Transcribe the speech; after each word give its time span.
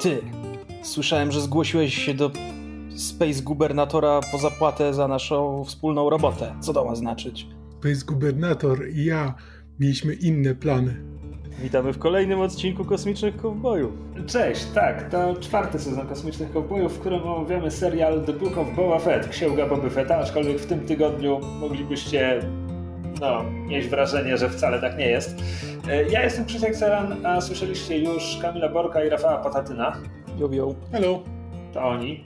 ty, 0.00 0.22
słyszałem, 0.82 1.32
że 1.32 1.40
zgłosiłeś 1.40 1.94
się 1.94 2.14
do 2.14 2.30
Space 2.96 3.42
Gubernatora 3.42 4.20
po 4.32 4.38
zapłatę 4.38 4.94
za 4.94 5.08
naszą 5.08 5.64
wspólną 5.64 6.10
robotę. 6.10 6.54
Co 6.60 6.72
to 6.72 6.84
ma 6.84 6.94
znaczyć? 6.94 7.46
Space 7.78 8.06
Gubernator 8.06 8.88
i 8.88 9.04
ja 9.04 9.34
mieliśmy 9.80 10.14
inne 10.14 10.54
plany. 10.54 10.96
Witamy 11.62 11.92
w 11.92 11.98
kolejnym 11.98 12.40
odcinku 12.40 12.84
Kosmicznych 12.84 13.36
Kowbojów. 13.36 13.92
Cześć, 14.26 14.64
tak, 14.74 15.10
to 15.10 15.34
czwarty 15.40 15.78
sezon 15.78 16.06
Kosmicznych 16.06 16.52
Kowbojów, 16.52 16.92
w 16.92 16.98
którym 16.98 17.22
omawiamy 17.22 17.70
serial 17.70 18.24
The 18.24 18.32
Book 18.32 18.58
of 18.58 18.76
Boba 18.76 18.98
Fett, 18.98 19.28
księga 19.28 19.68
Boba 19.68 19.90
Fetta, 19.90 20.16
aczkolwiek 20.16 20.58
w 20.58 20.66
tym 20.66 20.80
tygodniu 20.80 21.40
moglibyście 21.60 22.40
no, 23.20 23.44
mieć 23.44 23.88
wrażenie, 23.88 24.36
że 24.36 24.48
wcale 24.48 24.80
tak 24.80 24.98
nie 24.98 25.06
jest. 25.06 25.42
E, 25.88 26.02
ja 26.02 26.24
jestem 26.24 26.44
Krzysiek 26.44 26.76
Ceran, 26.76 27.26
a 27.26 27.40
słyszeliście 27.40 27.98
już 27.98 28.38
Kamila 28.42 28.68
Borka 28.68 29.04
i 29.04 29.08
Rafała 29.08 29.38
Patatyna. 29.38 29.96
Yo, 30.38 30.48
yo. 30.52 30.74
Hello. 30.92 31.22
To 31.72 31.82
oni. 31.82 32.24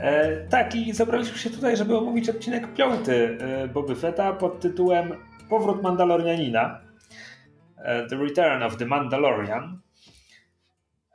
E, 0.00 0.36
tak, 0.48 0.74
i 0.74 0.92
zabraliśmy 0.92 1.38
się 1.38 1.50
tutaj, 1.50 1.76
żeby 1.76 1.96
omówić 1.96 2.28
odcinek 2.28 2.74
piąty 2.74 3.38
e, 3.40 3.68
Boby 3.68 3.94
Fetta 3.94 4.32
pod 4.32 4.60
tytułem 4.60 5.12
Powrót 5.48 5.82
Mandalorianina. 5.82 6.80
E, 7.76 8.06
the 8.06 8.16
Return 8.16 8.62
of 8.62 8.76
the 8.76 8.86
Mandalorian. 8.86 9.80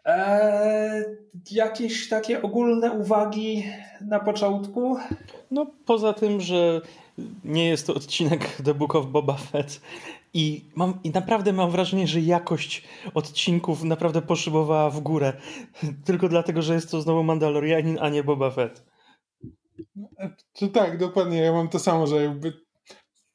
E, 0.05 1.03
jakieś 1.51 2.09
takie 2.09 2.41
ogólne 2.41 2.91
uwagi 2.91 3.63
na 4.01 4.19
początku? 4.19 4.97
No, 5.51 5.65
poza 5.85 6.13
tym, 6.13 6.41
że 6.41 6.81
nie 7.43 7.69
jest 7.69 7.87
to 7.87 7.93
odcinek 7.93 8.61
The 8.65 8.73
Book 8.73 8.95
of 8.95 9.07
Boba 9.07 9.37
Fett 9.37 9.81
i, 10.33 10.65
mam, 10.75 10.99
I 11.03 11.09
naprawdę 11.09 11.53
mam 11.53 11.71
wrażenie, 11.71 12.07
że 12.07 12.21
jakość 12.21 12.83
odcinków 13.13 13.83
naprawdę 13.83 14.21
poszybowała 14.21 14.89
w 14.89 14.99
górę. 14.99 15.33
Tylko 16.05 16.29
dlatego, 16.29 16.61
że 16.61 16.73
jest 16.73 16.91
to 16.91 17.01
znowu 17.01 17.23
Mandalorianin, 17.23 17.97
a 18.01 18.09
nie 18.09 18.23
Boba 18.23 18.51
Fett. 18.51 18.85
To 20.53 20.67
tak, 20.67 20.97
dokładnie. 20.97 21.37
Ja 21.37 21.51
mam 21.51 21.69
to 21.69 21.79
samo, 21.79 22.07
że 22.07 22.23
jakby 22.23 22.53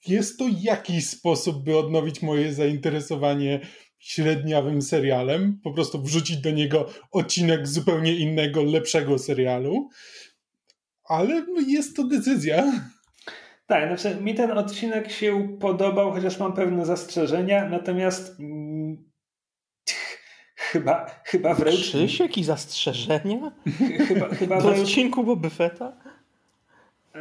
jest 0.07 0.39
to 0.39 0.45
jakiś 0.61 1.07
sposób, 1.07 1.65
by 1.65 1.79
odnowić 1.79 2.23
moje 2.23 2.55
zainteresowanie 2.55 3.61
średniawym 3.99 4.83
serialem. 4.83 5.61
Po 5.65 5.73
prostu 5.73 6.03
wrzucić 6.03 6.37
do 6.37 6.51
niego 6.51 6.89
odcinek 7.13 7.69
zupełnie 7.69 8.15
innego, 8.15 8.63
lepszego 8.63 9.19
serialu. 9.19 9.89
Ale 11.05 11.47
jest 11.67 11.97
to 11.97 12.05
decyzja. 12.05 12.73
Tak, 13.69 13.89
znaczy 13.89 14.21
mi 14.21 14.35
ten 14.35 14.59
odcinek 14.59 15.11
się 15.11 15.57
podobał, 15.61 16.13
chociaż 16.13 16.39
mam 16.39 16.53
pewne 16.53 16.87
zastrzeżenia, 16.87 17.69
natomiast 17.69 18.41
mm, 18.41 19.11
chyba, 20.57 21.07
chyba 21.25 21.55
wręcz... 21.55 21.81
Krzysiek 21.81 22.39
i 22.39 22.45
zastrzeżenia? 22.45 23.53
Chyba, 24.09 24.29
chyba 24.29 24.61
w 24.61 24.63
wręcz... 24.63 24.79
odcinku 24.79 25.25
Boba 25.25 25.49
Fetta? 25.51 25.97
E, 27.15 27.19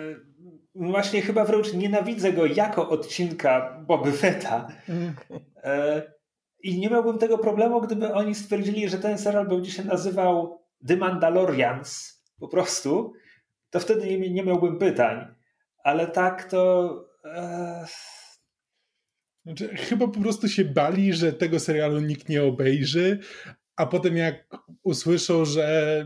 właśnie 0.76 1.22
chyba 1.22 1.46
wręcz 1.46 1.74
nienawidzę 1.74 2.34
go 2.34 2.46
jako 2.46 2.90
odcinka 2.90 3.84
Boba 3.88 4.12
Fetta. 4.12 4.68
E, 5.64 6.02
I 6.64 6.80
nie 6.80 6.90
miałbym 6.90 7.18
tego 7.18 7.38
problemu, 7.38 7.82
gdyby 7.82 8.14
oni 8.14 8.36
stwierdzili, 8.36 8.90
że 8.90 8.98
ten 8.98 9.18
serial 9.18 9.48
będzie 9.48 9.72
się 9.72 9.84
nazywał 9.84 10.62
The 10.88 10.98
Mandalorians 10.98 12.22
po 12.40 12.48
prostu, 12.48 13.14
to 13.70 13.80
wtedy 13.80 14.08
nie, 14.08 14.30
nie 14.30 14.44
miałbym 14.44 14.78
pytań 14.78 15.37
ale 15.88 16.08
tak 16.08 16.50
to. 16.50 16.94
E... 17.26 17.86
Znaczy, 19.46 19.76
chyba 19.76 20.08
po 20.08 20.22
prostu 20.22 20.50
się 20.50 20.66
bali, 20.66 21.14
że 21.14 21.34
tego 21.34 21.60
serialu 21.60 22.00
nikt 22.00 22.30
nie 22.30 22.44
obejrzy, 22.44 23.20
a 23.76 23.86
potem 23.86 24.18
jak 24.18 24.48
usłyszą, 24.84 25.46
że 25.46 26.06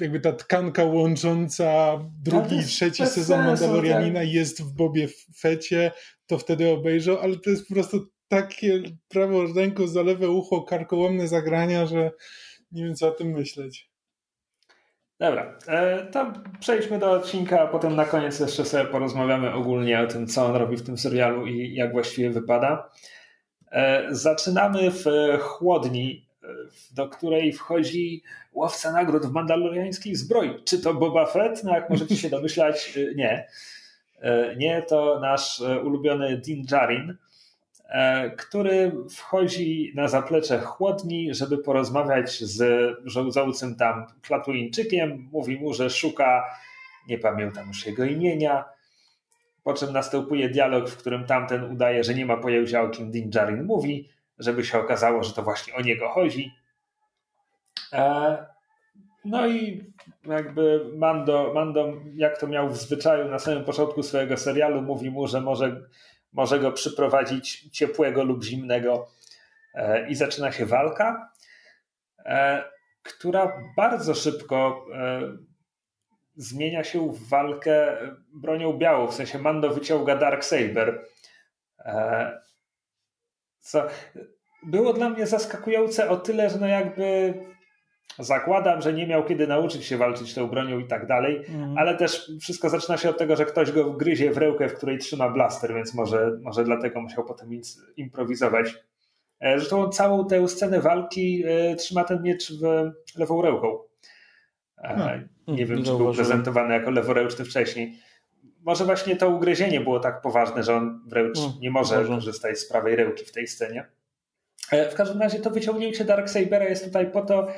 jakby 0.00 0.20
ta 0.20 0.32
tkanka 0.32 0.84
łącząca 0.84 1.98
drugi 2.22 2.56
i 2.56 2.64
trzeci 2.64 3.06
sezon 3.06 3.44
Mandalorianina 3.44 4.20
tak. 4.20 4.28
jest 4.28 4.62
w 4.62 4.72
Bobie 4.72 5.08
Fecie, 5.38 5.92
to 6.26 6.38
wtedy 6.38 6.68
obejrzą, 6.68 7.20
ale 7.20 7.36
to 7.36 7.50
jest 7.50 7.68
po 7.68 7.74
prostu 7.74 8.06
takie 8.28 8.82
prawo 9.08 9.52
ręką 9.52 9.86
za 9.86 10.02
lewe 10.02 10.30
ucho, 10.30 10.62
karkołomne 10.62 11.28
zagrania, 11.28 11.86
że 11.86 12.10
nie 12.72 12.84
wiem 12.84 12.94
co 12.94 13.08
o 13.08 13.10
tym 13.10 13.28
myśleć. 13.28 13.93
Dobra, 15.18 15.58
e, 15.66 16.06
to 16.06 16.32
przejdźmy 16.60 16.98
do 16.98 17.10
odcinka, 17.10 17.60
a 17.60 17.66
potem 17.66 17.96
na 17.96 18.04
koniec 18.04 18.40
jeszcze 18.40 18.64
sobie 18.64 18.84
porozmawiamy 18.84 19.54
ogólnie 19.54 20.00
o 20.00 20.06
tym, 20.06 20.26
co 20.26 20.46
on 20.46 20.56
robi 20.56 20.76
w 20.76 20.82
tym 20.82 20.98
serialu 20.98 21.46
i 21.46 21.74
jak 21.74 21.92
właściwie 21.92 22.30
wypada. 22.30 22.90
E, 23.72 24.06
zaczynamy 24.10 24.90
w 24.90 25.04
chłodni, 25.40 26.26
e, 26.42 26.46
do 26.94 27.08
której 27.08 27.52
wchodzi 27.52 28.22
łowca 28.52 28.92
nagród 28.92 29.26
w 29.26 29.32
mandaloriańskiej 29.32 30.14
zbroi. 30.14 30.64
Czy 30.64 30.82
to 30.82 30.94
Boba 30.94 31.26
Fett? 31.26 31.64
No 31.64 31.74
jak 31.74 31.90
możecie 31.90 32.16
się 32.16 32.30
domyślać, 32.30 32.98
nie. 33.16 33.48
Nie, 34.56 34.82
to 34.82 35.20
nasz 35.20 35.62
ulubiony 35.84 36.38
Din 36.38 36.62
Djarin, 36.62 37.16
który 38.38 38.92
wchodzi 39.10 39.92
na 39.94 40.08
zaplecze 40.08 40.60
chłodni, 40.60 41.34
żeby 41.34 41.58
porozmawiać 41.58 42.40
z 42.40 42.62
rządzącym 43.04 43.76
tam 43.76 44.06
Klatuińczykiem. 44.22 45.28
Mówi 45.32 45.56
mu, 45.56 45.74
że 45.74 45.90
szuka, 45.90 46.44
nie 47.08 47.18
pamiętam 47.18 47.68
już 47.68 47.86
jego 47.86 48.04
imienia, 48.04 48.64
po 49.64 49.74
czym 49.74 49.92
następuje 49.92 50.48
dialog, 50.48 50.88
w 50.88 50.96
którym 50.96 51.26
tamten 51.26 51.72
udaje, 51.72 52.04
że 52.04 52.14
nie 52.14 52.26
ma 52.26 52.36
pojęcia 52.36 52.82
o 52.82 52.88
kim 52.88 53.10
Din 53.10 53.30
Djarin 53.30 53.64
mówi, 53.64 54.08
żeby 54.38 54.64
się 54.64 54.78
okazało, 54.78 55.22
że 55.22 55.32
to 55.32 55.42
właśnie 55.42 55.74
o 55.74 55.80
niego 55.80 56.08
chodzi. 56.08 56.54
E, 57.92 58.46
no 59.24 59.46
i 59.46 59.84
jakby 60.26 60.90
Mando, 60.96 61.52
Mando, 61.54 61.92
jak 62.14 62.40
to 62.40 62.46
miał 62.46 62.68
w 62.68 62.76
zwyczaju 62.76 63.28
na 63.28 63.38
samym 63.38 63.64
początku 63.64 64.02
swojego 64.02 64.36
serialu, 64.36 64.82
mówi 64.82 65.10
mu, 65.10 65.26
że 65.26 65.40
może 65.40 65.80
może 66.34 66.58
go 66.58 66.72
przyprowadzić 66.72 67.68
ciepłego 67.72 68.24
lub 68.24 68.44
zimnego 68.44 69.08
e, 69.74 70.08
i 70.08 70.14
zaczyna 70.14 70.52
się 70.52 70.66
walka, 70.66 71.32
e, 72.18 72.64
która 73.02 73.52
bardzo 73.76 74.14
szybko 74.14 74.86
e, 74.94 75.20
zmienia 76.36 76.84
się 76.84 77.12
w 77.12 77.28
walkę 77.28 77.96
bronią 78.32 78.72
białą, 78.72 79.06
w 79.06 79.14
sensie 79.14 79.38
Mando 79.38 79.70
wyciąga 79.70 80.16
Dark 80.16 80.44
Saber. 80.44 81.04
Co 83.60 83.86
było 84.62 84.92
dla 84.92 85.08
mnie 85.08 85.26
zaskakujące 85.26 86.08
o 86.08 86.16
tyle, 86.16 86.50
że 86.50 86.58
no 86.58 86.66
jakby 86.66 87.34
Zakładam, 88.18 88.82
że 88.82 88.92
nie 88.92 89.06
miał 89.06 89.24
kiedy 89.24 89.46
nauczyć 89.46 89.84
się 89.84 89.96
walczyć 89.96 90.34
tą 90.34 90.48
bronią 90.48 90.78
i 90.78 90.86
tak 90.86 91.06
dalej, 91.06 91.44
mm. 91.48 91.78
ale 91.78 91.96
też 91.96 92.32
wszystko 92.40 92.68
zaczyna 92.68 92.96
się 92.96 93.10
od 93.10 93.18
tego, 93.18 93.36
że 93.36 93.44
ktoś 93.44 93.72
go 93.72 93.92
gryzie 93.92 94.30
w 94.30 94.38
rękę, 94.38 94.68
w 94.68 94.74
której 94.74 94.98
trzyma 94.98 95.28
blaster, 95.28 95.74
więc 95.74 95.94
może, 95.94 96.38
może 96.42 96.64
dlatego 96.64 97.00
musiał 97.00 97.24
potem 97.24 97.48
improwizować. 97.96 98.74
E, 99.40 99.58
zresztą 99.58 99.88
całą 99.88 100.26
tę 100.26 100.48
scenę 100.48 100.80
walki 100.80 101.44
e, 101.46 101.76
trzyma 101.76 102.04
ten 102.04 102.22
miecz 102.22 102.52
w 102.52 102.90
lewą 103.18 103.42
ręką. 103.42 103.78
Hmm. 104.76 105.28
Nie 105.48 105.66
wiem, 105.66 105.84
czy 105.84 105.96
był 105.96 106.14
prezentowany 106.14 106.74
jako 106.74 106.90
leworęczny 106.90 107.44
wcześniej. 107.44 107.98
Może 108.60 108.84
właśnie 108.84 109.16
to 109.16 109.28
ugryzienie 109.28 109.80
było 109.80 110.00
tak 110.00 110.20
poważne, 110.20 110.62
że 110.62 110.74
on 110.74 111.00
wręcz 111.06 111.38
hmm, 111.38 111.60
nie 111.60 111.70
może 111.70 112.04
korzystać 112.04 112.58
z 112.58 112.68
prawej 112.68 112.96
ręki 112.96 113.24
w 113.24 113.32
tej 113.32 113.46
scenie. 113.46 113.86
W 114.90 114.94
każdym 114.94 115.20
razie 115.20 115.38
to 115.38 115.50
wyciągnięcie 115.50 116.04
Darksabera 116.04 116.64
jest 116.64 116.84
tutaj 116.84 117.10
po 117.10 117.22
to, 117.22 117.48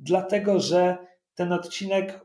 dlatego 0.00 0.60
że 0.60 0.98
ten 1.34 1.52
odcinek 1.52 2.20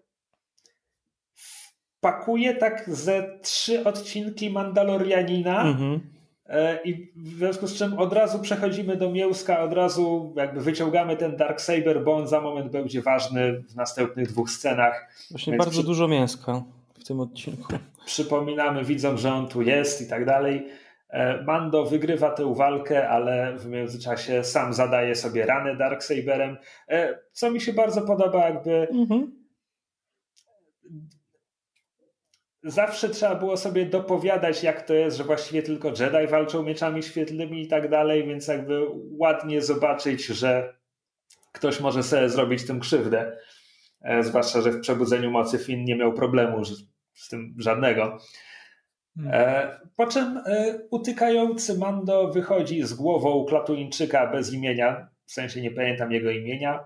pakuje 2.00 2.56
tak 2.56 2.90
ze 2.90 3.40
trzy 3.42 3.84
odcinki 3.84 4.50
Mandalorianina. 4.50 5.64
Mhm. 5.64 6.00
E, 6.46 6.84
I 6.84 7.12
w 7.16 7.38
związku 7.38 7.68
z 7.68 7.76
czym 7.76 8.00
od 8.00 8.14
razu 8.14 8.40
przechodzimy 8.40 8.98
do 8.98 9.12
mięska, 9.12 9.60
od 9.60 9.74
razu 9.74 10.34
jakby 10.36 10.62
wyciągamy 10.62 11.18
ten 11.18 11.36
Dark 11.36 11.62
Saber, 11.62 12.04
bo 12.04 12.16
on 12.16 12.28
za 12.28 12.42
moment 12.42 12.72
będzie 12.72 13.02
ważny 13.02 13.62
w 13.62 13.76
następnych 13.76 14.28
dwóch 14.28 14.50
scenach. 14.50 15.10
Właśnie 15.32 15.54
Więc 15.54 15.66
bardzo 15.66 15.80
przy... 15.80 15.88
dużo 15.88 16.08
mięska 16.08 16.64
w 17.00 17.04
tym 17.04 17.20
odcinku. 17.20 17.74
Przypominamy 18.06 18.84
widzom, 18.84 19.18
że 19.18 19.34
on 19.34 19.48
tu 19.48 19.62
jest 19.62 20.02
i 20.02 20.08
tak 20.10 20.26
dalej. 20.26 20.68
E, 21.16 21.44
Mando 21.44 21.86
wygrywa 21.86 22.32
tę 22.32 22.54
walkę, 22.56 23.10
ale 23.10 23.58
w 23.58 23.66
międzyczasie 23.66 24.44
sam 24.44 24.74
zadaje 24.74 25.16
sobie 25.16 25.46
ranę 25.46 25.76
Darksaberem, 25.76 26.58
e, 26.90 27.20
co 27.32 27.52
mi 27.52 27.62
się 27.62 27.74
bardzo 27.74 28.02
podoba, 28.02 28.50
jakby 28.50 28.88
mhm. 28.90 29.46
zawsze 32.64 33.10
trzeba 33.10 33.36
było 33.36 33.58
sobie 33.58 33.86
dopowiadać, 33.86 34.64
jak 34.64 34.82
to 34.82 34.94
jest, 34.94 35.18
że 35.18 35.24
właściwie 35.24 35.64
tylko 35.64 35.88
Jedi 35.88 36.28
walczą 36.28 36.64
mieczami 36.64 37.04
świetlnymi 37.04 37.62
i 37.62 37.68
tak 37.68 37.90
dalej, 37.90 38.28
więc 38.28 38.48
jakby 38.48 38.88
ładnie 39.20 39.62
zobaczyć, 39.62 40.26
że 40.26 40.78
ktoś 41.52 41.80
może 41.80 42.04
sobie 42.04 42.30
zrobić 42.30 42.68
tym 42.68 42.80
krzywdę. 42.80 43.38
E, 44.02 44.24
zwłaszcza, 44.24 44.62
że 44.62 44.72
w 44.72 44.80
Przebudzeniu 44.80 45.32
Mocy 45.32 45.60
Finn 45.60 45.84
nie 45.84 45.96
miał 45.96 46.14
problemu 46.14 46.66
z 47.14 47.30
tym 47.30 47.56
żadnego. 47.60 48.18
E, 49.24 49.80
po 49.96 50.08
czym 50.08 50.38
e, 50.38 50.80
utykający 50.92 51.78
Mando 51.78 52.28
wychodzi 52.28 52.84
z 52.84 52.94
głową 52.94 53.46
Klatuńczyka 53.46 54.28
bez 54.28 54.54
imienia, 54.54 55.08
w 55.26 55.32
sensie 55.32 55.62
nie 55.62 55.72
pamiętam 55.72 56.12
jego 56.12 56.32
imienia, 56.32 56.86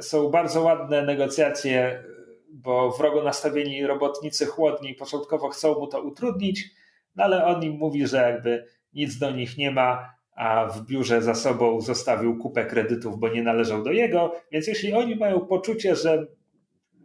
Są 0.00 0.30
bardzo 0.30 0.62
ładne 0.62 1.02
negocjacje, 1.02 2.04
bo 2.52 2.90
wrogo 2.90 3.22
nastawieni 3.22 3.86
robotnicy 3.86 4.46
chłodni 4.46 4.94
początkowo 4.94 5.48
chcą 5.48 5.74
mu 5.74 5.86
to 5.86 6.02
utrudnić, 6.02 6.70
no 7.16 7.24
ale 7.24 7.44
on 7.44 7.62
im 7.62 7.72
mówi, 7.72 8.06
że 8.06 8.16
jakby 8.16 8.66
nic 8.94 9.18
do 9.18 9.30
nich 9.30 9.58
nie 9.58 9.70
ma, 9.70 10.14
a 10.36 10.66
w 10.66 10.86
biurze 10.86 11.22
za 11.22 11.34
sobą 11.34 11.80
zostawił 11.80 12.38
kupę 12.38 12.64
kredytów, 12.64 13.18
bo 13.18 13.28
nie 13.28 13.42
należał 13.42 13.82
do 13.82 13.92
jego. 13.92 14.34
Więc 14.52 14.66
jeśli 14.66 14.92
oni 14.92 15.16
mają 15.16 15.40
poczucie, 15.40 15.96
że 15.96 16.26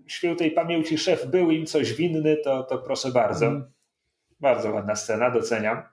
świętej 0.07 0.51
pamięci 0.51 0.97
szef 0.97 1.25
był 1.25 1.51
im 1.51 1.65
coś 1.65 1.93
winny, 1.93 2.37
to, 2.43 2.63
to 2.63 2.77
proszę 2.77 3.11
bardzo. 3.11 3.51
Bardzo 4.39 4.71
ładna 4.71 4.95
scena, 4.95 5.31
doceniam. 5.31 5.83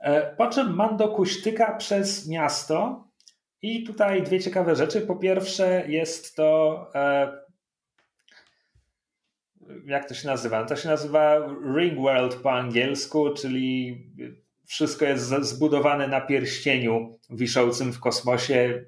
E, 0.00 0.36
po 0.36 0.46
czym 0.46 0.74
Mando 0.74 1.08
kuśtyka 1.08 1.76
przez 1.76 2.28
miasto 2.28 3.04
i 3.62 3.84
tutaj 3.84 4.22
dwie 4.22 4.40
ciekawe 4.40 4.76
rzeczy. 4.76 5.00
Po 5.00 5.16
pierwsze 5.16 5.84
jest 5.88 6.36
to 6.36 6.90
e, 6.94 7.32
jak 9.84 10.08
to 10.08 10.14
się 10.14 10.28
nazywa? 10.28 10.64
To 10.64 10.76
się 10.76 10.88
nazywa 10.88 11.38
Ring 11.76 12.00
World 12.00 12.34
po 12.34 12.52
angielsku, 12.52 13.34
czyli 13.34 14.02
wszystko 14.66 15.04
jest 15.04 15.24
zbudowane 15.24 16.08
na 16.08 16.20
pierścieniu 16.20 17.18
wiszącym 17.30 17.92
w 17.92 18.00
kosmosie. 18.00 18.84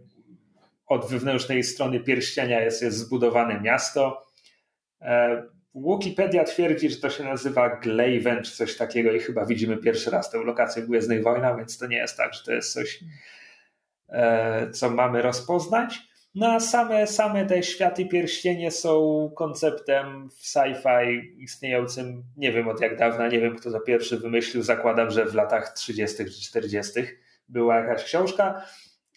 Od 0.87 1.11
wewnętrznej 1.11 1.65
strony 1.65 2.01
pierścienia 2.01 2.61
jest, 2.61 2.83
jest 2.83 2.99
zbudowane 2.99 3.61
miasto. 3.61 4.27
Wikipedia 5.75 6.45
twierdzi, 6.45 6.91
że 6.91 6.97
to 6.97 7.11
się 7.11 7.25
nazywa 7.25 7.77
Glaven 7.77 8.43
czy 8.43 8.53
coś 8.53 8.77
takiego 8.77 9.13
i 9.13 9.21
chyba 9.21 9.47
widzimy 9.47 9.77
pierwszy 9.77 10.11
raz 10.11 10.31
tę 10.31 10.39
lokację 10.39 10.83
w 10.83 10.87
Gwiezdnych 10.87 11.23
Wojnach, 11.23 11.57
więc 11.57 11.79
to 11.79 11.87
nie 11.87 11.97
jest 11.97 12.17
tak, 12.17 12.35
że 12.35 12.45
to 12.45 12.53
jest 12.53 12.73
coś, 12.73 13.05
e, 14.09 14.71
co 14.71 14.91
mamy 14.91 15.23
rozpoznać. 15.23 16.11
No 16.35 16.53
a 16.53 16.61
same, 16.61 17.07
same 17.07 17.47
te 17.47 17.63
światy 17.63 18.07
pierścienie 18.07 18.71
są 18.71 19.31
konceptem 19.37 20.31
w 20.31 20.43
sci-fi 20.43 21.21
istniejącym 21.39 22.23
nie 22.37 22.53
wiem 22.53 22.69
od 22.69 22.81
jak 22.81 22.99
dawna, 22.99 23.29
nie 23.29 23.41
wiem 23.41 23.57
kto 23.57 23.71
to 23.71 23.81
pierwszy 23.81 24.19
wymyślił, 24.19 24.63
zakładam, 24.63 25.11
że 25.11 25.25
w 25.25 25.35
latach 25.35 25.73
30. 25.73 26.25
czy 26.25 26.43
40. 26.43 27.01
była 27.49 27.77
jakaś 27.77 28.05
książka. 28.05 28.65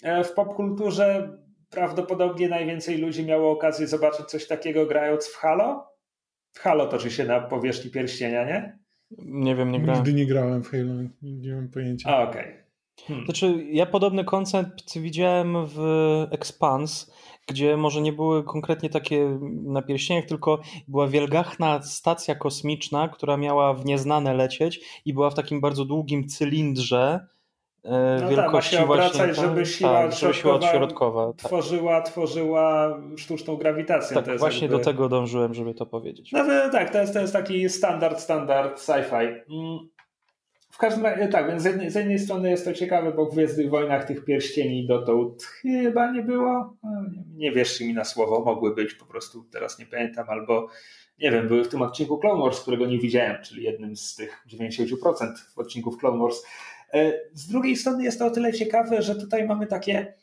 E, 0.03 0.23
w 0.23 0.33
popkulturze 0.33 1.37
prawdopodobnie 1.69 2.49
najwięcej 2.49 2.97
ludzi 2.97 3.25
miało 3.25 3.51
okazję 3.51 3.87
zobaczyć 3.87 4.25
coś 4.25 4.47
takiego 4.47 4.85
grając 4.85 5.27
w 5.27 5.35
Halo. 5.35 5.92
W 6.53 6.59
Halo 6.59 6.87
toczy 6.87 7.11
się 7.11 7.25
na 7.25 7.39
powierzchni 7.39 7.91
pierścienia, 7.91 8.45
nie? 8.45 8.79
Nie 9.17 9.55
wiem, 9.55 9.71
nie 9.71 9.79
grałem. 9.79 10.03
Nigdy 10.03 10.13
nie 10.19 10.25
grałem 10.25 10.63
w 10.63 10.69
Halo, 10.69 10.93
nie 11.21 11.55
mam 11.55 11.69
pojęcia. 11.69 12.17
Okej. 12.17 12.41
Okay. 12.41 12.63
Hmm. 13.07 13.25
Znaczy, 13.25 13.65
ja 13.71 13.85
podobny 13.85 14.23
koncept 14.23 14.99
widziałem 14.99 15.55
w 15.67 15.77
Expanse, 16.31 17.11
gdzie 17.47 17.77
może 17.77 18.01
nie 18.01 18.13
były 18.13 18.43
konkretnie 18.43 18.89
takie 18.89 19.39
na 19.63 19.81
pierścieniach, 19.81 20.25
tylko 20.25 20.61
była 20.87 21.07
wielgachna 21.07 21.81
stacja 21.81 22.35
kosmiczna, 22.35 23.09
która 23.09 23.37
miała 23.37 23.73
w 23.73 23.85
nieznane 23.85 24.33
lecieć 24.33 25.01
i 25.05 25.13
była 25.13 25.29
w 25.29 25.35
takim 25.35 25.61
bardzo 25.61 25.85
długim 25.85 26.27
cylindrze 26.27 27.27
no 27.83 28.29
wielkości 28.29 28.77
tak, 28.77 28.85
właśnie, 28.85 29.13
obracać, 29.13 29.35
żeby 29.35 29.65
siła, 29.65 29.93
tak, 29.93 30.13
żeby 30.13 30.33
siła 30.33 30.53
odśrodkowa 30.53 31.33
tak. 31.33 31.37
tworzyła, 31.37 32.01
tworzyła 32.01 32.97
sztuczną 33.17 33.55
grawitację. 33.55 34.21
Tak, 34.21 34.39
właśnie 34.39 34.61
jakby... 34.61 34.77
do 34.77 34.83
tego 34.83 35.09
dążyłem, 35.09 35.53
żeby 35.53 35.73
to 35.73 35.85
powiedzieć. 35.85 36.31
No 36.31 36.45
tak, 36.71 36.89
to 36.89 36.97
jest, 36.97 37.13
to 37.13 37.19
jest 37.19 37.33
taki 37.33 37.69
standard, 37.69 38.19
standard 38.19 38.79
sci-fi. 38.79 39.25
Mm. 39.49 39.93
W 40.71 40.77
każdym 40.77 41.05
razie, 41.05 41.27
tak, 41.27 41.47
więc 41.47 41.61
z 41.61 41.65
jednej, 41.65 41.91
z 41.91 41.95
jednej, 41.95 42.19
strony 42.19 42.49
jest 42.49 42.65
to 42.65 42.73
ciekawe, 42.73 43.11
bo 43.11 43.25
w 43.25 43.33
Gwiezdnych 43.33 43.69
Wojnach 43.69 44.05
tych 44.05 44.25
pierścieni 44.25 44.87
dotąd 44.87 45.43
chyba 45.43 46.11
nie 46.11 46.21
było. 46.21 46.77
No, 46.83 46.89
nie 47.35 47.51
wierzcie 47.51 47.87
mi 47.87 47.93
na 47.93 48.03
słowo, 48.03 48.39
mogły 48.45 48.75
być, 48.75 48.93
po 48.93 49.05
prostu 49.05 49.43
teraz 49.51 49.79
nie 49.79 49.85
pamiętam, 49.85 50.25
albo 50.29 50.67
nie 51.19 51.31
wiem, 51.31 51.47
były 51.47 51.63
w 51.63 51.69
tym 51.69 51.81
odcinku 51.81 52.17
Clone 52.17 52.41
Wars, 52.41 52.61
którego 52.61 52.85
nie 52.85 52.99
widziałem, 52.99 53.43
czyli 53.43 53.63
jednym 53.63 53.95
z 53.95 54.15
tych 54.15 54.43
90% 54.53 55.33
odcinków 55.55 55.97
Clone 55.97 56.19
Wars. 56.19 56.43
E, 56.93 57.13
z 57.33 57.47
drugiej 57.47 57.75
strony 57.75 58.03
jest 58.03 58.19
to 58.19 58.25
o 58.25 58.31
tyle 58.31 58.53
ciekawe, 58.53 59.01
że 59.01 59.15
tutaj 59.15 59.47
mamy 59.47 59.67
takie 59.67 60.13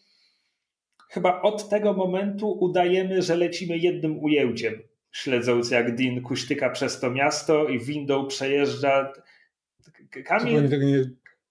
chyba 1.09 1.43
od 1.43 1.69
tego 1.69 1.93
momentu 1.93 2.53
udajemy, 2.53 3.23
że 3.23 3.37
lecimy 3.37 3.79
jednym 3.79 4.19
ujęciem, 4.19 4.75
śledząc 5.13 5.71
jak 5.71 5.97
Dean 5.97 6.21
kuśtyka 6.21 6.71
przez 6.71 7.01
to 7.01 7.11
miasto 7.11 7.69
i 7.69 7.79
windą 7.79 8.27
przejeżdża 8.27 9.13
Kamil... 10.25 10.71
tego 10.71 10.87
nie 10.87 11.05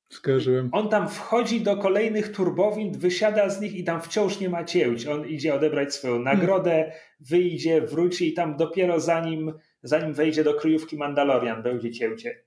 skojarzyłem. 0.10 0.70
On 0.72 0.90
tam 0.90 1.10
wchodzi 1.10 1.62
do 1.62 1.78
kolejnych 1.78 2.32
turbowin, 2.32 2.92
wysiada 2.92 3.50
z 3.50 3.62
nich 3.62 3.76
i 3.76 3.84
tam 3.84 4.02
wciąż 4.02 4.40
nie 4.40 4.50
ma 4.50 4.64
cięć. 4.64 5.08
On 5.08 5.28
idzie 5.28 5.56
odebrać 5.56 5.94
swoją 5.94 6.20
nagrodę, 6.20 6.72
hmm. 6.72 6.92
wyjdzie, 7.20 7.82
wróci 7.82 8.30
i 8.30 8.34
tam 8.34 8.58
dopiero 8.58 9.00
zanim, 9.00 9.54
zanim 9.84 10.14
wejdzie 10.14 10.44
do 10.44 10.54
kryjówki 10.54 10.98
Mandalorian 10.98 11.64
będzie 11.64 11.92
cięcie. 11.92 12.44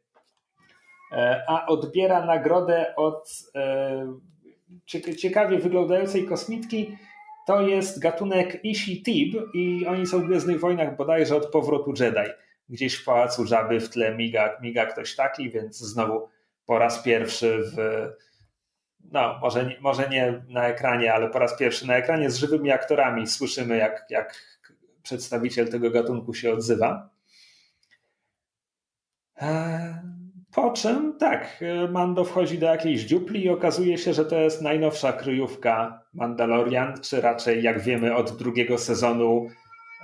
E, 1.12 1.42
a 1.48 1.66
odbiera 1.66 2.26
nagrodę 2.26 2.96
od 2.96 3.28
e, 3.54 4.18
ciekawie 5.16 5.58
wyglądającej 5.58 6.26
kosmitki. 6.26 6.96
To 7.46 7.60
jest 7.60 7.98
gatunek 7.98 8.64
Ishi 8.64 9.02
Tib 9.02 9.34
i 9.54 9.86
oni 9.86 10.06
są 10.06 10.20
w 10.20 10.26
Gwiezdnych 10.26 10.60
Wojnach 10.60 10.96
bodajże 10.96 11.36
od 11.36 11.46
powrotu 11.46 11.94
Jedi 12.00 12.30
gdzieś 12.68 12.94
w 12.94 13.04
Pałacu 13.04 13.46
Żaby 13.46 13.80
w 13.80 13.88
tle 13.88 14.14
miga, 14.14 14.58
miga 14.62 14.86
ktoś 14.86 15.16
taki, 15.16 15.50
więc 15.50 15.78
znowu 15.78 16.28
po 16.66 16.78
raz 16.78 17.02
pierwszy 17.02 17.58
w 17.62 17.76
no, 19.12 19.38
może 19.42 19.66
nie, 19.66 19.80
może 19.80 20.08
nie 20.08 20.42
na 20.48 20.68
ekranie, 20.68 21.14
ale 21.14 21.30
po 21.30 21.38
raz 21.38 21.56
pierwszy 21.56 21.86
na 21.86 21.96
ekranie 21.96 22.30
z 22.30 22.36
żywymi 22.36 22.70
aktorami 22.70 23.26
słyszymy, 23.26 23.76
jak, 23.76 24.06
jak 24.10 24.34
przedstawiciel 25.02 25.70
tego 25.70 25.90
gatunku 25.90 26.34
się 26.34 26.52
odzywa. 26.52 27.10
E, 29.40 30.11
po 30.54 30.70
czym, 30.70 31.18
tak, 31.18 31.64
Mando 31.90 32.24
wchodzi 32.24 32.58
do 32.58 32.66
jakiejś 32.66 33.00
dziupli 33.00 33.44
i 33.44 33.48
okazuje 33.48 33.98
się, 33.98 34.14
że 34.14 34.24
to 34.24 34.40
jest 34.40 34.62
najnowsza 34.62 35.12
kryjówka 35.12 36.02
Mandalorian, 36.14 37.00
czy 37.00 37.20
raczej, 37.20 37.62
jak 37.62 37.80
wiemy, 37.80 38.14
od 38.16 38.36
drugiego 38.36 38.78
sezonu 38.78 39.48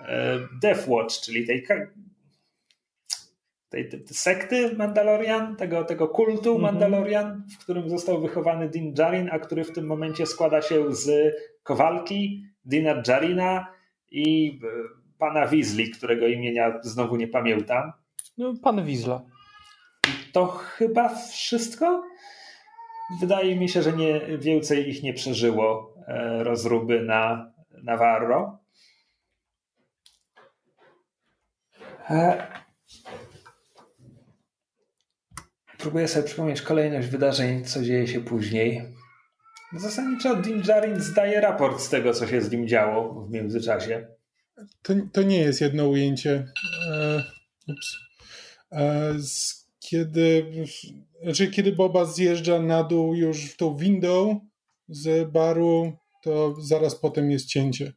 e, 0.06 0.38
Death 0.62 0.88
Watch, 0.88 1.20
czyli 1.20 1.46
tej 1.46 1.66
tej, 3.68 3.88
tej, 3.88 4.02
sekty 4.06 4.76
Mandalorian, 4.76 5.56
tego, 5.56 5.84
tego 5.84 6.08
kultu 6.08 6.56
-hmm. 6.56 6.60
Mandalorian, 6.60 7.42
w 7.54 7.58
którym 7.58 7.88
został 7.90 8.20
wychowany 8.20 8.68
Din 8.68 8.94
Djarin, 8.94 9.28
a 9.32 9.38
który 9.38 9.64
w 9.64 9.72
tym 9.72 9.86
momencie 9.86 10.26
składa 10.26 10.62
się 10.62 10.94
z 10.94 11.34
Kowalki, 11.62 12.44
Dina 12.64 12.94
Djarina 12.94 13.66
i 14.10 14.58
e, 14.64 14.66
pana 15.18 15.46
Weasley, 15.46 15.90
którego 15.90 16.26
imienia 16.26 16.78
znowu 16.82 17.16
nie 17.16 17.28
pamiętam. 17.28 17.92
No, 18.38 18.54
pan 18.62 18.84
Weasla. 18.84 19.22
To 20.38 20.46
chyba 20.46 21.14
wszystko? 21.14 22.04
Wydaje 23.20 23.56
mi 23.56 23.68
się, 23.68 23.82
że 23.82 23.92
nie, 23.92 24.38
więcej 24.38 24.88
ich 24.88 25.02
nie 25.02 25.14
przeżyło 25.14 25.94
e, 26.06 26.44
rozruby 26.44 27.02
na 27.02 27.52
Navarro. 27.82 28.58
E, 32.10 32.46
Próbuję 35.78 36.08
sobie 36.08 36.26
przypomnieć 36.26 36.62
kolejność 36.62 37.08
wydarzeń, 37.08 37.64
co 37.64 37.82
dzieje 37.82 38.06
się 38.06 38.20
później. 38.20 38.82
Zasadniczo 39.72 40.36
Din 40.36 40.62
Djarin 40.62 41.00
zdaje 41.00 41.40
raport 41.40 41.80
z 41.80 41.88
tego, 41.88 42.14
co 42.14 42.26
się 42.26 42.40
z 42.40 42.50
nim 42.50 42.68
działo 42.68 43.24
w 43.24 43.30
międzyczasie. 43.30 44.08
To, 44.82 44.94
to 45.12 45.22
nie 45.22 45.38
jest 45.38 45.60
jedno 45.60 45.88
ujęcie. 45.88 46.52
E, 46.90 47.22
ups. 47.68 47.96
E, 48.72 49.14
z, 49.18 49.67
kiedy, 49.90 50.46
znaczy, 51.22 51.50
kiedy 51.50 51.72
Boba 51.72 52.04
zjeżdża 52.04 52.62
na 52.62 52.84
dół 52.84 53.14
już 53.14 53.44
w 53.44 53.56
tą 53.56 53.76
windą 53.76 54.40
z 54.88 55.30
baru, 55.30 55.92
to 56.22 56.54
zaraz 56.60 56.94
potem 56.94 57.30
jest 57.30 57.46
cięcie. 57.46 57.92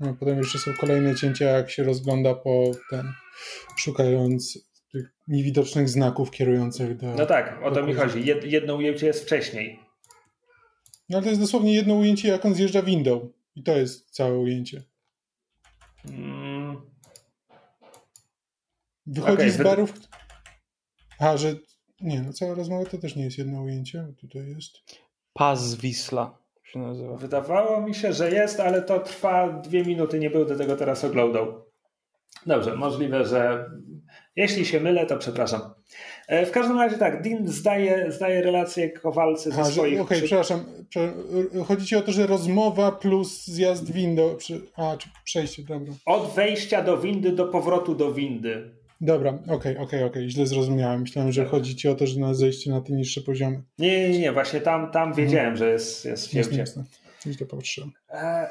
A 0.00 0.12
potem 0.12 0.38
jeszcze 0.38 0.58
są 0.58 0.70
kolejne 0.80 1.14
cięcia, 1.14 1.44
jak 1.44 1.70
się 1.70 1.84
rozgląda 1.84 2.34
po 2.34 2.70
ten, 2.90 3.12
szukając 3.76 4.58
tych 4.92 5.12
niewidocznych 5.28 5.88
znaków 5.88 6.30
kierujących 6.30 6.96
do. 6.96 7.14
No 7.14 7.26
tak, 7.26 7.60
o 7.62 7.70
to 7.70 7.82
mi 7.86 7.94
chodzi. 7.94 8.26
Jed, 8.26 8.44
jedno 8.44 8.74
ujęcie 8.74 9.06
jest 9.06 9.24
wcześniej. 9.24 9.80
No 11.08 11.16
ale 11.16 11.24
to 11.24 11.28
jest 11.28 11.40
dosłownie 11.40 11.74
jedno 11.74 11.94
ujęcie, 11.94 12.28
jak 12.28 12.44
on 12.44 12.54
zjeżdża 12.54 12.82
windą. 12.82 13.32
I 13.56 13.62
to 13.62 13.76
jest 13.76 14.10
całe 14.10 14.38
ujęcie. 14.38 14.82
Hmm. 16.02 16.76
Wychodzi 19.06 19.34
okay, 19.34 19.50
z 19.50 19.62
barów. 19.62 19.94
A, 21.18 21.36
że. 21.36 21.54
Nie, 22.00 22.22
no 22.22 22.32
cała 22.32 22.54
rozmowa 22.54 22.90
to 22.90 22.98
też 22.98 23.16
nie 23.16 23.24
jest 23.24 23.38
jedno 23.38 23.62
ujęcie, 23.62 24.04
bo 24.08 24.12
tutaj 24.12 24.48
jest. 24.48 24.72
Paz 25.32 25.74
Wisla 25.74 26.38
się 26.64 26.78
nazywa. 26.78 27.16
Wydawało 27.16 27.80
mi 27.80 27.94
się, 27.94 28.12
że 28.12 28.30
jest, 28.30 28.60
ale 28.60 28.82
to 28.82 29.00
trwa 29.00 29.48
dwie 29.52 29.84
minuty, 29.84 30.18
nie 30.18 30.30
będę 30.30 30.56
tego 30.56 30.76
teraz 30.76 31.04
oglądał. 31.04 31.68
Dobrze, 32.46 32.76
możliwe, 32.76 33.24
że 33.24 33.70
jeśli 34.36 34.66
się 34.66 34.80
mylę, 34.80 35.06
to 35.06 35.16
przepraszam. 35.16 35.60
E, 36.28 36.46
w 36.46 36.50
każdym 36.50 36.78
razie 36.78 36.98
tak, 36.98 37.22
Dean 37.22 37.48
zdaje, 37.48 38.12
zdaje 38.12 38.42
relację 38.42 38.90
Kowalcy 38.90 39.50
ze 39.50 39.60
A, 39.60 39.64
swoich... 39.64 40.00
Okej, 40.00 40.18
okay, 40.18 40.18
przepraszam. 40.18 40.64
Chodzi 41.66 41.86
ci 41.86 41.96
o 41.96 42.02
to, 42.02 42.12
że 42.12 42.26
rozmowa 42.26 42.92
plus 42.92 43.46
zjazd 43.46 43.92
windy. 43.92 44.22
Przy... 44.38 44.60
A, 44.76 44.96
czy 44.96 45.08
przejście, 45.24 45.62
dobra. 45.62 45.94
Od 46.06 46.34
wejścia 46.34 46.82
do 46.82 46.98
windy 46.98 47.32
do 47.32 47.46
powrotu 47.46 47.94
do 47.94 48.12
windy. 48.12 48.77
Dobra, 49.00 49.30
okej, 49.30 49.42
okay, 49.44 49.56
okej, 49.56 49.82
okay, 49.82 49.84
okej, 49.84 50.04
okay. 50.04 50.28
źle 50.28 50.46
zrozumiałem. 50.46 51.00
Myślałem, 51.00 51.32
że 51.32 51.44
chodzi 51.44 51.76
ci 51.76 51.88
o 51.88 51.94
to, 51.94 52.06
że 52.06 52.20
na 52.20 52.34
zejście 52.34 52.70
na 52.70 52.80
te 52.80 52.92
niższe 52.92 53.20
poziomy. 53.20 53.62
Nie, 53.78 54.10
nie, 54.10 54.18
nie, 54.18 54.32
właśnie 54.32 54.60
tam, 54.60 54.90
tam 54.90 55.14
wiedziałem, 55.14 55.56
że 55.56 55.70
jest, 55.70 56.04
jest 56.04 56.34
Jasne, 56.34 56.58
jasne. 56.58 56.84
Źle 57.26 57.46
patrzyłem. 57.46 57.92
E, 58.10 58.48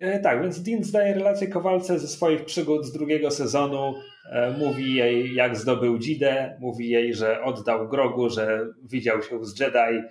e, 0.00 0.20
tak, 0.20 0.42
więc 0.42 0.62
Dean 0.62 0.84
zdaje 0.84 1.14
relację 1.14 1.48
Kowalce 1.48 1.98
ze 1.98 2.08
swoich 2.08 2.44
przygód 2.44 2.86
z 2.86 2.92
drugiego 2.92 3.30
sezonu. 3.30 3.94
E, 4.30 4.50
mówi 4.50 4.94
jej, 4.94 5.34
jak 5.34 5.56
zdobył 5.56 5.98
Dzidę, 5.98 6.56
mówi 6.60 6.88
jej, 6.88 7.14
że 7.14 7.42
oddał 7.42 7.88
Grogu, 7.88 8.30
że 8.30 8.66
widział 8.82 9.22
się 9.22 9.44
z 9.44 9.60
Jedi. 9.60 10.02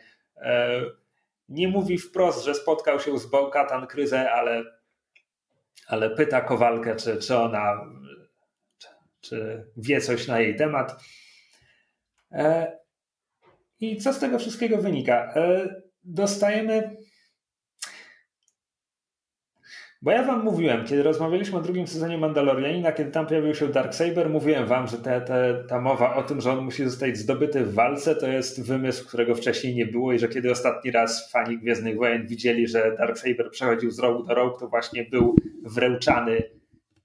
E, 0.41 0.81
nie 1.49 1.67
mówi 1.67 1.97
wprost, 1.97 2.45
że 2.45 2.55
spotkał 2.55 2.99
się 2.99 3.19
z 3.19 3.25
Bo-Katan 3.25 3.87
Kryzę, 3.87 4.31
ale, 4.31 4.63
ale 5.87 6.09
pyta 6.09 6.41
Kowalkę, 6.41 6.95
czy, 6.95 7.17
czy 7.17 7.37
ona 7.37 7.85
czy, 9.21 9.65
wie 9.77 10.01
coś 10.01 10.27
na 10.27 10.39
jej 10.39 10.55
temat. 10.55 11.03
E, 12.31 12.77
I 13.79 13.97
co 13.97 14.13
z 14.13 14.19
tego 14.19 14.39
wszystkiego 14.39 14.77
wynika? 14.77 15.33
Dostajemy 16.03 16.97
bo 20.03 20.11
ja 20.11 20.23
wam 20.23 20.43
mówiłem, 20.43 20.85
kiedy 20.85 21.03
rozmawialiśmy 21.03 21.57
o 21.57 21.61
drugim 21.61 21.87
sezonie 21.87 22.17
Mandalorianina, 22.17 22.91
kiedy 22.91 23.11
tam 23.11 23.27
pojawił 23.27 23.55
się 23.55 23.67
Darksaber, 23.67 24.29
mówiłem 24.29 24.65
wam, 24.67 24.87
że 24.87 24.97
te, 24.97 25.21
te, 25.21 25.63
ta 25.69 25.81
mowa 25.81 26.15
o 26.15 26.23
tym, 26.23 26.41
że 26.41 26.51
on 26.51 26.65
musi 26.65 26.83
zostać 26.83 27.17
zdobyty 27.17 27.65
w 27.65 27.73
walce, 27.73 28.15
to 28.15 28.27
jest 28.27 28.67
wymysł, 28.67 29.07
którego 29.07 29.35
wcześniej 29.35 29.75
nie 29.75 29.85
było 29.85 30.13
i 30.13 30.19
że 30.19 30.27
kiedy 30.27 30.51
ostatni 30.51 30.91
raz 30.91 31.31
fani 31.31 31.57
Gwiezdnych 31.57 31.97
Wojen 31.97 32.27
widzieli, 32.27 32.67
że 32.67 32.95
Darksaber 32.97 33.49
przechodził 33.51 33.91
z 33.91 33.99
rogu 33.99 34.23
do 34.23 34.33
rogu, 34.33 34.59
to 34.59 34.67
właśnie 34.67 35.03
był 35.03 35.35
wręczany 35.63 36.43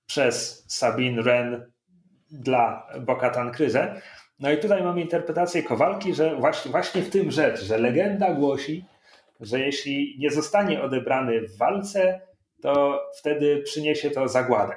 przez 0.07 0.65
Sabine 0.69 1.23
Wren 1.23 1.73
dla 2.30 2.87
Bokatan 3.00 3.52
Kryzę. 3.52 4.00
No 4.40 4.52
i 4.52 4.59
tutaj 4.59 4.83
mamy 4.83 5.00
interpretację 5.00 5.62
Kowalki, 5.62 6.14
że 6.14 6.37
właśnie, 6.37 6.71
właśnie 6.71 7.02
w 7.02 7.11
tym 7.11 7.30
rzecz, 7.30 7.62
że 7.62 7.78
legenda 7.78 8.35
głosi, 8.35 8.85
że 9.40 9.61
jeśli 9.61 10.16
nie 10.18 10.30
zostanie 10.30 10.83
odebrany 10.83 11.40
w 11.40 11.56
walce, 11.56 12.21
to 12.62 13.02
wtedy 13.18 13.62
przyniesie 13.62 14.11
to 14.11 14.28
zagładę. 14.28 14.75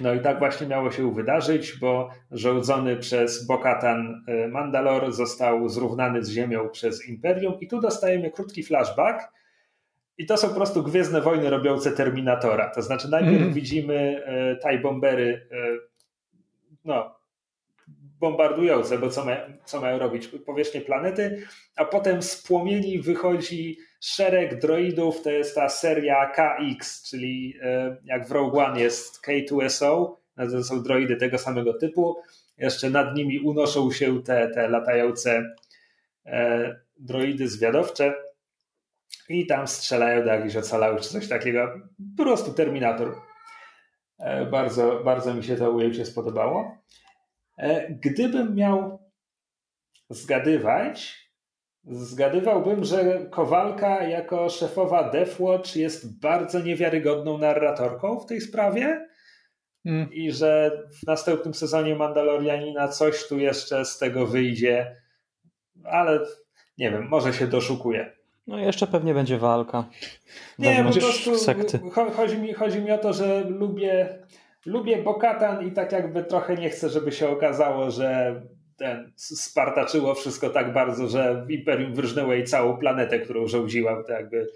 No 0.00 0.14
i 0.14 0.20
tak 0.20 0.38
właśnie 0.38 0.66
miało 0.66 0.90
się 0.90 1.14
wydarzyć, 1.14 1.78
bo 1.78 2.10
rządzony 2.30 2.96
przez 2.96 3.46
Bokatan 3.46 4.24
e, 4.28 4.48
Mandalor 4.48 5.12
został 5.12 5.68
zrównany 5.68 6.24
z 6.24 6.30
ziemią 6.30 6.68
przez 6.68 7.08
Imperium 7.08 7.60
i 7.60 7.68
tu 7.68 7.80
dostajemy 7.80 8.30
krótki 8.30 8.62
flashback 8.62 9.32
i 10.18 10.26
to 10.26 10.36
są 10.36 10.48
po 10.48 10.54
prostu 10.54 10.82
Gwiezdne 10.82 11.20
Wojny 11.20 11.50
robiące 11.50 11.92
Terminatora. 11.92 12.70
To 12.70 12.82
znaczy 12.82 13.08
najpierw 13.10 13.42
mm. 13.42 13.52
widzimy 13.52 14.24
e, 14.26 14.56
TIE 14.56 14.78
Bombery 14.78 15.48
e, 15.50 15.56
no, 16.84 17.18
bombardujące, 18.20 18.98
bo 18.98 19.10
co, 19.10 19.24
ma, 19.24 19.36
co 19.64 19.80
mają 19.80 19.98
robić? 19.98 20.28
Powierzchnię 20.28 20.80
planety, 20.80 21.42
a 21.76 21.84
potem 21.84 22.22
z 22.22 22.42
płomieni 22.42 22.98
wychodzi 22.98 23.78
szereg 24.00 24.60
droidów, 24.60 25.22
to 25.22 25.30
jest 25.30 25.54
ta 25.54 25.68
seria 25.68 26.26
KX, 26.26 27.10
czyli 27.10 27.54
e, 27.62 27.96
jak 28.04 28.28
w 28.28 28.32
Rogue 28.32 28.58
One 28.58 28.80
jest 28.80 29.26
K2SO, 29.26 30.14
no 30.36 30.50
to 30.50 30.64
są 30.64 30.82
droidy 30.82 31.16
tego 31.16 31.38
samego 31.38 31.74
typu, 31.74 32.16
jeszcze 32.58 32.90
nad 32.90 33.16
nimi 33.16 33.38
unoszą 33.38 33.90
się 33.90 34.22
te, 34.22 34.50
te 34.54 34.68
latające 34.68 35.54
e, 36.26 36.76
droidy 36.96 37.48
zwiadowcze 37.48 38.14
i 39.28 39.46
tam 39.46 39.68
strzelają 39.68 40.24
do 40.24 40.30
jakichś 40.30 40.56
ocalałych 40.56 41.00
czy 41.00 41.08
coś 41.08 41.28
takiego. 41.28 41.80
Po 42.16 42.22
prostu 42.22 42.52
Terminator. 42.52 43.27
E, 44.18 44.46
bardzo, 44.46 45.00
bardzo 45.04 45.34
mi 45.34 45.44
się 45.44 45.56
to 45.56 45.70
ujęcie 45.70 46.06
spodobało. 46.06 46.78
Gdybym 47.90 48.54
miał 48.54 48.98
zgadywać, 50.10 51.28
Zgadywałbym, 51.90 52.84
że 52.84 53.26
Kowalka 53.30 54.02
jako 54.02 54.48
szefowa 54.48 55.10
Deathwatch 55.10 55.76
jest 55.76 56.20
bardzo 56.20 56.60
niewiarygodną 56.60 57.38
narratorką 57.38 58.20
w 58.20 58.26
tej 58.26 58.40
sprawie 58.40 59.08
mm. 59.84 60.12
i 60.12 60.32
że 60.32 60.82
w 61.02 61.06
następnym 61.06 61.54
sezonie 61.54 61.94
Mandalorianina 61.94 62.88
coś 62.88 63.28
tu 63.28 63.38
jeszcze 63.38 63.84
z 63.84 63.98
tego 63.98 64.26
wyjdzie, 64.26 64.96
ale 65.84 66.20
nie 66.78 66.90
wiem, 66.90 67.08
może 67.08 67.32
się 67.32 67.46
doszukuje. 67.46 68.17
No 68.48 68.58
jeszcze 68.58 68.86
pewnie 68.86 69.14
będzie 69.14 69.38
walka. 69.38 69.84
Nie, 70.58 70.84
po 70.84 71.00
prostu 71.00 71.38
sekty. 71.38 71.80
Chodzi, 72.16 72.38
mi, 72.38 72.52
chodzi 72.52 72.80
mi 72.80 72.90
o 72.90 72.98
to, 72.98 73.12
że 73.12 73.44
lubię, 73.48 74.18
lubię 74.66 75.02
Bokatan 75.02 75.68
i 75.68 75.72
tak 75.72 75.92
jakby 75.92 76.24
trochę 76.24 76.56
nie 76.56 76.70
chcę, 76.70 76.88
żeby 76.88 77.12
się 77.12 77.28
okazało, 77.28 77.90
że 77.90 78.40
ten, 78.76 79.12
spartaczyło 79.16 80.14
wszystko 80.14 80.50
tak 80.50 80.72
bardzo, 80.72 81.08
że 81.08 81.46
Imperium 81.48 81.94
wyrżnęło 81.94 82.32
jej 82.32 82.44
całą 82.44 82.76
planetę, 82.76 83.18
którą 83.18 83.46
rządziła. 83.46 84.04
To 84.04 84.12
jakby... 84.12 84.46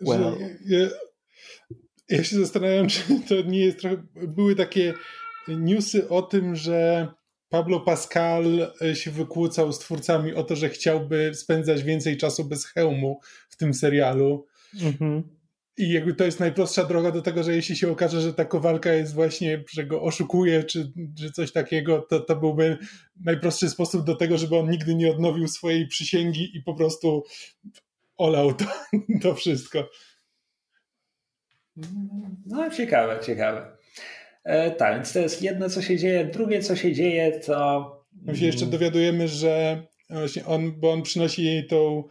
Well. 0.00 0.36
Ja, 0.66 0.78
ja, 2.08 2.24
się 2.24 2.36
zastanawiam, 2.36 2.88
czy 2.92 3.02
to 3.28 3.34
nie 3.46 3.64
jest 3.64 3.80
trochę... 3.80 3.96
Były 4.14 4.56
takie 4.56 4.94
newsy 5.48 6.08
o 6.08 6.22
tym, 6.22 6.56
że 6.56 7.08
Pablo 7.54 7.80
Pascal 7.80 8.44
się 8.94 9.10
wykłócał 9.10 9.72
z 9.72 9.78
twórcami 9.78 10.34
o 10.34 10.44
to, 10.44 10.56
że 10.56 10.68
chciałby 10.68 11.34
spędzać 11.34 11.82
więcej 11.82 12.16
czasu 12.16 12.44
bez 12.44 12.66
hełmu 12.66 13.20
w 13.48 13.56
tym 13.56 13.74
serialu. 13.74 14.46
Mhm. 14.82 15.22
I 15.76 15.92
jakby 15.92 16.14
to 16.14 16.24
jest 16.24 16.40
najprostsza 16.40 16.84
droga 16.84 17.10
do 17.10 17.22
tego, 17.22 17.42
że 17.42 17.56
jeśli 17.56 17.76
się 17.76 17.92
okaże, 17.92 18.20
że 18.20 18.34
ta 18.34 18.44
kowalka 18.44 18.92
jest 18.92 19.14
właśnie, 19.14 19.64
że 19.70 19.86
go 19.86 20.02
oszukuje, 20.02 20.64
czy, 20.64 20.92
czy 21.18 21.32
coś 21.32 21.52
takiego, 21.52 22.06
to, 22.10 22.20
to 22.20 22.36
byłby 22.36 22.78
najprostszy 23.20 23.70
sposób 23.70 24.06
do 24.06 24.16
tego, 24.16 24.38
żeby 24.38 24.56
on 24.56 24.70
nigdy 24.70 24.94
nie 24.94 25.10
odnowił 25.10 25.48
swojej 25.48 25.88
przysięgi 25.88 26.56
i 26.56 26.62
po 26.62 26.74
prostu 26.74 27.24
olał 28.16 28.54
to, 28.54 28.64
to 29.22 29.34
wszystko. 29.34 29.88
No, 32.46 32.70
ciekawe, 32.70 33.20
ciekawe. 33.22 33.83
E, 34.44 34.70
tak, 34.70 34.94
więc 34.94 35.12
to 35.12 35.18
jest 35.18 35.42
jedno, 35.42 35.68
co 35.68 35.82
się 35.82 35.98
dzieje. 35.98 36.24
Drugie, 36.24 36.62
co 36.62 36.76
się 36.76 36.92
dzieje, 36.92 37.40
to. 37.40 38.04
My 38.22 38.36
się 38.36 38.46
jeszcze 38.46 38.66
dowiadujemy, 38.66 39.28
że 39.28 39.82
właśnie 40.10 40.46
on, 40.46 40.80
bo 40.80 40.92
on 40.92 41.02
przynosi 41.02 41.44
jej 41.44 41.66
tą 41.66 42.04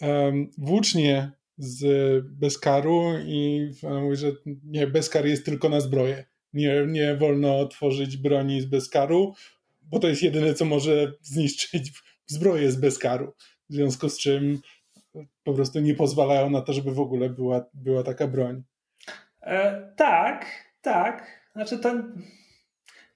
um, 0.00 0.50
włócznię 0.58 1.30
z 1.58 1.84
Beskaru 2.28 3.12
i 3.26 3.70
mówi, 4.02 4.16
że 4.16 4.32
nie, 4.64 4.86
Beskar 4.86 5.26
jest 5.26 5.44
tylko 5.44 5.68
na 5.68 5.80
zbroję. 5.80 6.24
Nie, 6.52 6.86
nie 6.88 7.16
wolno 7.16 7.66
tworzyć 7.66 8.16
broni 8.16 8.60
z 8.60 8.66
Beskaru, 8.66 9.34
bo 9.82 9.98
to 9.98 10.08
jest 10.08 10.22
jedyne, 10.22 10.54
co 10.54 10.64
może 10.64 11.12
zniszczyć 11.22 11.92
zbroję 12.26 12.72
z 12.72 12.76
Beskaru. 12.76 13.32
W 13.70 13.74
związku 13.74 14.08
z 14.08 14.18
czym 14.18 14.60
po 15.44 15.54
prostu 15.54 15.80
nie 15.80 15.94
pozwalają 15.94 16.50
na 16.50 16.60
to, 16.60 16.72
żeby 16.72 16.94
w 16.94 17.00
ogóle 17.00 17.30
była, 17.30 17.64
była 17.74 18.02
taka 18.02 18.26
broń. 18.26 18.62
E, 19.42 19.92
tak, 19.96 20.46
tak. 20.82 21.35
Znaczy 21.56 21.78
to 21.78 21.94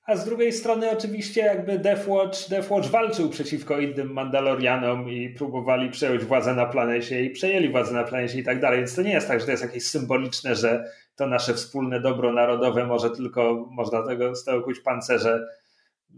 a 0.06 0.16
z 0.16 0.24
drugiej 0.24 0.52
strony 0.52 0.90
oczywiście 0.90 1.40
jakby 1.40 1.78
Deathwatch, 1.78 2.48
Deathwatch 2.48 2.88
walczył 2.88 3.28
przeciwko 3.28 3.78
innym 3.78 4.12
Mandalorianom 4.12 5.10
i 5.10 5.28
próbowali 5.28 5.90
przejąć 5.90 6.24
władzę 6.24 6.54
na 6.54 6.66
planecie 6.66 7.24
i 7.24 7.30
przejęli 7.30 7.68
władzę 7.68 7.94
na 7.94 8.04
planecie 8.04 8.38
i 8.38 8.44
tak 8.44 8.60
dalej, 8.60 8.78
więc 8.78 8.94
to 8.94 9.02
nie 9.02 9.12
jest 9.12 9.28
tak, 9.28 9.40
że 9.40 9.46
to 9.46 9.50
jest 9.50 9.62
jakieś 9.62 9.86
symboliczne, 9.86 10.54
że 10.54 10.84
to 11.16 11.26
nasze 11.26 11.54
wspólne 11.54 12.00
dobro 12.00 12.32
narodowe 12.32 12.86
może 12.86 13.10
tylko, 13.10 13.68
można 13.70 14.06
tego, 14.06 14.34
z 14.34 14.44
tego 14.44 14.62
kuć 14.62 14.80
pancerze 14.80 15.46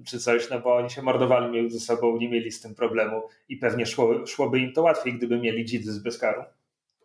czy 0.07 0.19
coś, 0.19 0.51
no 0.51 0.61
bo 0.61 0.77
oni 0.77 0.91
się 0.91 1.03
mordowali 1.03 1.51
między 1.51 1.81
sobą, 1.81 2.17
nie 2.17 2.29
mieli 2.29 2.51
z 2.51 2.61
tym 2.61 2.75
problemu 2.75 3.23
i 3.49 3.57
pewnie 3.57 3.87
szło, 3.87 4.27
szłoby 4.27 4.59
im 4.59 4.73
to 4.73 4.83
łatwiej, 4.83 5.15
gdyby 5.15 5.39
mieli 5.39 5.65
dzidy 5.65 5.93
z 5.93 5.99
Beskaru. 5.99 6.43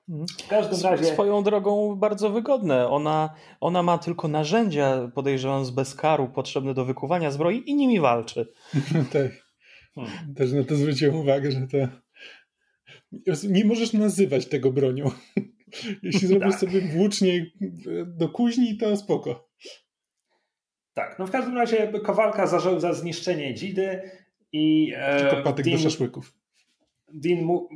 W 0.08 0.48
każdym 0.48 0.92
razie. 0.92 1.06
Swoją 1.06 1.44
drogą 1.44 1.96
bardzo 1.96 2.30
wygodne. 2.30 2.88
Ona, 2.90 3.34
ona 3.62 3.84
ma 3.84 3.98
tylko 3.98 4.28
narzędzia, 4.28 5.12
podejrzewam, 5.16 5.66
z 5.66 5.72
bezkaru 5.72 6.28
potrzebne 6.28 6.74
do 6.74 6.86
wykuwania 6.86 7.32
zbroi 7.32 7.64
i 7.66 7.76
nimi 7.76 8.00
walczy. 8.00 8.54
tak. 9.14 9.48
Hmm. 9.96 10.36
Też 10.36 10.52
na 10.52 10.64
to 10.64 10.76
zwróciłem 10.76 11.16
uwagę, 11.16 11.52
że 11.52 11.68
to. 11.68 11.78
Nie 13.50 13.66
możesz 13.66 13.94
nazywać 13.94 14.46
tego 14.46 14.72
bronią. 14.72 15.12
Jeśli 16.04 16.28
zrobisz 16.28 16.52
tak. 16.52 16.60
sobie 16.60 16.82
włócznie 16.82 17.46
do 18.06 18.30
kuźni, 18.30 18.78
to 18.78 18.98
spoko. 18.98 19.50
Tak, 20.94 21.20
no 21.20 21.28
w 21.28 21.32
każdym 21.32 21.56
razie 21.56 21.92
Kowalka 22.04 22.48
zażął 22.48 22.80
za 22.80 22.94
zniszczenie 22.94 23.54
dzidy 23.54 24.02
i. 24.52 24.94
E, 24.96 25.20
Tylko 25.20 25.44
patyk 25.44 25.66
Dean, 25.66 25.78
do 25.78 25.84
szaszłyków. 25.84 26.34
Dean 27.14 27.42
mu, 27.42 27.70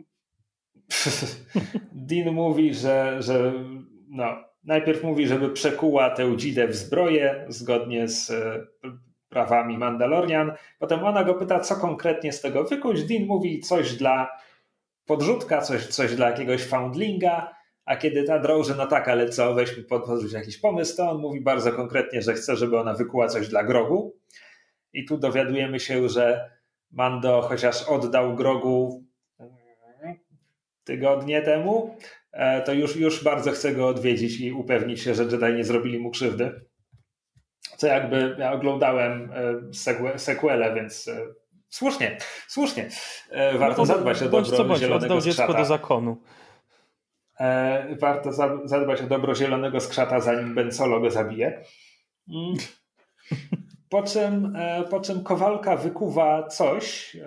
Dean 2.09 2.33
mówi, 2.33 2.73
że, 2.73 3.21
że 3.21 3.53
no, 4.09 4.25
najpierw 4.63 5.03
mówi, 5.03 5.27
żeby 5.27 5.49
przekuła 5.49 6.09
tę 6.09 6.37
dzidę 6.37 6.67
w 6.67 6.75
zbroję 6.75 7.45
zgodnie 7.49 8.07
z 8.07 8.31
e, 8.31 8.67
prawami 9.29 9.77
Mandalorian. 9.77 10.51
Potem 10.79 11.03
ona 11.03 11.23
go 11.23 11.33
pyta, 11.33 11.59
co 11.59 11.75
konkretnie 11.75 12.31
z 12.31 12.41
tego 12.41 12.63
wykuć. 12.63 13.03
Dean 13.03 13.25
mówi 13.25 13.59
coś 13.59 13.93
dla 13.93 14.29
podrzutka, 15.05 15.61
coś, 15.61 15.87
coś 15.87 16.15
dla 16.15 16.29
jakiegoś 16.29 16.63
foundlinga. 16.63 17.55
A 17.85 17.95
kiedy 17.95 18.23
ta 18.23 18.39
drąży, 18.39 18.75
no 18.77 18.87
tak, 18.87 19.07
ale 19.07 19.29
co, 19.29 19.53
weźmy 19.53 19.83
podrzuć 19.83 20.33
jakiś 20.33 20.57
pomysł, 20.57 20.97
to 20.97 21.09
on 21.09 21.17
mówi 21.17 21.41
bardzo 21.41 21.71
konkretnie, 21.71 22.21
że 22.21 22.33
chce, 22.33 22.55
żeby 22.55 22.79
ona 22.79 22.93
wykuła 22.93 23.27
coś 23.27 23.47
dla 23.47 23.63
grogu. 23.63 24.17
I 24.93 25.05
tu 25.05 25.17
dowiadujemy 25.17 25.79
się, 25.79 26.09
że 26.09 26.49
Mando 26.91 27.41
chociaż 27.41 27.83
oddał 27.83 28.35
grogu 28.35 29.03
tygodnie 30.83 31.41
temu, 31.41 31.97
e, 32.31 32.61
to 32.61 32.73
już, 32.73 32.95
już 32.95 33.23
bardzo 33.23 33.51
chce 33.51 33.75
go 33.75 33.87
odwiedzić 33.87 34.41
i 34.41 34.51
upewnić 34.51 35.01
się, 35.01 35.15
że 35.15 35.23
Jedi 35.23 35.53
nie 35.55 35.63
zrobili 35.63 35.99
mu 35.99 36.11
krzywdy. 36.11 36.61
Co 37.77 37.87
jakby 37.87 38.35
ja 38.39 38.51
oglądałem 38.51 39.31
e, 40.13 40.19
sequelę, 40.19 40.75
więc 40.75 41.07
e, 41.07 41.27
słusznie, 41.69 42.17
słusznie. 42.47 42.89
Warto 43.57 43.81
no, 43.81 43.85
zadbać 43.85 44.23
o 44.23 44.29
dobro 44.29 44.57
co 44.57 44.65
bądź, 44.65 44.79
zielonego 44.79 45.05
oddał 45.05 45.21
dziecko 45.21 45.53
do 45.53 45.65
zakonu. 45.65 46.21
Warto 47.99 48.31
zadbać 48.65 49.01
o 49.01 49.07
dobro 49.07 49.35
zielonego 49.35 49.79
skrzata, 49.79 50.19
zanim 50.19 50.55
Ben 50.55 50.71
Solo 50.71 50.99
go 50.99 51.11
zabije. 51.11 51.63
Mm. 52.29 52.53
Po 53.89 54.03
czym, 54.03 54.53
po 54.89 54.99
czym 54.99 55.23
Kowalka 55.23 55.75
wykuwa 55.75 56.47
coś, 56.47 57.17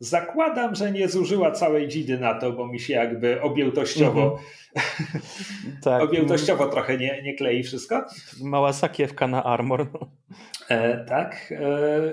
Zakładam, 0.00 0.74
że 0.74 0.92
nie 0.92 1.08
zużyła 1.08 1.50
całej 1.50 1.88
dzidy 1.88 2.18
na 2.18 2.34
to, 2.34 2.52
bo 2.52 2.66
mi 2.66 2.80
się 2.80 2.94
jakby 2.94 3.42
objętościowo, 3.42 4.22
mm 4.22 4.36
-hmm. 4.36 5.80
tak. 5.84 6.02
objętościowo 6.02 6.66
trochę 6.66 6.98
nie, 6.98 7.22
nie 7.22 7.34
klei 7.34 7.62
wszystko. 7.62 8.04
Mała 8.42 8.72
sakiewka 8.72 9.26
na 9.26 9.44
armor. 9.44 9.86
E, 10.68 11.04
tak. 11.04 11.52
E, 11.52 12.12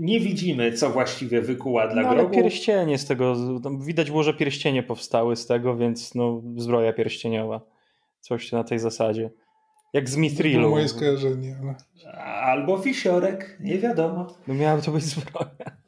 nie 0.00 0.20
widzimy, 0.20 0.72
co 0.72 0.90
właściwie 0.90 1.42
wykuła 1.42 1.88
dla 1.88 2.02
no, 2.02 2.08
ale 2.08 2.30
pierścienie 2.30 2.98
z 2.98 3.06
tego, 3.06 3.36
widać 3.80 4.10
było, 4.10 4.22
że 4.22 4.34
pierścienie 4.34 4.82
powstały 4.82 5.36
z 5.36 5.46
tego, 5.46 5.76
więc 5.76 6.14
no, 6.14 6.42
zbroja 6.56 6.92
pierścieniowa. 6.92 7.60
Coś 8.20 8.52
na 8.52 8.64
tej 8.64 8.78
zasadzie. 8.78 9.30
Jak 9.92 10.08
z 10.08 10.16
Mithrilu. 10.16 10.62
To 10.62 10.70
moje 10.70 10.88
skojarzenie. 10.88 11.56
Ale... 11.62 11.74
Albo 12.24 12.78
wisiorek, 12.78 13.56
nie 13.60 13.78
wiadomo. 13.78 14.34
No 14.46 14.54
miała 14.54 14.80
to 14.80 14.90
być 14.90 15.04
zbroja. 15.04 15.81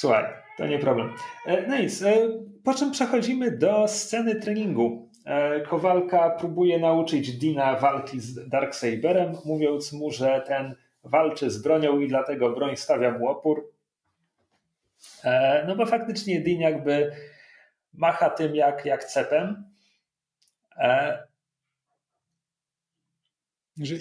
Słuchaj, 0.00 0.24
to 0.56 0.66
nie 0.66 0.78
problem. 0.78 1.14
E, 1.46 1.66
no 1.66 1.78
nic, 1.78 2.02
e, 2.02 2.28
po 2.64 2.74
czym 2.74 2.90
przechodzimy 2.90 3.50
do 3.50 3.88
sceny 3.88 4.34
treningu. 4.34 5.10
E, 5.26 5.60
Kowalka 5.60 6.30
próbuje 6.30 6.78
nauczyć 6.78 7.38
Dina 7.38 7.76
walki 7.76 8.20
z 8.20 8.48
Darksaberem, 8.48 9.36
mówiąc 9.44 9.92
mu, 9.92 10.10
że 10.10 10.44
ten 10.46 10.74
walczy 11.04 11.50
z 11.50 11.62
bronią 11.62 12.00
i 12.00 12.08
dlatego 12.08 12.50
broń 12.50 12.76
stawia 12.76 13.18
mu 13.18 13.28
opór. 13.28 13.72
No 15.66 15.76
bo 15.76 15.86
faktycznie 15.86 16.40
Dean 16.40 16.60
jakby 16.60 17.12
macha 17.92 18.30
tym 18.30 18.54
jak, 18.54 18.84
jak 18.84 19.04
cepem. 19.04 19.64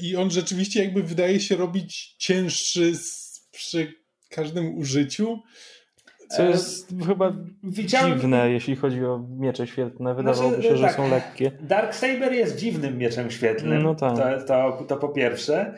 I 0.02 0.16
on 0.16 0.32
rzeczywiście 0.32 0.84
jakby 0.84 1.04
wydaje 1.04 1.40
się 1.40 1.56
robić 1.56 2.16
cięższy 2.18 2.92
przy 3.52 3.94
każdym 4.30 4.78
użyciu. 4.78 5.40
Co 6.30 6.44
jest 6.44 6.92
e, 7.02 7.06
chyba 7.06 7.34
widziałem... 7.64 8.20
dziwne, 8.20 8.52
jeśli 8.52 8.76
chodzi 8.76 9.06
o 9.06 9.26
miecze 9.30 9.68
świetlne. 9.68 10.16
Wydawałoby 10.16 10.56
znaczy, 10.56 10.70
się, 10.70 10.78
że 10.78 10.84
tak, 10.84 10.96
są 10.96 11.10
lekkie. 11.10 11.52
Darksaber 11.62 12.34
jest 12.34 12.58
dziwnym 12.58 12.98
mieczem 12.98 13.32
świetlnym. 13.32 13.84
No 13.84 13.96
tak. 13.96 14.18
to, 14.18 14.72
to, 14.78 14.84
to 14.88 14.98
po 14.98 15.10
pierwsze. 15.10 15.74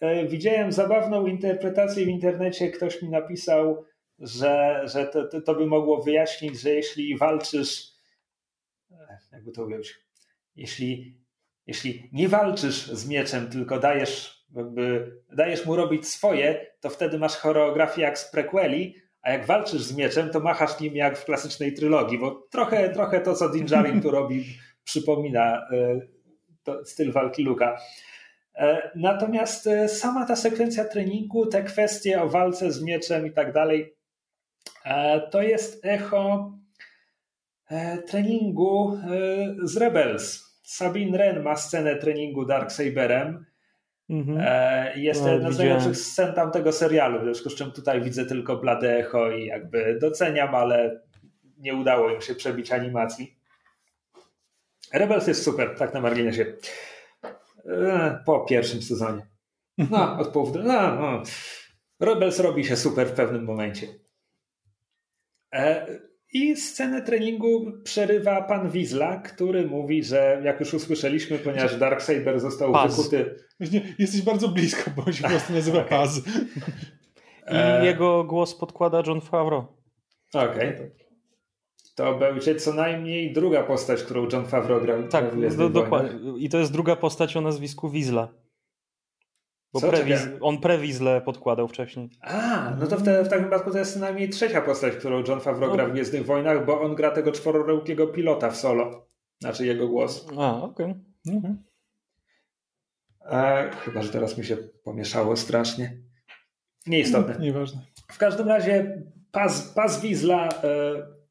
E, 0.00 0.26
widziałem 0.26 0.72
zabawną 0.72 1.26
interpretację 1.26 2.04
w 2.04 2.08
internecie. 2.08 2.70
Ktoś 2.70 3.02
mi 3.02 3.08
napisał, 3.08 3.84
że, 4.18 4.82
że 4.84 5.06
to, 5.06 5.28
to, 5.28 5.40
to 5.40 5.54
by 5.54 5.66
mogło 5.66 6.02
wyjaśnić, 6.02 6.60
że 6.60 6.70
jeśli 6.70 7.18
walczysz. 7.18 7.92
E, 8.90 9.18
jakby 9.32 9.52
to 9.52 9.64
ująć? 9.64 9.98
Jeśli, 10.56 11.18
jeśli 11.66 12.10
nie 12.12 12.28
walczysz 12.28 12.86
z 12.86 13.08
mieczem, 13.08 13.50
tylko 13.50 13.78
dajesz, 13.78 14.44
jakby, 14.56 15.12
dajesz 15.36 15.66
mu 15.66 15.76
robić 15.76 16.08
swoje, 16.08 16.66
to 16.80 16.90
wtedy 16.90 17.18
masz 17.18 17.36
choreografię 17.36 18.02
jak 18.02 18.18
z 18.18 18.30
prequeli 18.30 19.07
a 19.28 19.32
jak 19.32 19.46
walczysz 19.46 19.82
z 19.82 19.96
mieczem, 19.96 20.30
to 20.30 20.40
machasz 20.40 20.80
nim 20.80 20.96
jak 20.96 21.18
w 21.18 21.24
klasycznej 21.24 21.74
trylogii, 21.74 22.18
bo 22.18 22.46
trochę, 22.50 22.88
trochę 22.88 23.20
to, 23.20 23.34
co 23.34 23.48
Din 23.48 23.66
tu 24.02 24.10
robi, 24.10 24.44
przypomina 24.84 25.66
e, 26.68 26.84
styl 26.84 27.12
walki 27.12 27.42
Luka. 27.42 27.76
E, 28.54 28.90
natomiast 28.96 29.66
e, 29.66 29.88
sama 29.88 30.26
ta 30.26 30.36
sekwencja 30.36 30.84
treningu, 30.84 31.46
te 31.46 31.62
kwestie 31.62 32.22
o 32.22 32.28
walce 32.28 32.72
z 32.72 32.82
mieczem 32.82 33.26
i 33.26 33.32
tak 33.32 33.52
dalej, 33.52 33.94
to 35.30 35.42
jest 35.42 35.84
echo 35.84 36.52
treningu 38.06 38.98
z 39.62 39.76
Rebels. 39.76 40.44
Sabine 40.62 41.12
Wren 41.12 41.42
ma 41.42 41.56
scenę 41.56 41.96
treningu 41.96 42.44
Darksaberem 42.44 43.44
Mhm. 44.10 44.38
E, 44.40 44.98
jest 45.00 45.20
to 45.20 45.26
no, 45.26 45.32
jedna 45.32 45.50
z 45.50 45.58
najlepszych 45.58 45.96
scen 45.96 46.34
tamtego 46.34 46.72
serialu, 46.72 47.20
w 47.20 47.22
związku 47.22 47.50
z 47.50 47.54
czym 47.54 47.72
tutaj 47.72 48.02
widzę 48.02 48.26
tylko 48.26 48.56
blade 48.56 48.98
echo 48.98 49.30
i 49.30 49.46
jakby 49.46 49.98
doceniam, 50.00 50.54
ale 50.54 51.00
nie 51.58 51.74
udało 51.74 52.10
im 52.10 52.20
się 52.20 52.34
przebić 52.34 52.72
animacji. 52.72 53.38
Rebels 54.92 55.26
jest 55.26 55.42
super, 55.42 55.74
tak 55.78 55.94
na 55.94 56.00
marginesie. 56.00 56.56
E, 57.66 58.22
po 58.26 58.40
pierwszym 58.40 58.82
sezonie. 58.82 59.26
No, 59.90 60.12
od 60.20 60.28
połowy. 60.28 60.62
No, 60.62 60.94
no. 60.94 61.22
Rebels 62.00 62.40
robi 62.40 62.64
się 62.64 62.76
super 62.76 63.06
w 63.06 63.12
pewnym 63.12 63.44
momencie. 63.44 63.86
I 66.32 66.56
scenę 66.56 67.02
treningu 67.02 67.72
przerywa 67.84 68.42
pan 68.42 68.70
Wizla, 68.70 69.16
który 69.16 69.66
mówi, 69.66 70.04
że 70.04 70.42
jak 70.44 70.60
już 70.60 70.74
usłyszeliśmy, 70.74 71.38
ponieważ 71.38 71.76
Darksaber 71.76 72.40
został 72.40 72.72
Paz. 72.72 72.96
wykuty. 72.96 73.34
Jesteś 73.98 74.22
bardzo 74.22 74.48
blisko, 74.48 74.90
bo 74.96 75.04
on 75.04 75.12
się 75.12 75.22
po 75.22 75.28
prostu 75.34 75.52
nazywa 75.52 75.78
okay. 75.78 75.88
Paz. 75.90 76.18
I 76.18 76.22
e... 77.46 77.86
jego 77.86 78.24
głos 78.24 78.54
podkłada 78.54 79.02
John 79.06 79.20
Favreau. 79.20 79.66
Okej. 80.34 80.74
Okay. 80.74 80.90
To 81.94 82.18
będzie 82.18 82.54
co 82.54 82.72
najmniej 82.72 83.32
druga 83.32 83.62
postać, 83.62 84.02
którą 84.02 84.28
John 84.32 84.46
Favreau 84.46 84.80
grał. 84.80 85.08
Tak, 85.08 85.56
do, 85.56 85.68
dokładnie. 85.68 86.38
I 86.38 86.48
to 86.48 86.58
jest 86.58 86.72
druga 86.72 86.96
postać 86.96 87.36
o 87.36 87.40
nazwisku 87.40 87.90
Wizla. 87.90 88.28
Bo 89.72 89.80
prewiz, 89.80 90.28
on 90.40 90.60
prewizle 90.60 91.20
podkładał 91.20 91.68
wcześniej. 91.68 92.10
A, 92.20 92.70
no 92.80 92.86
to 92.86 92.96
w, 92.96 93.02
te, 93.02 93.24
w 93.24 93.28
takim 93.28 93.44
wypadku 93.44 93.70
to 93.70 93.78
jest 93.78 93.94
co 93.94 94.00
najmniej 94.00 94.28
trzecia 94.28 94.60
postać, 94.60 94.96
którą 94.96 95.22
John 95.28 95.40
Favreau 95.40 95.72
gra 95.72 95.86
w 95.86 95.92
Gwiezdnych 95.92 96.26
Wojnach, 96.26 96.66
bo 96.66 96.80
on 96.80 96.94
gra 96.94 97.10
tego 97.10 97.32
czwororełkiego 97.32 98.06
pilota 98.06 98.50
w 98.50 98.56
solo. 98.56 99.06
Znaczy 99.40 99.66
jego 99.66 99.88
głos. 99.88 100.26
A, 100.38 100.62
okej. 100.62 100.86
Okay. 100.86 101.34
Mhm. 101.34 101.62
E, 103.30 103.70
chyba, 103.84 104.02
że 104.02 104.08
teraz 104.12 104.38
mi 104.38 104.44
się 104.44 104.56
pomieszało 104.84 105.36
strasznie. 105.36 105.96
Nieistotne. 106.86 107.32
Mm, 107.32 107.42
nieważne. 107.42 107.80
W 108.12 108.18
każdym 108.18 108.48
razie 108.48 109.02
Paz, 109.32 109.62
Paz 109.62 110.00
Wizla 110.00 110.48
e, 110.48 110.58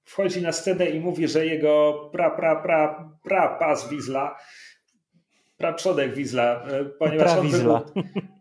wchodzi 0.04 0.41
na 0.41 0.52
scenę 0.52 0.86
i 0.86 1.00
mówi, 1.00 1.28
że 1.28 1.45
jego 1.45 1.93
pra, 2.13 2.32
pra, 2.32 2.56
pra, 2.56 3.10
pra 3.23 3.58
Paz 3.60 3.89
Wizla 3.89 4.38
praprzodek 5.58 6.13
Wizla, 6.13 6.63
e, 6.67 6.86
ponieważ 6.86 7.38
on 7.38 7.50
wykuł, 7.50 7.78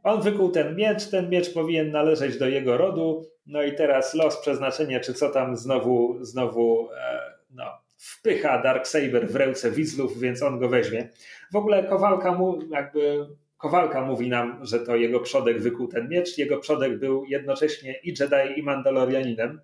on 0.02 0.22
wykuł 0.22 0.50
ten 0.50 0.76
miecz, 0.76 1.10
ten 1.10 1.30
miecz 1.30 1.54
powinien 1.54 1.90
należeć 1.90 2.38
do 2.38 2.48
jego 2.48 2.76
rodu, 2.76 3.26
no 3.46 3.62
i 3.62 3.74
teraz 3.74 4.14
los, 4.14 4.36
przeznaczenie, 4.36 5.00
czy 5.00 5.14
co 5.14 5.30
tam 5.30 5.56
znowu, 5.56 6.24
znowu 6.24 6.88
e, 6.92 7.20
no, 7.50 7.64
wpycha 7.96 8.62
Darksaber 8.62 9.28
w 9.28 9.36
ręce 9.36 9.70
Wizlów, 9.70 10.20
więc 10.20 10.42
on 10.42 10.58
go 10.58 10.68
weźmie. 10.68 11.08
W 11.52 11.56
ogóle 11.56 11.84
Kowalka 11.84 12.32
mu 12.32 12.58
jakby 12.70 13.26
Kowalka 13.58 14.04
mówi 14.04 14.28
nam, 14.28 14.58
że 14.62 14.80
to 14.80 14.96
jego 14.96 15.20
przodek 15.20 15.60
wykuł 15.60 15.88
ten 15.88 16.08
miecz. 16.08 16.38
Jego 16.38 16.58
przodek 16.58 16.98
był 16.98 17.24
jednocześnie 17.24 18.00
i 18.02 18.08
Jedi, 18.08 18.60
i 18.60 18.62
Mandalorianinem. 18.62 19.60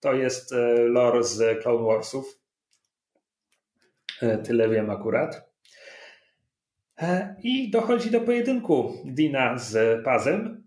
To 0.00 0.12
jest 0.12 0.52
e, 0.52 0.74
lore 0.78 1.24
z 1.24 1.62
Clone 1.62 1.86
Warsów. 1.86 2.38
Tyle 4.44 4.68
wiem 4.68 4.90
akurat. 4.90 5.51
E, 6.98 7.36
I 7.42 7.70
dochodzi 7.70 8.10
do 8.10 8.20
pojedynku 8.20 8.92
Dina 9.04 9.58
z 9.58 10.04
Pazem, 10.04 10.64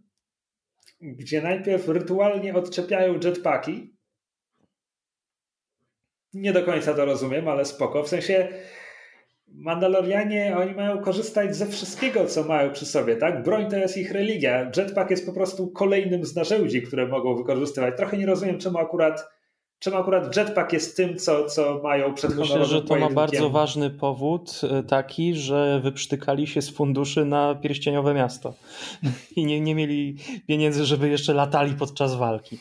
gdzie 1.02 1.42
najpierw 1.42 1.88
rytualnie 1.88 2.54
odczepiają 2.54 3.20
jetpacki. 3.24 3.96
Nie 6.34 6.54
do 6.54 6.64
końca 6.64 6.94
to 6.94 7.06
rozumiem, 7.06 7.48
ale 7.48 7.66
spoko. 7.66 8.04
W 8.04 8.10
sensie 8.10 8.48
Mandalorianie, 9.48 10.58
oni 10.58 10.76
mają 10.76 11.02
korzystać 11.02 11.56
ze 11.56 11.68
wszystkiego, 11.68 12.26
co 12.26 12.44
mają 12.44 12.72
przy 12.72 12.86
sobie, 12.86 13.16
tak? 13.16 13.44
Broń 13.44 13.70
to 13.70 13.78
jest 13.78 13.98
ich 13.98 14.12
religia. 14.12 14.72
Jetpack 14.78 15.12
jest 15.12 15.26
po 15.26 15.34
prostu 15.34 15.72
kolejnym 15.72 16.26
z 16.26 16.36
narzędzi, 16.36 16.82
które 16.82 17.08
mogą 17.08 17.36
wykorzystywać. 17.36 17.98
Trochę 17.98 18.18
nie 18.18 18.26
rozumiem, 18.26 18.60
czemu 18.60 18.78
akurat 18.78 19.35
czym 19.80 19.96
akurat 19.96 20.38
jetpack 20.38 20.74
jest 20.74 20.98
tym, 20.98 21.18
co, 21.18 21.46
co 21.46 21.80
mają 21.84 22.14
przed 22.14 22.36
Myślę, 22.36 22.66
że 22.66 22.82
to 22.82 22.96
ma 22.96 23.10
bardzo 23.10 23.50
ważny 23.50 23.90
powód 23.90 24.62
e, 24.64 24.84
taki, 24.84 25.36
że 25.36 25.80
wyprztykali 25.84 26.48
się 26.48 26.62
z 26.62 26.70
funduszy 26.70 27.26
na 27.26 27.56
pierścieniowe 27.56 28.14
miasto 28.14 28.54
i 29.36 29.46
nie, 29.46 29.62
nie 29.62 29.76
mieli 29.76 30.18
pieniędzy, 30.48 30.86
żeby 30.86 31.10
jeszcze 31.10 31.34
latali 31.34 31.74
podczas 31.74 32.16
walki. 32.16 32.60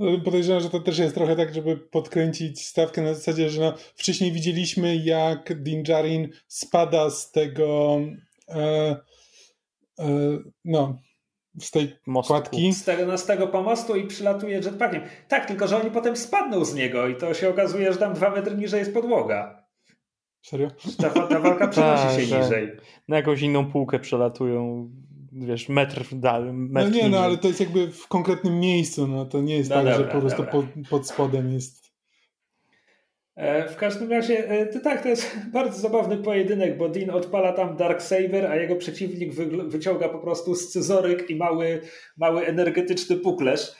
No, 0.00 0.20
podejrzewam, 0.24 0.62
że 0.62 0.70
to 0.70 0.80
też 0.80 0.98
jest 0.98 1.14
trochę 1.14 1.36
tak, 1.36 1.54
żeby 1.54 1.76
podkręcić 1.76 2.66
stawkę 2.66 3.02
na 3.02 3.14
zasadzie, 3.14 3.50
że 3.50 3.60
no, 3.60 3.74
wcześniej 3.94 4.32
widzieliśmy, 4.32 4.96
jak 4.96 5.62
Din 5.62 5.82
Djarin 5.82 6.28
spada 6.48 7.10
z 7.10 7.30
tego 7.30 8.00
e, 8.48 8.96
e, 9.98 10.38
no, 10.64 10.98
z 11.60 11.70
tej 11.70 11.96
Mostku. 12.06 12.34
kładki. 12.34 12.72
Z 12.72 12.84
tego, 12.84 13.06
no, 13.06 13.18
z 13.18 13.26
tego 13.26 13.48
pomostu 13.48 13.96
i 13.96 14.06
przylatuje 14.06 14.54
jetpackiem. 14.54 15.02
Tak, 15.28 15.46
tylko 15.46 15.68
że 15.68 15.80
oni 15.80 15.90
potem 15.90 16.16
spadną 16.16 16.64
z 16.64 16.74
niego 16.74 17.08
i 17.08 17.16
to 17.16 17.34
się 17.34 17.48
okazuje, 17.48 17.92
że 17.92 17.98
tam 17.98 18.14
dwa 18.14 18.30
metry 18.30 18.56
niżej 18.56 18.78
jest 18.78 18.94
podłoga. 18.94 19.66
Serio? 20.42 20.68
Ta, 20.98 21.10
ta 21.10 21.40
walka 21.40 21.68
przenosi 21.68 22.02
tak, 22.02 22.12
się 22.12 22.20
niżej. 22.20 22.72
Na 23.08 23.16
jakąś 23.16 23.42
inną 23.42 23.70
półkę 23.70 23.98
przelatują 23.98 24.90
wiesz, 25.32 25.68
metr 25.68 26.04
dalej. 26.12 26.52
no 26.54 26.88
nie, 26.88 27.08
no 27.08 27.18
ale 27.18 27.38
to 27.38 27.48
jest 27.48 27.60
jakby 27.60 27.92
w 27.92 28.08
konkretnym 28.08 28.60
miejscu, 28.60 29.06
no 29.06 29.24
to 29.24 29.40
nie 29.40 29.56
jest 29.56 29.70
no 29.70 29.76
tak, 29.76 29.84
dobra, 29.84 29.98
że 29.98 30.04
po 30.04 30.20
prostu 30.20 30.44
pod, 30.44 30.66
pod, 30.90 31.08
spodem 31.08 31.52
jest. 31.52 31.79
E, 33.36 33.68
w 33.68 33.76
każdym 33.76 34.10
razie, 34.10 34.48
e, 34.48 34.66
to 34.66 34.80
tak, 34.80 35.02
to 35.02 35.08
jest 35.08 35.36
bardzo 35.52 35.80
zabawny 35.80 36.16
pojedynek, 36.16 36.76
bo 36.76 36.88
Dean 36.88 37.10
odpala 37.10 37.52
tam 37.52 37.76
Dark 37.76 38.02
Saber, 38.02 38.46
a 38.46 38.56
jego 38.56 38.76
przeciwnik 38.76 39.34
wy, 39.34 39.46
wyciąga 39.68 40.08
po 40.08 40.18
prostu 40.18 40.54
scyzoryk 40.54 41.30
i 41.30 41.36
mały, 41.36 41.80
mały 42.16 42.46
energetyczny 42.46 43.16
puklerz. 43.16 43.72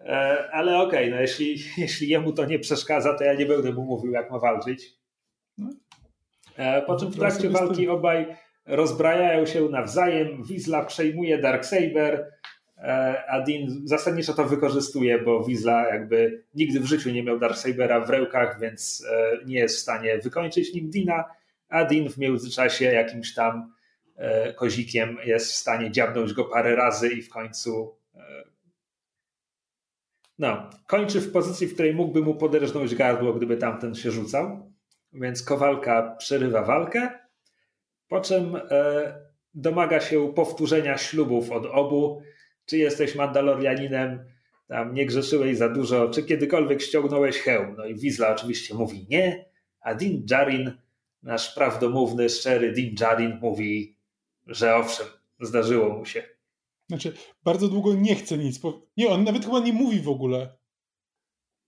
E, 0.00 0.48
ale 0.52 0.78
okej, 0.78 1.08
okay, 1.08 1.10
no 1.10 1.20
jeśli, 1.20 1.56
jeśli 1.82 2.08
jemu 2.08 2.32
to 2.32 2.44
nie 2.44 2.58
przeszkadza, 2.58 3.18
to 3.18 3.24
ja 3.24 3.34
nie 3.34 3.46
będę 3.46 3.72
mu 3.72 3.84
mówił, 3.84 4.12
jak 4.12 4.30
ma 4.30 4.38
walczyć. 4.38 4.86
No. 5.58 5.68
Po 6.86 6.96
czym 6.96 7.10
w 7.10 7.16
trakcie 7.16 7.50
walki 7.50 7.88
obaj 7.88 8.36
rozbrajają 8.66 9.46
się 9.46 9.68
nawzajem, 9.68 10.42
Wizla 10.42 10.84
przejmuje 10.84 11.38
Darksaber, 11.38 12.30
a 13.28 13.40
Dean 13.40 13.82
zasadniczo 13.84 14.34
to 14.34 14.44
wykorzystuje, 14.44 15.18
bo 15.18 15.44
Wizla 15.44 15.88
jakby 15.88 16.44
nigdy 16.54 16.80
w 16.80 16.84
życiu 16.84 17.10
nie 17.10 17.22
miał 17.22 17.38
Darksabera 17.38 18.00
w 18.00 18.10
rękach, 18.10 18.60
więc 18.60 19.06
e, 19.10 19.38
nie 19.46 19.58
jest 19.58 19.76
w 19.76 19.80
stanie 19.80 20.18
wykończyć 20.18 20.74
nim 20.74 20.90
Dina, 20.90 21.24
a 21.68 21.84
Dean 21.84 22.08
w 22.08 22.18
międzyczasie 22.18 22.84
jakimś 22.84 23.34
tam 23.34 23.72
e, 24.16 24.52
kozikiem 24.52 25.18
jest 25.24 25.52
w 25.52 25.54
stanie 25.54 25.90
dziabnąć 25.90 26.32
go 26.32 26.44
parę 26.44 26.76
razy 26.76 27.08
i 27.08 27.22
w 27.22 27.28
końcu 27.28 28.00
no, 30.38 30.70
kończy 30.86 31.20
w 31.20 31.32
pozycji, 31.32 31.66
w 31.66 31.74
której 31.74 31.94
mógłby 31.94 32.20
mu 32.20 32.34
poderżnąć 32.34 32.94
gardło, 32.94 33.32
gdyby 33.32 33.56
tamten 33.56 33.94
się 33.94 34.10
rzucał. 34.10 34.72
Więc 35.12 35.42
Kowalka 35.42 36.16
przerywa 36.18 36.62
walkę 36.62 37.20
po 38.10 38.20
czym 38.20 38.56
e, 38.56 38.60
domaga 39.54 40.00
się 40.00 40.32
powtórzenia 40.34 40.98
ślubów 40.98 41.50
od 41.50 41.66
obu. 41.66 42.22
Czy 42.70 42.78
jesteś 42.78 43.14
Mandalorianinem, 43.14 44.24
tam 44.68 44.94
nie 44.94 45.06
grzeszyłeś 45.06 45.56
za 45.56 45.68
dużo, 45.68 46.10
czy 46.10 46.22
kiedykolwiek 46.22 46.82
ściągnąłeś 46.82 47.38
hełm? 47.38 47.74
No 47.78 47.86
i 47.86 47.94
Wizla 47.94 48.28
oczywiście 48.28 48.74
mówi 48.74 49.06
nie, 49.10 49.44
a 49.80 49.94
Din 49.94 50.26
Djarin, 50.26 50.72
nasz 51.22 51.54
prawdomówny, 51.54 52.28
szczery 52.28 52.72
Din 52.72 52.94
Djarin 52.94 53.38
mówi, 53.40 53.96
że 54.46 54.76
owszem, 54.76 55.06
zdarzyło 55.40 55.88
mu 55.88 56.04
się. 56.04 56.22
Znaczy, 56.88 57.12
bardzo 57.44 57.68
długo 57.68 57.94
nie 57.94 58.14
chce 58.14 58.38
nic. 58.38 58.60
Nie, 58.96 59.08
on 59.08 59.24
nawet 59.24 59.44
chyba 59.44 59.60
nie 59.60 59.72
mówi 59.72 60.00
w 60.00 60.08
ogóle. 60.08 60.58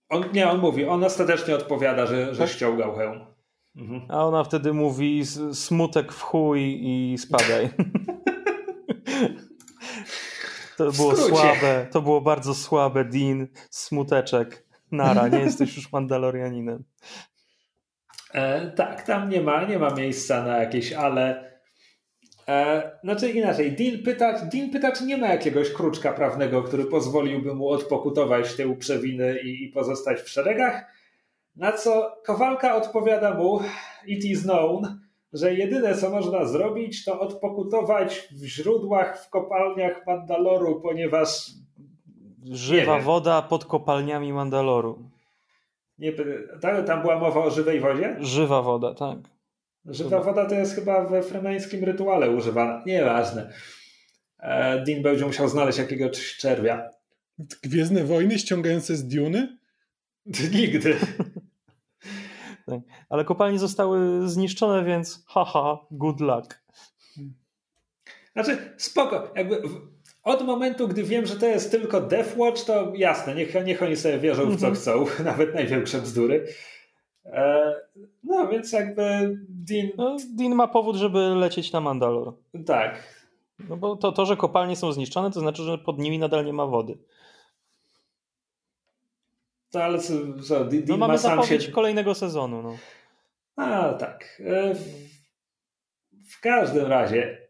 On, 0.09 0.23
nie, 0.33 0.49
on 0.49 0.59
mówi. 0.59 0.85
On 0.85 1.03
ostatecznie 1.03 1.55
odpowiada, 1.55 2.05
że, 2.05 2.35
że 2.35 2.43
tak? 2.43 2.49
ściągał 2.49 2.95
hełm. 2.95 3.25
Mhm. 3.75 4.01
A 4.09 4.25
ona 4.25 4.43
wtedy 4.43 4.73
mówi 4.73 5.23
smutek 5.53 6.11
w 6.11 6.21
chuj 6.21 6.79
i 6.81 7.17
spadaj. 7.17 7.69
to 10.85 10.91
było 10.91 11.15
słabe, 11.15 11.87
to 11.91 12.01
było 12.01 12.21
bardzo 12.21 12.55
słabe, 12.55 13.05
Dean, 13.05 13.47
smuteczek. 13.69 14.65
Nara, 14.91 15.27
nie 15.27 15.39
jesteś 15.49 15.75
już 15.77 15.91
Mandalorianinem. 15.91 16.83
E, 18.33 18.71
tak, 18.71 19.01
tam 19.01 19.29
nie 19.29 19.41
ma, 19.41 19.63
nie 19.63 19.79
ma 19.79 19.89
miejsca 19.89 20.43
na 20.43 20.57
jakieś 20.57 20.93
ale. 20.93 21.53
E, 22.47 22.91
znaczy 23.03 23.29
inaczej, 23.31 23.71
Dean 23.71 24.03
pyta, 24.03 24.45
Dean 24.45 24.69
pyta, 24.69 24.91
czy 24.91 25.05
nie 25.05 25.17
ma 25.17 25.27
jakiegoś 25.27 25.69
kruczka 25.69 26.13
prawnego, 26.13 26.63
który 26.63 26.85
pozwoliłby 26.85 27.55
mu 27.55 27.69
odpokutować 27.69 28.55
te 28.55 28.67
uprzewiny 28.67 29.39
i, 29.39 29.63
i 29.63 29.69
pozostać 29.69 30.21
w 30.21 30.29
szeregach. 30.29 30.85
Na 31.55 31.71
co 31.71 32.21
Kowalka 32.25 32.75
odpowiada 32.75 33.33
mu, 33.33 33.59
it 34.05 34.25
is 34.25 34.43
known, 34.43 34.99
że 35.33 35.53
jedyne 35.53 35.95
co 35.95 36.09
można 36.09 36.45
zrobić 36.45 37.05
to 37.05 37.19
odpokutować 37.19 38.27
w 38.31 38.45
źródłach, 38.45 39.25
w 39.25 39.29
kopalniach 39.29 40.07
Mandaloru, 40.07 40.81
ponieważ 40.81 41.51
Żywa 42.51 42.99
woda 42.99 43.41
pod 43.41 43.65
kopalniami 43.65 44.33
Mandaloru. 44.33 45.09
Nie, 45.97 46.13
tam 46.85 47.01
była 47.01 47.19
mowa 47.19 47.43
o 47.43 47.51
żywej 47.51 47.79
wodzie? 47.79 48.17
Żywa 48.19 48.61
woda, 48.61 48.93
tak. 48.93 49.17
Żywa 49.85 50.21
woda 50.21 50.45
to 50.45 50.55
jest 50.55 50.75
chyba 50.75 51.05
we 51.05 51.23
fremeńskim 51.23 51.83
rytuale 51.83 52.29
używana. 52.29 52.83
Nieważne. 52.85 53.53
E, 54.39 54.83
Dean 54.83 55.01
będzie 55.01 55.25
musiał 55.25 55.47
znaleźć 55.47 55.77
jakiegoś 55.77 56.37
czerwia. 56.37 56.89
Gwiezdne 57.63 58.03
wojny 58.03 58.39
ściągające 58.39 58.95
z 58.95 59.07
Duny? 59.07 59.57
Nigdy. 60.53 60.97
Tak. 62.65 62.79
Ale 63.09 63.25
kopalnie 63.25 63.59
zostały 63.59 64.29
zniszczone, 64.29 64.83
więc 64.83 65.23
haha, 65.27 65.77
good 65.91 66.21
luck. 66.21 66.63
Znaczy, 68.33 68.57
spoko. 68.77 69.31
Jakby 69.35 69.61
od 70.23 70.45
momentu, 70.45 70.87
gdy 70.87 71.03
wiem, 71.03 71.25
że 71.25 71.35
to 71.35 71.45
jest 71.45 71.71
tylko 71.71 72.01
Death 72.01 72.37
Watch, 72.37 72.65
to 72.65 72.93
jasne, 72.95 73.35
niech, 73.35 73.65
niech 73.65 73.83
oni 73.83 73.95
sobie 73.95 74.17
wierzą 74.17 74.43
w 74.43 74.59
co 74.59 74.67
mhm. 74.67 74.75
chcą, 74.75 75.05
nawet 75.23 75.55
największe 75.55 76.01
bzdury. 76.01 76.45
E, 77.25 77.73
no 78.23 78.47
więc 78.47 78.71
jakby 78.71 79.03
Dean... 79.49 79.87
No, 79.97 80.17
Dean 80.35 80.55
ma 80.55 80.67
powód, 80.67 80.95
żeby 80.95 81.19
lecieć 81.19 81.71
na 81.71 81.81
Mandalor. 81.81 82.33
Tak. 82.65 83.23
No 83.69 83.77
bo 83.77 83.95
to, 83.95 84.11
to, 84.11 84.25
że 84.25 84.37
kopalnie 84.37 84.75
są 84.75 84.91
zniszczone, 84.91 85.31
to 85.31 85.39
znaczy, 85.39 85.63
że 85.63 85.77
pod 85.77 85.99
nimi 85.99 86.19
nadal 86.19 86.45
nie 86.45 86.53
ma 86.53 86.65
wody. 86.65 86.97
To 89.73 89.83
ale 89.83 89.99
co, 89.99 90.13
co 90.47 90.65
Dean 90.65 90.83
no 90.87 90.97
mamy 90.97 91.17
zapowiedź 91.17 91.63
się... 91.63 91.71
kolejnego 91.71 92.15
sezonu. 92.15 92.61
No. 92.61 92.77
A, 93.55 93.93
tak. 93.93 94.41
E, 94.45 94.75
w, 94.75 94.83
w 96.31 96.39
każdym 96.41 96.85
razie 96.85 97.47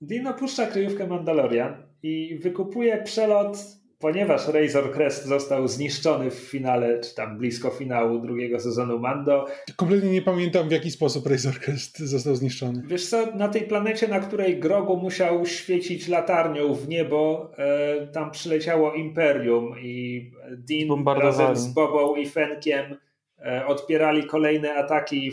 Dean 0.00 0.26
opuszcza 0.26 0.66
kryjówkę 0.66 1.06
Mandalorian 1.06 1.86
i 2.02 2.38
wykupuje 2.38 3.02
przelot 3.02 3.58
ponieważ 4.02 4.48
Razor 4.48 4.92
Crest 4.92 5.24
został 5.24 5.68
zniszczony 5.68 6.30
w 6.30 6.34
finale, 6.34 7.00
czy 7.00 7.14
tam 7.14 7.38
blisko 7.38 7.70
finału 7.70 8.18
drugiego 8.18 8.60
sezonu 8.60 8.98
Mando. 8.98 9.46
Kompletnie 9.76 10.10
nie 10.10 10.22
pamiętam 10.22 10.68
w 10.68 10.72
jaki 10.72 10.90
sposób 10.90 11.26
Razor 11.26 11.54
Crest 11.60 11.98
został 11.98 12.34
zniszczony. 12.34 12.82
Wiesz 12.86 13.08
co, 13.08 13.26
na 13.36 13.48
tej 13.48 13.62
planecie, 13.62 14.08
na 14.08 14.20
której 14.20 14.60
Grogu 14.60 14.96
musiał 14.96 15.46
świecić 15.46 16.08
latarnią 16.08 16.74
w 16.74 16.88
niebo, 16.88 17.50
e, 17.58 18.06
tam 18.06 18.30
przyleciało 18.30 18.94
Imperium 18.94 19.74
i 19.80 20.30
Dean 20.50 21.04
razem 21.20 21.56
z 21.56 21.66
Bobą 21.66 22.16
i 22.16 22.26
Fenkiem 22.28 22.96
e, 23.38 23.66
odpierali 23.66 24.26
kolejne 24.26 24.74
ataki, 24.74 25.32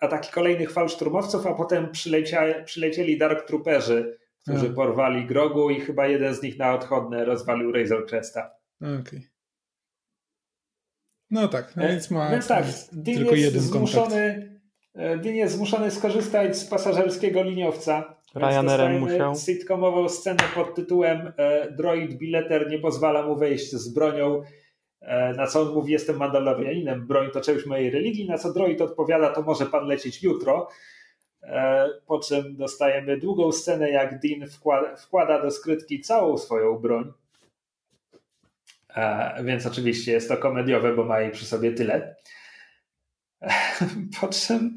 ataki 0.00 0.32
kolejnych 0.32 0.72
falszturmowców, 0.72 1.46
a 1.46 1.54
potem 1.54 1.88
przylecieli 2.64 3.18
Dark 3.18 3.46
Trooperzy 3.46 4.21
którzy 4.42 4.68
no. 4.68 4.74
porwali 4.74 5.26
Grogu 5.26 5.70
i 5.70 5.80
chyba 5.80 6.06
jeden 6.06 6.34
z 6.34 6.42
nich 6.42 6.58
na 6.58 6.74
odchodne 6.74 7.24
rozwalił 7.24 7.72
Razor 7.72 8.06
Cresta. 8.06 8.50
Okej. 8.80 9.00
Okay. 9.00 9.32
No 11.30 11.48
tak, 11.48 11.76
no 11.76 11.82
e, 11.82 11.88
więc 11.88 12.10
ma 12.10 12.30
więc 12.30 12.46
tak, 12.46 12.64
tylko 13.04 13.34
jeden 13.34 13.60
zmuszony, 13.60 14.50
e, 14.94 15.18
Dean 15.18 15.34
jest 15.34 15.54
zmuszony 15.54 15.90
skorzystać 15.90 16.56
z 16.56 16.64
pasażerskiego 16.64 17.42
liniowca. 17.42 18.22
Ryanerem 18.34 19.00
musiał. 19.00 19.34
sitcomową 19.34 20.08
scenę 20.08 20.42
pod 20.54 20.74
tytułem 20.74 21.32
e, 21.36 21.70
Droid 21.70 22.14
Bileter 22.14 22.70
nie 22.70 22.78
pozwala 22.78 23.26
mu 23.26 23.36
wejść 23.36 23.72
z 23.72 23.94
bronią. 23.94 24.42
Na 25.36 25.46
co 25.46 25.62
on 25.62 25.74
mówi, 25.74 25.92
jestem 25.92 26.16
Mandalorianinem, 26.16 27.06
broń 27.06 27.30
to 27.30 27.40
część 27.40 27.66
mojej 27.66 27.90
religii, 27.90 28.28
na 28.28 28.38
co 28.38 28.52
droid 28.52 28.80
odpowiada, 28.80 29.30
to 29.30 29.42
może 29.42 29.66
pan 29.66 29.86
lecieć 29.86 30.22
jutro. 30.22 30.68
E, 31.42 31.88
po 32.06 32.18
czym 32.18 32.56
dostajemy 32.56 33.16
długą 33.16 33.52
scenę, 33.52 33.90
jak 33.90 34.20
Dean 34.20 34.50
wkłada, 34.50 34.96
wkłada 34.96 35.42
do 35.42 35.50
skrytki 35.50 36.00
całą 36.00 36.38
swoją 36.38 36.78
broń. 36.78 37.12
E, 38.96 39.44
więc 39.44 39.66
oczywiście 39.66 40.12
jest 40.12 40.28
to 40.28 40.36
komediowe, 40.36 40.94
bo 40.94 41.04
ma 41.04 41.20
jej 41.20 41.30
przy 41.30 41.44
sobie 41.46 41.72
tyle. 41.72 42.16
E, 43.42 43.50
po 44.20 44.28
czym, 44.28 44.76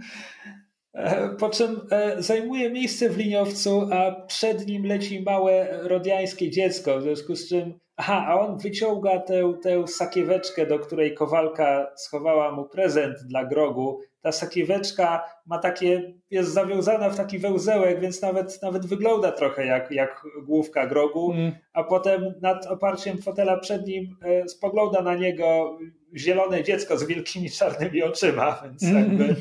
po 1.39 1.49
czym 1.49 1.81
zajmuje 2.17 2.71
miejsce 2.71 3.09
w 3.09 3.17
liniowcu, 3.17 3.89
a 3.91 4.11
przed 4.11 4.67
nim 4.67 4.85
leci 4.85 5.23
małe 5.23 5.79
rodiańskie 5.87 6.49
dziecko, 6.49 6.99
w 6.99 7.03
związku 7.03 7.35
z 7.35 7.49
czym 7.49 7.79
Aha, 7.97 8.25
a 8.27 8.39
on 8.39 8.57
wyciąga 8.57 9.19
tę, 9.19 9.53
tę 9.63 9.87
sakieweczkę, 9.87 10.65
do 10.65 10.79
której 10.79 11.13
Kowalka 11.13 11.91
schowała 11.95 12.51
mu 12.51 12.65
prezent 12.65 13.17
dla 13.17 13.45
Grogu. 13.45 14.01
Ta 14.25 14.31
sakieweczka 14.31 15.23
ma 15.45 15.57
takie, 15.57 16.13
jest 16.31 16.53
zawiązana 16.53 17.09
w 17.09 17.17
taki 17.17 17.39
wełzełek, 17.39 17.99
więc 17.99 18.21
nawet, 18.21 18.61
nawet 18.61 18.85
wygląda 18.85 19.31
trochę 19.31 19.65
jak, 19.65 19.91
jak 19.91 20.23
główka 20.43 20.87
Grogu, 20.87 21.31
mm. 21.31 21.51
a 21.73 21.83
potem 21.83 22.33
nad 22.41 22.65
oparciem 22.65 23.21
fotela 23.21 23.57
przed 23.57 23.87
nim 23.87 24.17
e, 24.21 24.49
spogląda 24.49 25.01
na 25.01 25.15
niego 25.15 25.77
zielone 26.15 26.63
dziecko 26.63 26.97
z 26.97 27.03
wielkimi 27.03 27.49
czarnymi 27.49 28.03
oczyma, 28.03 28.61
więc 28.63 28.83
mm. 28.83 28.95
jakby 28.97 29.35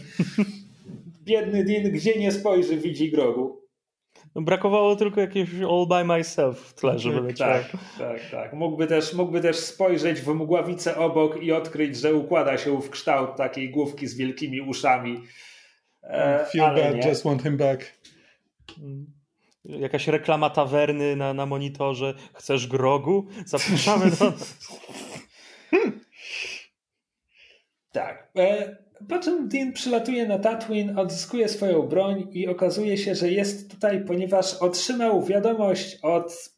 biedny 1.24 1.64
Dean 1.64 1.92
gdzie 1.92 2.18
nie 2.18 2.32
spojrzy 2.32 2.76
widzi 2.76 3.10
Grogu. 3.10 3.63
No, 4.34 4.42
brakowało 4.42 4.96
tylko 4.96 5.20
jakiegoś 5.20 5.50
all 5.60 5.86
by 5.88 6.04
myself 6.04 6.58
w 6.58 6.74
tle, 6.74 6.98
żeby 6.98 7.16
tak, 7.16 7.24
leciało. 7.24 7.52
Tak, 7.52 7.70
tak, 7.98 8.30
tak. 8.30 8.52
Mógłby 8.52 8.86
też, 8.86 9.14
mógłby 9.14 9.40
też 9.40 9.56
spojrzeć 9.56 10.20
w 10.20 10.28
mgławicę 10.28 10.96
obok 10.96 11.42
i 11.42 11.52
odkryć, 11.52 11.96
że 11.96 12.14
układa 12.14 12.58
się 12.58 12.80
w 12.82 12.90
kształt 12.90 13.36
takiej 13.36 13.70
główki 13.70 14.06
z 14.06 14.16
wielkimi 14.16 14.60
uszami. 14.60 15.22
E, 16.02 16.46
Feel 16.46 16.74
bad, 16.74 16.94
nie. 16.94 17.08
just 17.08 17.24
want 17.24 17.42
him 17.42 17.56
back. 17.56 17.92
Mm. 18.78 19.06
Jakaś 19.64 20.08
reklama 20.08 20.50
tawerny 20.50 21.16
na, 21.16 21.34
na 21.34 21.46
monitorze. 21.46 22.14
Chcesz 22.34 22.66
grogu? 22.66 23.26
Zapraszamy 23.46 24.10
do... 24.10 24.32
tak. 27.92 28.30
E, 28.36 28.76
po 29.08 29.18
czym 29.18 29.48
Dean 29.48 29.72
przylatuje 29.72 30.26
na 30.28 30.38
Tatooine, 30.38 30.98
odzyskuje 30.98 31.48
swoją 31.48 31.82
broń 31.82 32.26
i 32.32 32.48
okazuje 32.48 32.96
się, 32.96 33.14
że 33.14 33.30
jest 33.30 33.70
tutaj, 33.70 34.04
ponieważ 34.04 34.54
otrzymał 34.54 35.22
wiadomość 35.22 35.98
od 36.02 36.50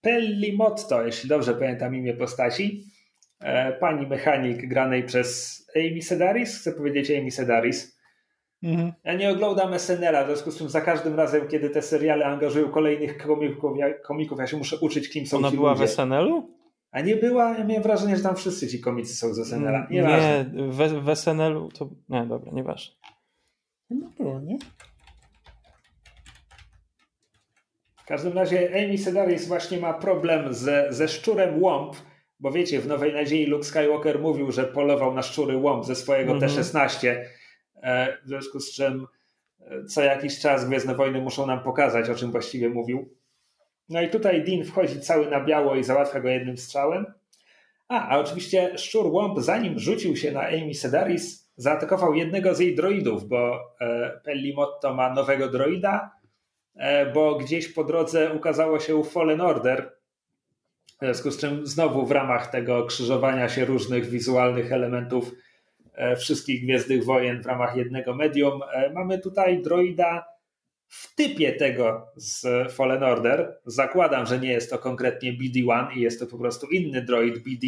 Pelli 0.00 0.56
Motto, 0.56 1.06
jeśli 1.06 1.28
dobrze 1.28 1.54
pamiętam 1.54 1.94
imię 1.94 2.14
postaci, 2.14 2.84
e, 3.40 3.72
pani 3.72 4.06
mechanik 4.06 4.68
granej 4.68 5.02
przez 5.02 5.60
Amy 5.76 6.02
Sedaris, 6.02 6.58
chcę 6.58 6.72
powiedzieć 6.72 7.10
Amy 7.10 7.30
Sedaris. 7.30 7.98
Mhm. 8.62 8.92
Ja 9.04 9.14
nie 9.14 9.30
oglądam 9.30 9.74
SNL-a, 9.74 10.24
w 10.24 10.26
związku 10.26 10.50
z 10.50 10.58
czym 10.58 10.68
za 10.68 10.80
każdym 10.80 11.14
razem, 11.14 11.48
kiedy 11.48 11.70
te 11.70 11.82
seriale 11.82 12.26
angażują 12.26 12.68
kolejnych 12.68 13.18
komików, 13.18 13.78
ja, 13.78 13.94
komików, 13.94 14.38
ja 14.38 14.46
się 14.46 14.56
muszę 14.56 14.76
uczyć, 14.80 15.08
kim 15.08 15.26
są 15.26 15.36
Ona 15.36 15.50
ci 15.50 15.56
była 15.56 15.72
ludzie. 15.72 15.86
w 15.86 15.90
SNL-u? 15.90 16.63
A 16.94 17.00
nie 17.00 17.16
była, 17.16 17.58
ja 17.58 17.64
miałem 17.64 17.82
wrażenie, 17.82 18.16
że 18.16 18.22
tam 18.22 18.36
wszyscy 18.36 18.68
ci 18.68 18.80
komicy 18.80 19.16
są 19.16 19.34
z 19.34 19.48
SNL-a. 19.48 19.86
Nie, 19.90 20.02
nie 20.02 20.44
w, 20.72 21.04
w 21.04 21.16
SNL-u 21.16 21.68
to. 21.68 21.88
Nie, 22.08 22.26
dobra, 22.26 22.52
nieważne. 22.52 22.94
No 23.90 24.10
było, 24.18 24.40
nie? 24.40 24.58
W 27.96 28.04
każdym 28.06 28.32
razie 28.32 28.68
Amy 28.74 28.98
Sedaris 28.98 29.48
właśnie 29.48 29.78
ma 29.78 29.94
problem 29.94 30.54
ze, 30.54 30.86
ze 30.90 31.08
szczurem 31.08 31.62
Łąb, 31.62 31.96
bo 32.40 32.52
wiecie, 32.52 32.80
w 32.80 32.86
Nowej 32.86 33.12
Nadziei 33.12 33.46
Luke 33.46 33.64
Skywalker 33.64 34.20
mówił, 34.20 34.52
że 34.52 34.64
polował 34.64 35.14
na 35.14 35.22
szczury 35.22 35.56
Łąb 35.56 35.84
ze 35.84 35.94
swojego 35.94 36.32
mm 36.32 36.48
-hmm. 36.48 36.54
T-16, 36.54 37.16
e, 37.82 38.18
w 38.24 38.28
związku 38.28 38.60
z 38.60 38.72
czym 38.72 39.06
e, 39.60 39.84
co 39.84 40.02
jakiś 40.02 40.40
czas 40.40 40.68
Gwiezdne 40.68 40.94
Wojny 40.94 41.20
muszą 41.20 41.46
nam 41.46 41.62
pokazać, 41.62 42.10
o 42.10 42.14
czym 42.14 42.30
właściwie 42.30 42.68
mówił. 42.68 43.14
No 43.88 44.02
i 44.02 44.08
tutaj 44.08 44.44
Dean 44.44 44.64
wchodzi 44.64 45.00
cały 45.00 45.30
na 45.30 45.44
biało 45.44 45.76
i 45.76 45.84
załatwia 45.84 46.20
go 46.20 46.28
jednym 46.28 46.56
strzałem. 46.56 47.06
A, 47.88 48.08
a 48.08 48.18
oczywiście 48.18 48.78
szczur 48.78 49.06
łąb, 49.06 49.40
zanim 49.40 49.78
rzucił 49.78 50.16
się 50.16 50.32
na 50.32 50.48
Amy 50.48 50.74
Sedaris, 50.74 51.52
zaatakował 51.56 52.14
jednego 52.14 52.54
z 52.54 52.60
jej 52.60 52.74
droidów, 52.74 53.28
bo 53.28 53.60
e, 53.80 54.10
Pelli 54.24 54.54
Motto 54.54 54.94
ma 54.94 55.14
nowego 55.14 55.48
droida, 55.48 56.10
e, 56.74 57.12
bo 57.12 57.34
gdzieś 57.34 57.68
po 57.68 57.84
drodze 57.84 58.32
ukazało 58.32 58.80
się 58.80 59.04
Fallen 59.04 59.40
Order, 59.40 59.92
w 61.00 61.04
związku 61.04 61.30
z 61.30 61.38
czym 61.38 61.66
znowu 61.66 62.06
w 62.06 62.10
ramach 62.10 62.50
tego 62.50 62.84
krzyżowania 62.84 63.48
się 63.48 63.64
różnych 63.64 64.06
wizualnych 64.06 64.72
elementów 64.72 65.32
e, 65.94 66.16
wszystkich 66.16 66.64
Gwiezdnych 66.64 67.04
Wojen 67.04 67.42
w 67.42 67.46
ramach 67.46 67.76
jednego 67.76 68.14
medium, 68.14 68.60
e, 68.72 68.92
mamy 68.92 69.18
tutaj 69.18 69.62
droida 69.62 70.33
w 70.94 71.14
typie 71.14 71.52
tego 71.52 72.06
z 72.16 72.72
Fallen 72.72 73.02
Order. 73.02 73.58
Zakładam, 73.66 74.26
że 74.26 74.38
nie 74.38 74.52
jest 74.52 74.70
to 74.70 74.78
konkretnie 74.78 75.32
BD-1 75.32 75.96
i 75.96 76.00
jest 76.00 76.20
to 76.20 76.26
po 76.26 76.38
prostu 76.38 76.66
inny 76.66 77.02
droid 77.02 77.38
BD. 77.38 77.66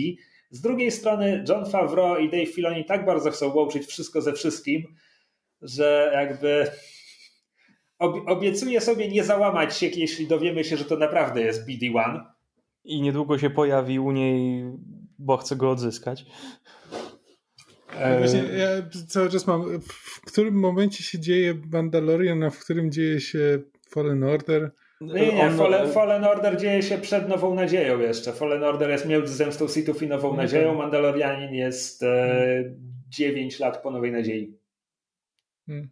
Z 0.51 0.61
drugiej 0.61 0.91
strony 0.91 1.45
John 1.49 1.71
Favreau 1.71 2.19
i 2.19 2.31
Dave 2.31 2.47
Filoni 2.47 2.85
tak 2.85 3.05
bardzo 3.05 3.31
chcą 3.31 3.55
łączyć 3.55 3.87
wszystko 3.87 4.21
ze 4.21 4.33
wszystkim, 4.33 4.83
że 5.63 6.11
jakby 6.15 6.67
obiecuję 8.27 8.81
sobie 8.81 9.09
nie 9.09 9.25
załamać 9.25 9.77
się, 9.77 9.87
jeśli 9.87 10.27
dowiemy 10.27 10.65
się, 10.65 10.77
że 10.77 10.85
to 10.85 10.97
naprawdę 10.97 11.43
jest 11.43 11.69
BD-1. 11.69 12.21
I 12.85 13.01
niedługo 13.01 13.39
się 13.39 13.51
pojawi 13.51 13.99
u 13.99 14.11
niej, 14.11 14.65
bo 15.19 15.37
chce 15.37 15.57
go 15.57 15.71
odzyskać. 15.71 16.27
E, 17.99 18.19
właśnie 18.19 18.43
ja 18.43 18.69
cały 19.09 19.31
czas 19.31 19.47
mam, 19.47 19.81
w 19.81 20.21
którym 20.21 20.55
momencie 20.55 21.05
się 21.05 21.21
dzieje 21.21 21.55
Mandalorian, 21.73 22.43
a 22.43 22.51
w 22.51 22.59
którym 22.59 22.93
dzieje 22.93 23.21
się 23.21 23.59
Fallen 23.91 24.25
Order? 24.25 24.71
Nie, 25.01 25.33
nie, 25.33 25.47
On... 25.47 25.57
Fallen, 25.57 25.93
Fallen, 25.93 26.25
Order 26.25 26.57
dzieje 26.57 26.83
się 26.83 26.99
przed 26.99 27.29
Nową 27.29 27.55
Nadzieją 27.55 27.99
jeszcze. 27.99 28.33
Fallen 28.33 28.65
Order 28.65 28.91
jest 28.91 29.07
między 29.07 29.35
Zemstą 29.35 29.69
Sithów 29.69 30.03
i 30.03 30.07
Nową 30.07 30.37
Nadzieją. 30.37 30.75
Mandalorianin 30.75 31.55
jest 31.55 32.03
e, 32.03 32.65
9 33.09 33.61
lat 33.61 33.83
po 33.83 33.91
Nowej 33.91 34.13
Nadziei. 34.13 34.59
Hmm. 35.67 35.91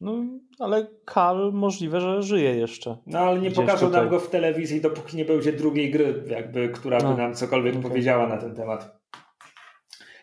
No, 0.00 0.24
ale 0.58 0.86
Kal 1.04 1.50
możliwe, 1.52 2.00
że 2.00 2.22
żyje 2.22 2.56
jeszcze. 2.56 2.96
No, 3.06 3.18
ale 3.18 3.40
nie 3.40 3.50
pokażą 3.50 3.86
tutaj. 3.86 4.00
nam 4.00 4.10
go 4.10 4.20
w 4.20 4.30
telewizji, 4.30 4.80
dopóki 4.80 5.16
nie 5.16 5.24
będzie 5.24 5.52
drugiej 5.52 5.90
gry, 5.90 6.24
jakby, 6.26 6.68
która 6.68 6.98
by 6.98 7.04
no, 7.04 7.16
nam 7.16 7.34
cokolwiek 7.34 7.76
okay. 7.76 7.88
powiedziała 7.90 8.26
na 8.28 8.36
ten 8.36 8.54
temat. 8.54 9.01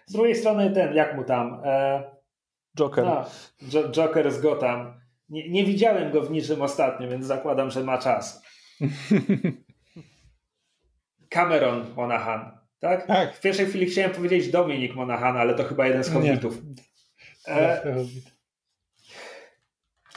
Z 0.10 0.12
drugiej 0.12 0.36
strony 0.36 0.72
ten, 0.72 0.96
jak 0.96 1.16
mu 1.16 1.24
tam? 1.24 1.62
E, 1.66 2.04
Joker. 2.80 3.06
A, 3.06 3.26
Joker 3.92 4.32
z 4.32 4.42
Gotham. 4.42 4.94
Nie, 5.30 5.50
nie 5.50 5.66
widziałem 5.66 6.12
go 6.12 6.22
w 6.22 6.32
niczym 6.32 6.62
ostatnio, 6.62 7.10
więc 7.10 7.26
zakładam, 7.26 7.72
że 7.72 7.84
ma 7.84 7.98
czas. 7.98 8.44
Cameron 11.30 11.86
Monahan, 11.96 12.58
tak? 12.80 13.08
Tak. 13.08 13.36
W 13.36 13.42
pierwszej 13.42 13.66
chwili 13.66 13.86
chciałem 13.86 14.12
powiedzieć 14.12 14.52
Dominik 14.52 14.96
Monahan, 14.96 15.38
ale 15.38 15.54
to 15.54 15.64
chyba 15.64 15.88
jeden 15.88 16.04
z 16.04 16.10
hobbitów. 16.10 16.58
E, 17.48 17.84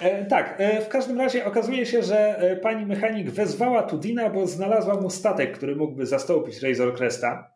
e, 0.01 0.25
tak, 0.25 0.55
e, 0.59 0.81
w 0.81 0.89
każdym 0.89 1.19
razie 1.19 1.45
okazuje 1.45 1.87
się, 1.87 2.03
że 2.03 2.39
e, 2.39 2.57
pani 2.57 2.87
mechanik 2.87 3.31
wezwała 3.31 3.83
Tudina, 3.83 4.31
bo 4.31 4.47
znalazła 4.47 5.01
mu 5.01 5.11
statek, 5.11 5.57
który 5.57 5.77
mógłby 5.77 6.07
zastąpić 6.07 6.63
Razor 6.63 6.97
Cresta. 6.97 7.52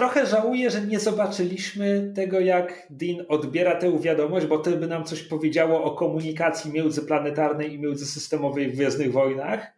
Trochę 0.00 0.26
żałuję, 0.26 0.70
że 0.70 0.80
nie 0.80 1.00
zobaczyliśmy 1.00 2.12
tego, 2.16 2.40
jak 2.40 2.86
Dean 2.90 3.26
odbiera 3.28 3.74
tę 3.74 3.98
wiadomość, 3.98 4.46
bo 4.46 4.58
to 4.58 4.70
by 4.70 4.86
nam 4.86 5.04
coś 5.04 5.22
powiedziało 5.22 5.84
o 5.84 5.90
komunikacji 5.90 6.72
międzyplanetarnej 6.72 7.74
i 7.74 7.78
międzysystemowej 7.78 8.68
w 8.68 8.72
Gwiezdnych 8.72 9.12
Wojnach. 9.12 9.72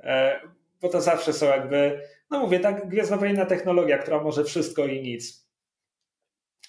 E, 0.00 0.40
bo 0.80 0.88
to 0.88 1.00
zawsze 1.00 1.32
są 1.32 1.46
jakby, 1.46 2.00
no 2.30 2.40
mówię, 2.40 2.60
tak 2.60 2.88
gwiezdnowojenna 2.88 3.46
technologia, 3.46 3.98
która 3.98 4.22
może 4.22 4.44
wszystko 4.44 4.86
i 4.86 5.02
nic. 5.02 5.46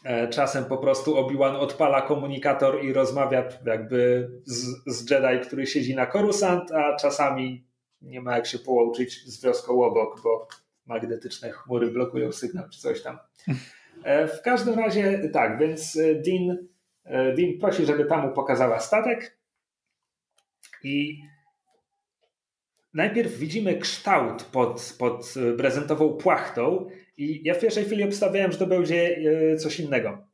E, 0.03 0.27
czasem 0.27 0.65
po 0.65 0.77
prostu 0.77 1.17
Obi-Wan 1.17 1.55
odpala 1.55 2.01
komunikator 2.01 2.83
i 2.85 2.93
rozmawia 2.93 3.49
jakby 3.65 4.29
z, 4.45 4.65
z 4.85 5.11
Jedi, 5.11 5.47
który 5.47 5.67
siedzi 5.67 5.95
na 5.95 6.07
Coruscant, 6.07 6.71
a 6.71 6.95
czasami 6.95 7.65
nie 8.01 8.21
ma 8.21 8.35
jak 8.35 8.47
się 8.47 8.59
połączyć 8.59 9.25
z 9.25 9.43
wioską 9.43 9.83
obok, 9.83 10.21
bo 10.23 10.47
magnetyczne 10.85 11.51
chmury 11.51 11.91
blokują 11.91 12.31
sygnał 12.31 12.69
czy 12.69 12.79
coś 12.79 13.01
tam. 13.01 13.17
E, 14.03 14.27
w 14.27 14.41
każdym 14.41 14.79
razie 14.79 15.29
tak, 15.33 15.59
więc 15.59 15.95
e, 15.95 16.15
Dean, 16.15 16.57
e, 17.03 17.33
Dean 17.33 17.59
prosi, 17.59 17.85
żeby 17.85 18.05
tam 18.05 18.27
mu 18.27 18.33
pokazała 18.33 18.79
statek 18.79 19.37
i 20.83 21.23
najpierw 22.93 23.37
widzimy 23.37 23.77
kształt 23.77 24.43
pod, 24.43 24.95
pod 24.99 25.33
prezentową 25.57 26.13
płachtą 26.13 26.89
i 27.17 27.41
ja 27.43 27.53
w 27.53 27.59
pierwszej 27.59 27.85
chwili 27.85 28.03
obstawiałem, 28.03 28.51
że 28.51 28.57
to 28.57 28.67
będzie 28.67 29.17
coś 29.59 29.79
innego, 29.79 30.27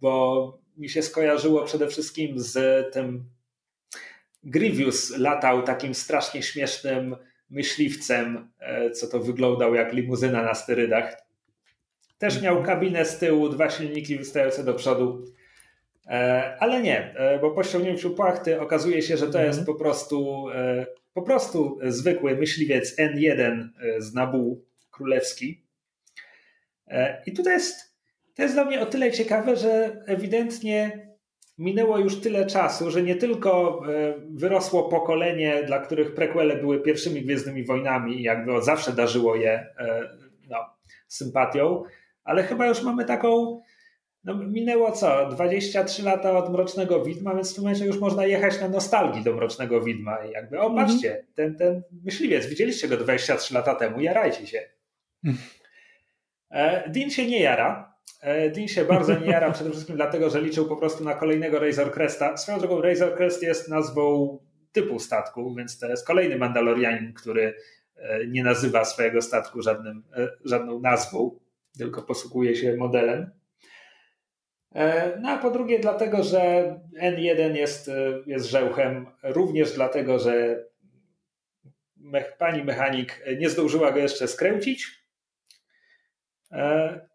bo 0.00 0.58
mi 0.76 0.88
się 0.88 1.02
skojarzyło 1.02 1.64
przede 1.64 1.88
wszystkim 1.88 2.38
z 2.38 2.92
tym 2.92 3.24
Grievous 4.42 5.18
latał 5.18 5.62
takim 5.62 5.94
strasznie 5.94 6.42
śmiesznym 6.42 7.16
myśliwcem, 7.54 8.48
e, 8.60 8.90
co 8.90 9.06
to 9.06 9.20
wyglądał 9.20 9.74
jak 9.74 9.92
limuzyna 9.92 10.42
na 10.42 10.54
sterydach. 10.54 11.16
Też 12.18 12.42
miał 12.42 12.58
mhm. 12.58 12.76
kabinę 12.76 13.04
z 13.04 13.18
tyłu, 13.18 13.48
dwa 13.48 13.70
silniki 13.70 14.16
wystające 14.16 14.64
do 14.64 14.74
przodu. 14.74 15.24
E, 16.06 16.56
ale 16.60 16.82
nie, 16.82 17.14
e, 17.14 17.38
bo 17.38 17.50
po 17.50 17.64
ściągnięciu 17.64 18.10
płachty 18.10 18.60
okazuje 18.60 19.02
się, 19.02 19.16
że 19.16 19.26
to 19.26 19.42
jest 19.42 19.58
mhm. 19.58 19.66
po 19.66 19.74
prostu 19.74 20.46
po 21.14 21.22
prostu 21.22 21.78
zwykły 21.82 22.36
myśliwiec 22.36 22.96
N1 22.98 23.68
z 23.98 24.14
Nabu 24.14 24.64
królewski. 24.90 25.64
I 27.26 27.32
tutaj 27.32 27.52
jest, 27.52 27.94
to 28.34 28.42
jest 28.42 28.54
dla 28.54 28.64
mnie 28.64 28.80
o 28.80 28.86
tyle 28.86 29.12
ciekawe, 29.12 29.56
że 29.56 30.02
ewidentnie 30.06 31.03
minęło 31.58 31.98
już 31.98 32.20
tyle 32.20 32.46
czasu, 32.46 32.90
że 32.90 33.02
nie 33.02 33.16
tylko 33.16 33.82
e, 33.88 34.14
wyrosło 34.30 34.82
pokolenie, 34.82 35.62
dla 35.66 35.78
których 35.78 36.14
prequele 36.14 36.56
były 36.56 36.80
pierwszymi 36.80 37.22
Gwiezdnymi 37.22 37.64
Wojnami 37.64 38.20
i 38.20 38.22
jakby 38.22 38.54
od 38.54 38.64
zawsze 38.64 38.92
darzyło 38.92 39.36
je 39.36 39.50
e, 39.50 40.08
no, 40.50 40.56
sympatią, 41.08 41.82
ale 42.24 42.42
chyba 42.42 42.66
już 42.66 42.82
mamy 42.82 43.04
taką 43.04 43.60
no 44.24 44.34
minęło 44.34 44.92
co? 44.92 45.28
23 45.28 46.02
lata 46.02 46.38
od 46.38 46.52
Mrocznego 46.52 47.04
Widma, 47.04 47.34
więc 47.34 47.52
w 47.52 47.54
tym 47.54 47.64
momencie 47.64 47.84
już 47.84 47.98
można 47.98 48.26
jechać 48.26 48.60
na 48.60 48.68
nostalgii 48.68 49.22
do 49.22 49.34
Mrocznego 49.34 49.80
Widma 49.80 50.24
i 50.24 50.30
jakby, 50.30 50.60
o 50.60 50.66
mhm. 50.66 50.86
patrzcie, 50.86 51.24
ten, 51.34 51.56
ten 51.56 51.82
myśliwiec, 52.04 52.46
widzieliście 52.46 52.88
go 52.88 52.96
23 52.96 53.54
lata 53.54 53.74
temu, 53.74 54.00
jarajcie 54.00 54.46
się. 54.46 54.62
E, 56.50 56.90
Dean 56.90 57.10
się 57.10 57.26
nie 57.26 57.40
jara. 57.40 57.93
E, 58.20 58.50
Dean 58.50 58.68
się 58.68 58.84
bardzo 58.84 59.18
nie 59.18 59.26
jara 59.26 59.52
przede 59.52 59.70
wszystkim 59.70 59.96
dlatego, 59.96 60.30
że 60.30 60.40
liczył 60.40 60.68
po 60.68 60.76
prostu 60.76 61.04
na 61.04 61.14
kolejnego 61.14 61.58
Razor 61.58 61.92
Cresta. 61.92 62.36
Swoją 62.36 62.58
drogą 62.58 62.80
Razor 62.82 63.16
Crest 63.16 63.42
jest 63.42 63.68
nazwą 63.68 64.38
typu 64.72 64.98
statku, 64.98 65.54
więc 65.54 65.78
to 65.78 65.88
jest 65.88 66.06
kolejny 66.06 66.38
Mandalorianin, 66.38 67.12
który 67.12 67.54
e, 67.96 68.26
nie 68.26 68.44
nazywa 68.44 68.84
swojego 68.84 69.22
statku 69.22 69.62
żadnym, 69.62 70.02
żadną 70.44 70.80
nazwą, 70.80 71.38
tylko 71.78 72.02
posługuje 72.02 72.56
się 72.56 72.76
modelem. 72.76 73.30
E, 74.74 75.16
no 75.20 75.28
a 75.30 75.38
po 75.38 75.50
drugie 75.50 75.78
dlatego, 75.78 76.22
że 76.22 76.74
N1 77.02 77.54
jest, 77.54 77.88
e, 77.88 78.22
jest 78.26 78.46
żełchem, 78.46 79.06
również 79.22 79.72
dlatego, 79.72 80.18
że 80.18 80.64
mech, 81.96 82.36
pani 82.36 82.64
mechanik 82.64 83.24
nie 83.38 83.50
zdążyła 83.50 83.92
go 83.92 83.98
jeszcze 83.98 84.28
skręcić, 84.28 84.86
e, 86.52 87.08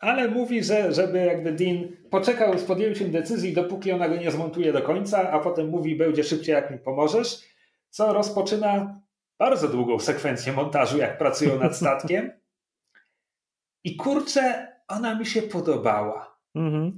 ale 0.00 0.28
mówi, 0.28 0.64
że 0.64 0.92
żeby 0.92 1.18
jakby 1.18 1.52
Dean 1.52 1.88
poczekał 2.10 2.58
z 2.58 2.64
podjęciem 2.64 3.10
decyzji, 3.10 3.52
dopóki 3.52 3.92
ona 3.92 4.08
go 4.08 4.16
nie 4.16 4.30
zmontuje 4.30 4.72
do 4.72 4.82
końca, 4.82 5.30
a 5.30 5.38
potem 5.38 5.68
mówi, 5.68 5.96
będzie 5.96 6.24
szybciej, 6.24 6.54
jak 6.54 6.70
mi 6.70 6.78
pomożesz, 6.78 7.42
co 7.90 8.12
rozpoczyna 8.12 9.00
bardzo 9.38 9.68
długą 9.68 9.98
sekwencję 9.98 10.52
montażu, 10.52 10.98
jak 10.98 11.18
pracują 11.18 11.58
nad 11.58 11.76
statkiem. 11.80 12.32
I 13.84 13.96
kurczę, 13.96 14.72
ona 14.88 15.14
mi 15.14 15.26
się 15.26 15.42
podobała. 15.42 16.38
Mhm. 16.54 16.96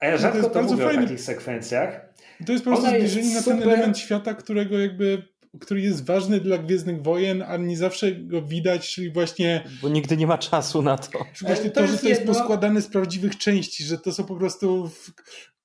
A 0.00 0.06
ja 0.06 0.12
no 0.12 0.18
rzadko 0.18 0.42
to, 0.42 0.50
to 0.50 0.62
mówię 0.62 0.84
fajny. 0.84 1.00
o 1.00 1.02
takich 1.02 1.20
sekwencjach. 1.20 2.14
To 2.46 2.52
jest 2.52 2.64
po 2.64 2.70
prostu 2.70 2.88
zbliżenie 2.88 3.34
na 3.34 3.42
ten 3.42 3.62
element 3.62 3.98
świata, 3.98 4.34
którego 4.34 4.78
jakby 4.78 5.22
który 5.60 5.80
jest 5.80 6.06
ważny 6.06 6.40
dla 6.40 6.58
Gwiezdnych 6.58 7.02
Wojen, 7.02 7.42
a 7.42 7.56
nie 7.56 7.76
zawsze 7.76 8.12
go 8.12 8.42
widać, 8.42 8.94
czyli 8.94 9.12
właśnie... 9.12 9.64
Bo 9.82 9.88
nigdy 9.88 10.16
nie 10.16 10.26
ma 10.26 10.38
czasu 10.38 10.82
na 10.82 10.98
to. 10.98 11.24
Właśnie 11.40 11.70
to, 11.70 11.80
to 11.80 11.86
że 11.86 11.98
to 11.98 12.08
jest 12.08 12.20
jedno... 12.20 12.34
poskładane 12.34 12.82
z 12.82 12.88
prawdziwych 12.88 13.38
części, 13.38 13.84
że 13.84 13.98
to 13.98 14.12
są 14.12 14.24
po 14.24 14.36
prostu 14.36 14.90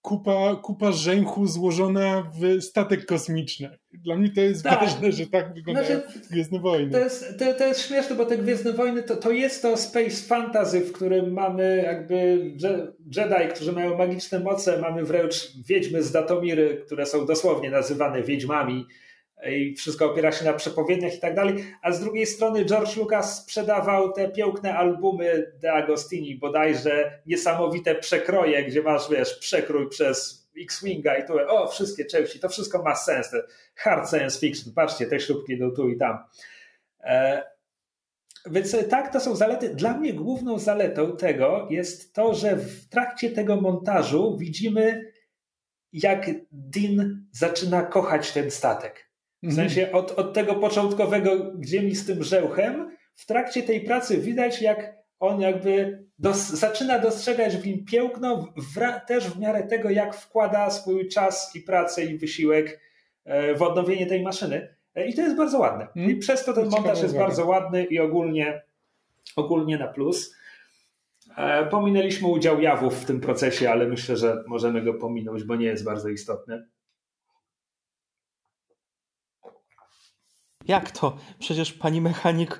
kupa, 0.01 0.55
kupa 0.55 0.91
rzęchu 0.91 1.47
złożona 1.47 2.31
w 2.39 2.61
statek 2.61 3.05
kosmiczny. 3.05 3.77
Dla 3.93 4.15
mnie 4.15 4.29
to 4.29 4.41
jest 4.41 4.63
tak. 4.63 4.79
ważne, 4.79 5.11
że 5.11 5.27
tak 5.27 5.53
wyglądają 5.53 5.87
znaczy, 5.87 6.19
Gwiezdne 6.31 6.59
Wojny. 6.59 6.91
To 6.91 6.99
jest, 6.99 7.39
to, 7.39 7.53
to 7.53 7.67
jest 7.67 7.87
śmieszne, 7.87 8.15
bo 8.15 8.25
te 8.25 8.37
Gwiezdne 8.37 8.73
Wojny 8.73 9.03
to, 9.03 9.15
to 9.15 9.31
jest 9.31 9.61
to 9.61 9.77
space 9.77 10.27
fantasy, 10.27 10.79
w 10.81 10.91
którym 10.91 11.33
mamy 11.33 11.83
jakby 11.85 12.15
Jedi, 13.15 13.53
którzy 13.55 13.71
mają 13.71 13.97
magiczne 13.97 14.39
moce, 14.39 14.81
mamy 14.81 15.03
wręcz 15.03 15.51
wiedźmy 15.67 16.03
z 16.03 16.11
Datomiry, 16.11 16.81
które 16.85 17.05
są 17.05 17.25
dosłownie 17.25 17.69
nazywane 17.69 18.23
wiedźmami 18.23 18.85
i 19.51 19.75
wszystko 19.75 20.05
opiera 20.05 20.31
się 20.31 20.45
na 20.45 20.53
przepowiedniach 20.53 21.15
i 21.15 21.19
tak 21.19 21.35
dalej, 21.35 21.65
a 21.81 21.91
z 21.91 21.99
drugiej 21.99 22.25
strony 22.25 22.65
George 22.65 22.97
Lucas 22.97 23.41
sprzedawał 23.41 24.11
te 24.11 24.29
piękne 24.29 24.77
albumy 24.77 25.51
De 25.61 25.73
Agostini, 25.73 26.35
bodajże 26.35 27.19
niesamowite 27.25 27.95
przekroje, 27.95 28.63
gdzie 28.63 28.81
masz, 28.81 29.09
wiesz, 29.09 29.33
przekrój 29.39 29.89
przez 29.89 30.47
X-Winga 30.57 31.17
i 31.17 31.27
tu, 31.27 31.33
o, 31.47 31.67
wszystkie 31.67 32.05
części, 32.05 32.39
to 32.39 32.49
wszystko 32.49 32.83
ma 32.83 32.95
sens, 32.95 33.31
hard 33.75 34.09
science 34.09 34.39
fiction, 34.39 34.73
patrzcie, 34.73 35.05
te 35.05 35.19
śrubki 35.19 35.53
idą 35.53 35.71
tu 35.71 35.89
i 35.89 35.97
tam. 35.97 36.17
E, 37.03 37.43
więc 38.51 38.75
tak, 38.89 39.13
to 39.13 39.19
są 39.19 39.35
zalety. 39.35 39.69
Dla 39.69 39.97
mnie 39.97 40.13
główną 40.13 40.59
zaletą 40.59 41.17
tego 41.17 41.67
jest 41.69 42.13
to, 42.13 42.33
że 42.33 42.55
w 42.55 42.89
trakcie 42.89 43.29
tego 43.29 43.55
montażu 43.61 44.37
widzimy, 44.37 45.11
jak 45.93 46.31
Dean 46.51 47.25
zaczyna 47.31 47.83
kochać 47.83 48.31
ten 48.31 48.51
statek. 48.51 49.04
W 49.45 49.47
mhm. 49.47 49.69
sensie 49.69 49.91
od, 49.91 50.11
od 50.11 50.33
tego 50.33 50.55
początkowego, 50.55 51.51
gdzie 51.55 51.81
mi 51.81 51.95
z 51.95 52.05
tym 52.05 52.23
żełchem, 52.23 52.91
w 53.15 53.25
trakcie 53.25 53.63
tej 53.63 53.81
pracy 53.81 54.17
widać, 54.17 54.61
jak 54.61 54.95
on 55.19 55.41
jakby 55.41 56.03
dos 56.19 56.49
zaczyna 56.49 56.99
dostrzegać 56.99 57.57
w 57.57 57.67
nim 57.67 57.85
piękno, 57.85 58.53
w, 58.57 59.05
też 59.07 59.29
w 59.29 59.39
miarę 59.39 59.63
tego, 59.63 59.89
jak 59.89 60.15
wkłada 60.15 60.69
swój 60.69 61.07
czas 61.07 61.55
i 61.55 61.61
pracę 61.61 62.05
i 62.05 62.17
wysiłek 62.17 62.79
e, 63.25 63.55
w 63.55 63.61
odnowienie 63.61 64.05
tej 64.05 64.23
maszyny. 64.23 64.75
E, 64.95 65.07
I 65.07 65.13
to 65.13 65.21
jest 65.21 65.37
bardzo 65.37 65.59
ładne. 65.59 65.87
I 65.95 65.99
mhm. 65.99 66.19
przez 66.19 66.45
to 66.45 66.53
ten 66.53 66.69
montaż 66.69 67.01
jest 67.01 67.17
bardzo 67.17 67.45
ładny 67.45 67.83
i 67.83 67.99
ogólnie, 67.99 68.61
ogólnie 69.35 69.77
na 69.77 69.87
plus. 69.87 70.35
E, 71.37 71.65
pominęliśmy 71.65 72.27
udział 72.27 72.61
jawów 72.61 73.01
w 73.01 73.05
tym 73.05 73.21
procesie, 73.21 73.69
ale 73.69 73.87
myślę, 73.87 74.17
że 74.17 74.43
możemy 74.47 74.81
go 74.81 74.93
pominąć, 74.93 75.43
bo 75.43 75.55
nie 75.55 75.65
jest 75.65 75.83
bardzo 75.83 76.09
istotny. 76.09 76.67
Jak 80.67 80.91
to? 80.91 81.17
Przecież 81.39 81.73
pani 81.73 82.01
mechanik 82.01 82.59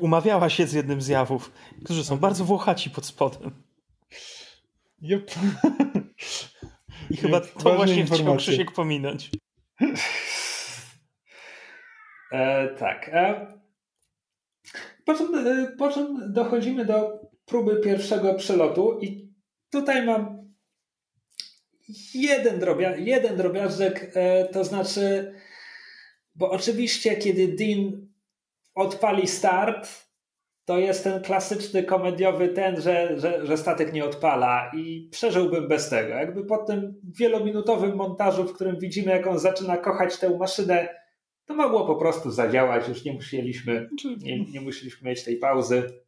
umawiała 0.00 0.50
się 0.50 0.66
z 0.66 0.72
jednym 0.72 1.00
z 1.00 1.08
jawów, 1.08 1.52
którzy 1.84 2.04
są 2.04 2.16
bardzo 2.16 2.44
włochaci 2.44 2.90
pod 2.90 3.06
spodem. 3.06 3.50
Yep. 5.02 5.30
I 7.10 7.16
chyba 7.16 7.38
yep. 7.38 7.52
to 7.52 7.76
właśnie 7.76 8.00
informacje. 8.00 8.24
chciał 8.24 8.36
Krzysiek 8.36 8.72
pominąć. 8.72 9.30
E, 12.32 12.68
tak. 12.68 13.10
E, 13.12 13.46
po, 15.04 15.14
czym, 15.14 15.34
e, 15.34 15.72
po 15.78 15.88
czym 15.90 16.32
dochodzimy 16.32 16.84
do 16.84 17.20
próby 17.44 17.76
pierwszego 17.76 18.34
przelotu 18.34 18.98
i 19.00 19.34
tutaj 19.70 20.06
mam 20.06 20.44
jeden, 22.14 22.58
drobia, 22.58 22.96
jeden 22.96 23.36
drobiażdżek, 23.36 24.10
e, 24.14 24.48
to 24.48 24.64
znaczy 24.64 25.34
bo 26.34 26.50
oczywiście, 26.50 27.16
kiedy 27.16 27.48
Dean 27.48 28.08
odpali 28.74 29.28
start, 29.28 30.04
to 30.64 30.78
jest 30.78 31.04
ten 31.04 31.22
klasyczny 31.22 31.82
komediowy 31.82 32.48
ten, 32.48 32.80
że, 32.80 33.20
że, 33.20 33.46
że 33.46 33.56
statek 33.56 33.92
nie 33.92 34.04
odpala 34.04 34.70
i 34.76 35.08
przeżyłbym 35.10 35.68
bez 35.68 35.88
tego. 35.88 36.08
Jakby 36.08 36.44
po 36.44 36.58
tym 36.58 37.00
wielominutowym 37.18 37.96
montażu, 37.96 38.44
w 38.44 38.52
którym 38.52 38.78
widzimy, 38.78 39.12
jak 39.12 39.26
on 39.26 39.38
zaczyna 39.38 39.76
kochać 39.76 40.18
tę 40.18 40.38
maszynę, 40.38 40.88
to 41.46 41.54
mogło 41.54 41.86
po 41.86 41.96
prostu 41.96 42.30
zadziałać, 42.30 42.88
już 42.88 43.04
nie 43.04 43.12
musieliśmy, 43.12 43.88
nie, 44.22 44.44
nie 44.44 44.60
musieliśmy 44.60 45.10
mieć 45.10 45.24
tej 45.24 45.36
pauzy. 45.36 46.03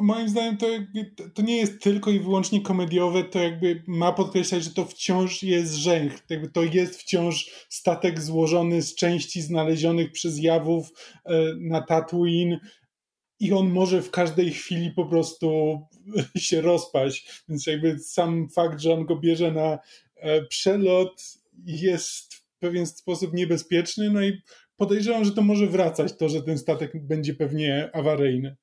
Moim 0.00 0.28
zdaniem 0.28 0.56
to, 0.56 0.66
to 1.34 1.42
nie 1.42 1.56
jest 1.56 1.82
tylko 1.82 2.10
i 2.10 2.20
wyłącznie 2.20 2.62
komediowe, 2.62 3.24
to 3.24 3.38
jakby 3.38 3.82
ma 3.86 4.12
podkreślać, 4.12 4.64
że 4.64 4.70
to 4.70 4.84
wciąż 4.84 5.42
jest 5.42 5.74
rzęch. 5.74 6.12
Jakby 6.30 6.48
to 6.48 6.62
jest 6.62 7.00
wciąż 7.00 7.66
statek 7.68 8.20
złożony 8.20 8.82
z 8.82 8.94
części 8.94 9.42
znalezionych 9.42 10.12
przez 10.12 10.38
jawów 10.38 10.92
e, 11.24 11.54
na 11.60 11.82
Tatooine 11.82 12.60
i 13.40 13.52
on 13.52 13.70
może 13.70 14.02
w 14.02 14.10
każdej 14.10 14.50
chwili 14.50 14.90
po 14.90 15.06
prostu 15.06 15.80
się 16.36 16.60
rozpaść. 16.60 17.42
Więc 17.48 17.66
jakby 17.66 17.98
sam 17.98 18.48
fakt, 18.48 18.80
że 18.80 18.92
on 18.92 19.06
go 19.06 19.16
bierze 19.16 19.52
na 19.52 19.78
e, 20.16 20.42
przelot 20.42 21.22
jest 21.66 22.34
w 22.34 22.58
pewien 22.58 22.86
sposób 22.86 23.34
niebezpieczny, 23.34 24.10
no 24.10 24.22
i 24.22 24.42
podejrzewam, 24.76 25.24
że 25.24 25.32
to 25.32 25.42
może 25.42 25.66
wracać, 25.66 26.16
to, 26.16 26.28
że 26.28 26.42
ten 26.42 26.58
statek 26.58 27.06
będzie 27.06 27.34
pewnie 27.34 27.90
awaryjny. 27.92 28.56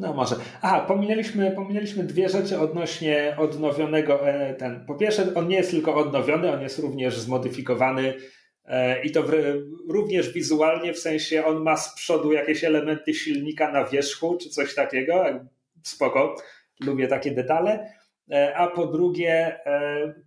No 0.00 0.12
może. 0.12 0.36
Aha, 0.62 0.80
pominęliśmy, 0.80 1.50
pominęliśmy 1.50 2.04
dwie 2.04 2.28
rzeczy 2.28 2.60
odnośnie 2.60 3.34
odnowionego. 3.38 4.28
E, 4.28 4.54
ten. 4.54 4.84
Po 4.86 4.94
pierwsze, 4.94 5.34
on 5.34 5.48
nie 5.48 5.56
jest 5.56 5.70
tylko 5.70 5.94
odnowiony, 5.94 6.52
on 6.52 6.62
jest 6.62 6.78
również 6.78 7.18
zmodyfikowany 7.18 8.14
e, 8.64 9.02
i 9.02 9.10
to 9.10 9.22
w, 9.22 9.32
również 9.88 10.32
wizualnie, 10.32 10.92
w 10.92 10.98
sensie 10.98 11.44
on 11.44 11.62
ma 11.62 11.76
z 11.76 11.94
przodu 11.94 12.32
jakieś 12.32 12.64
elementy 12.64 13.14
silnika 13.14 13.72
na 13.72 13.84
wierzchu, 13.84 14.38
czy 14.40 14.48
coś 14.48 14.74
takiego. 14.74 15.24
Spoko, 15.82 16.36
lubię 16.80 17.08
takie 17.08 17.30
detale. 17.30 17.92
E, 18.30 18.56
a 18.56 18.66
po 18.66 18.86
drugie, 18.86 19.60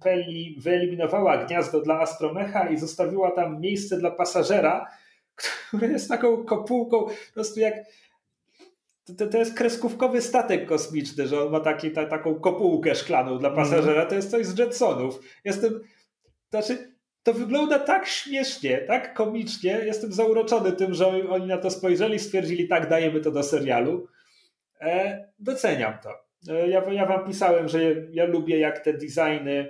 Peli 0.04 0.58
wyeliminowała 0.60 1.46
gniazdo 1.46 1.82
dla 1.82 2.00
Astromecha 2.00 2.70
i 2.70 2.78
zostawiła 2.78 3.32
tam 3.32 3.62
miejsce 3.62 3.98
dla 3.98 4.12
pasażera, 4.12 4.88
które 5.68 5.88
jest 5.88 6.10
taką 6.10 6.46
kopułką, 6.46 7.06
po 7.06 7.34
prostu 7.34 7.60
jak 7.60 7.74
to, 9.16 9.28
to 9.28 9.38
jest 9.38 9.58
kreskówkowy 9.58 10.22
statek 10.22 10.66
kosmiczny, 10.66 11.28
że 11.28 11.42
on 11.46 11.52
ma 11.52 11.60
taki, 11.60 11.92
ta, 11.92 12.06
taką 12.06 12.36
kopułkę 12.36 12.96
szklaną 12.96 13.38
dla 13.38 13.50
pasażera. 13.50 14.06
To 14.06 14.16
jest 14.16 14.32
coś 14.32 14.46
z 14.46 14.60
Jetsonów. 14.60 15.20
Jestem, 15.46 15.80
znaczy, 16.50 16.98
to 17.24 17.34
wygląda 17.34 17.80
tak 17.80 18.08
śmiesznie, 18.08 18.78
tak 18.78 19.14
komicznie. 19.14 19.72
Jestem 19.86 20.14
zauroczony 20.14 20.72
tym, 20.72 20.94
że 20.94 21.08
oni 21.30 21.48
na 21.48 21.58
to 21.58 21.72
spojrzeli, 21.72 22.20
stwierdzili, 22.20 22.68
tak, 22.68 22.90
dajemy 22.90 23.20
to 23.20 23.32
do 23.32 23.44
serialu. 23.44 24.08
E, 24.82 25.26
doceniam 25.40 25.94
to. 26.04 26.10
E, 26.54 26.70
ja, 26.70 26.94
ja 26.94 27.06
wam 27.06 27.28
pisałem, 27.28 27.68
że 27.68 27.80
ja, 28.12 28.26
lubię, 28.26 28.60
jak 28.60 28.80
te 28.80 28.94
designy 28.94 29.70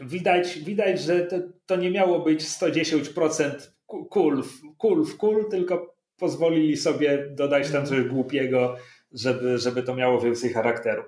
widać, 0.00 0.58
widać 0.58 1.00
że 1.00 1.26
to, 1.26 1.36
to 1.66 1.76
nie 1.76 1.90
miało 1.90 2.18
być 2.18 2.40
110% 2.42 3.50
kul, 3.86 4.42
kul 4.78 5.04
w 5.04 5.16
kul, 5.16 5.50
tylko 5.50 5.95
pozwolili 6.18 6.76
sobie 6.76 7.28
dodać 7.30 7.70
tam 7.70 7.86
coś 7.86 8.02
głupiego, 8.02 8.76
żeby, 9.12 9.58
żeby 9.58 9.82
to 9.82 9.94
miało 9.94 10.20
więcej 10.20 10.52
charakteru. 10.52 11.02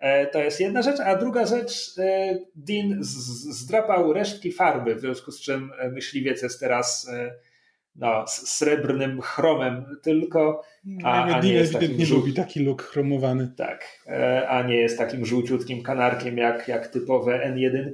E, 0.00 0.26
to 0.26 0.38
jest 0.38 0.60
jedna 0.60 0.82
rzecz, 0.82 1.00
a 1.00 1.16
druga 1.16 1.46
rzecz, 1.46 1.98
e, 1.98 2.38
Dean 2.54 2.98
zdrapał 3.50 4.12
resztki 4.12 4.52
farby, 4.52 4.94
w 4.94 5.00
związku 5.00 5.32
z 5.32 5.40
czym 5.40 5.70
e, 5.78 5.88
myśliwiec 5.88 6.42
jest 6.42 6.60
teraz 6.60 7.10
no, 7.96 8.24
srebrnym 8.26 9.20
chromem 9.20 9.84
tylko. 10.02 10.62
A, 11.04 11.24
a 11.24 11.40
nie 11.40 11.52
jest 11.52 11.72
takim 11.72 11.96
lubi 12.10 12.34
taki 12.34 12.60
look 12.60 12.82
chromowany. 12.82 13.52
Tak, 13.56 14.06
a 14.48 14.62
nie 14.62 14.76
jest 14.76 14.98
takim 14.98 15.26
żółciutkim 15.26 15.82
kanarkiem 15.82 16.38
jak, 16.38 16.68
jak 16.68 16.88
typowe 16.88 17.52
N1. 17.54 17.92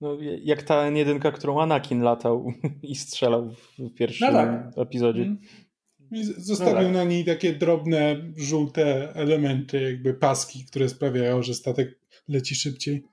No, 0.00 0.16
jak 0.42 0.62
ta 0.62 0.90
N1, 0.90 1.32
którą 1.32 1.60
Anakin 1.60 2.02
latał 2.02 2.52
i 2.82 2.94
strzelał 2.94 3.50
w 3.78 3.94
pierwszym 3.94 4.32
no 4.32 4.32
tak. 4.32 4.72
epizodzie. 4.76 5.22
Mm. 5.22 5.38
Zostawił 6.36 6.74
no 6.74 6.84
tak. 6.84 6.92
na 6.92 7.04
niej 7.04 7.24
takie 7.24 7.52
drobne, 7.52 8.16
żółte 8.36 9.14
elementy, 9.14 9.82
jakby 9.82 10.14
paski, 10.14 10.64
które 10.64 10.88
sprawiają, 10.88 11.42
że 11.42 11.54
statek 11.54 11.98
leci 12.28 12.54
szybciej. 12.54 13.04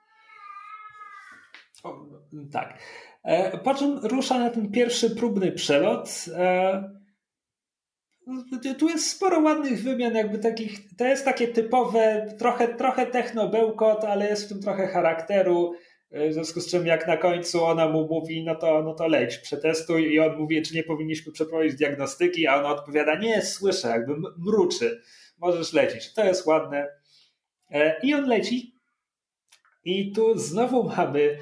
O, 1.84 2.06
tak. 2.52 2.80
E, 3.24 3.58
po 3.58 3.76
czym 3.76 4.00
rusza 4.04 4.40
na 4.40 4.50
ten 4.50 4.72
pierwszy 4.72 5.10
próbny 5.10 5.52
przelot. 5.52 6.26
E, 6.36 6.98
tu 8.78 8.90
jest 8.90 9.10
sporo 9.10 9.40
ładnych 9.40 9.84
wymian, 9.84 10.16
jakby 10.16 10.40
takich. 10.40 10.96
To 10.98 11.06
jest 11.06 11.26
takie 11.26 11.48
typowe, 11.48 12.36
trochę, 12.40 12.68
trochę 12.68 13.06
techno-bełkot, 13.06 14.04
ale 14.04 14.30
jest 14.30 14.46
w 14.46 14.50
tym 14.50 14.62
trochę 14.62 14.88
charakteru. 14.88 15.74
E, 16.12 16.30
w 16.30 16.34
związku 16.34 16.62
z 16.62 16.72
czym 16.72 16.86
jak 16.86 17.08
na 17.08 17.18
końcu 17.18 17.64
ona 17.64 17.90
mu 17.90 18.08
mówi, 18.08 18.44
no 18.44 18.56
to, 18.56 18.84
no 18.84 18.94
to 18.94 19.08
leć, 19.08 19.38
przetestuj 19.38 20.14
i 20.14 20.20
on 20.20 20.38
mówi, 20.38 20.62
czy 20.62 20.76
nie 20.76 20.84
powinniśmy 20.84 21.32
przeprowadzić 21.32 21.76
diagnostyki, 21.76 22.48
a 22.48 22.60
ona 22.60 22.70
odpowiada, 22.70 23.20
nie, 23.20 23.42
słyszę, 23.42 23.88
jakby 23.88 24.14
mruczy, 24.38 25.02
możesz 25.38 25.74
lecieć. 25.74 26.14
To 26.14 26.26
jest 26.26 26.46
ładne. 26.46 26.88
E, 27.72 28.00
I 28.04 28.14
on 28.14 28.28
leci 28.28 28.74
i 29.86 30.12
tu 30.12 30.38
znowu 30.38 30.84
mamy 30.98 31.38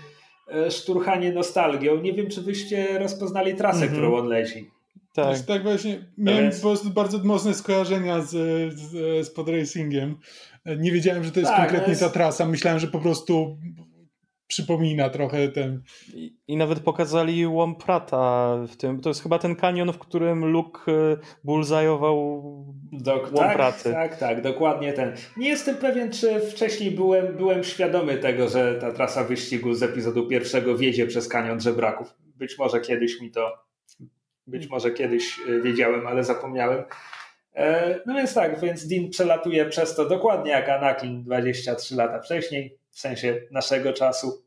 e, 0.53 0.71
szturchanie 0.71 1.33
nostalgią. 1.33 2.01
Nie 2.01 2.13
wiem, 2.13 2.29
czy 2.29 2.41
wyście 2.41 2.99
rozpoznali 2.99 3.55
trasę, 3.55 3.77
mm 3.77 3.89
-hmm. 3.89 3.91
którą 3.91 4.15
on 4.15 4.27
leci. 4.27 4.69
Tak. 5.13 5.39
tak 5.39 5.63
właśnie, 5.63 6.05
miałem 6.17 6.51
po 6.51 6.61
prostu 6.61 6.89
bardzo 6.89 7.17
mocne 7.23 7.53
skojarzenia 7.53 8.21
z, 8.21 8.29
z, 8.73 8.91
z 9.27 9.29
podracingiem. 9.29 10.17
Nie 10.77 10.91
wiedziałem, 10.91 11.23
że 11.23 11.31
to 11.31 11.39
jest 11.39 11.51
tak, 11.51 11.61
konkretnie 11.61 11.89
jest... 11.89 12.01
ta 12.01 12.09
trasa. 12.09 12.45
Myślałem, 12.45 12.79
że 12.79 12.87
po 12.87 12.99
prostu 12.99 13.57
przypomina 14.47 15.09
trochę 15.09 15.47
ten. 15.47 15.83
I, 16.13 16.37
I, 16.47 16.57
nawet 16.57 16.79
pokazali 16.79 17.47
Łomprata 17.47 18.55
w 18.67 18.75
tym. 18.75 19.01
To 19.01 19.09
jest 19.09 19.23
chyba 19.23 19.39
ten 19.39 19.55
kanion, 19.55 19.93
w 19.93 19.99
którym 19.99 20.45
Luke 20.45 20.91
e, 20.91 21.17
bullzajował 21.43 22.43
Dok 22.91 23.33
Łompraty. 23.33 23.83
Tak, 23.83 24.09
tak, 24.09 24.19
tak, 24.19 24.41
dokładnie 24.41 24.93
ten. 24.93 25.15
Nie 25.37 25.49
jestem 25.49 25.75
pewien, 25.75 26.11
czy 26.11 26.39
wcześniej 26.39 26.91
byłem, 26.91 27.37
byłem 27.37 27.63
świadomy 27.63 28.17
tego, 28.17 28.49
że 28.49 28.75
ta 28.75 28.91
trasa 28.91 29.23
wyścigu 29.23 29.73
z 29.73 29.83
epizodu 29.83 30.27
pierwszego 30.27 30.77
wiedzie 30.77 31.07
przez 31.07 31.27
kanion 31.27 31.59
żebraków. 31.59 32.15
Być 32.35 32.57
może 32.57 32.79
kiedyś 32.79 33.21
mi 33.21 33.31
to, 33.31 33.51
być 34.47 34.69
może 34.69 34.91
kiedyś 34.91 35.39
e, 35.39 35.61
wiedziałem, 35.61 36.07
ale 36.07 36.23
zapomniałem. 36.23 36.83
E, 37.55 37.99
no 38.05 38.13
więc 38.13 38.33
tak, 38.33 38.59
więc 38.59 38.87
Dean 38.87 39.09
przelatuje 39.09 39.65
przez 39.65 39.95
to 39.95 40.05
dokładnie 40.05 40.51
jak 40.51 40.69
Anakin 40.69 41.23
23 41.23 41.95
lata 41.95 42.21
wcześniej 42.21 42.77
w 42.91 42.99
sensie 42.99 43.41
naszego 43.51 43.93
czasu. 43.93 44.45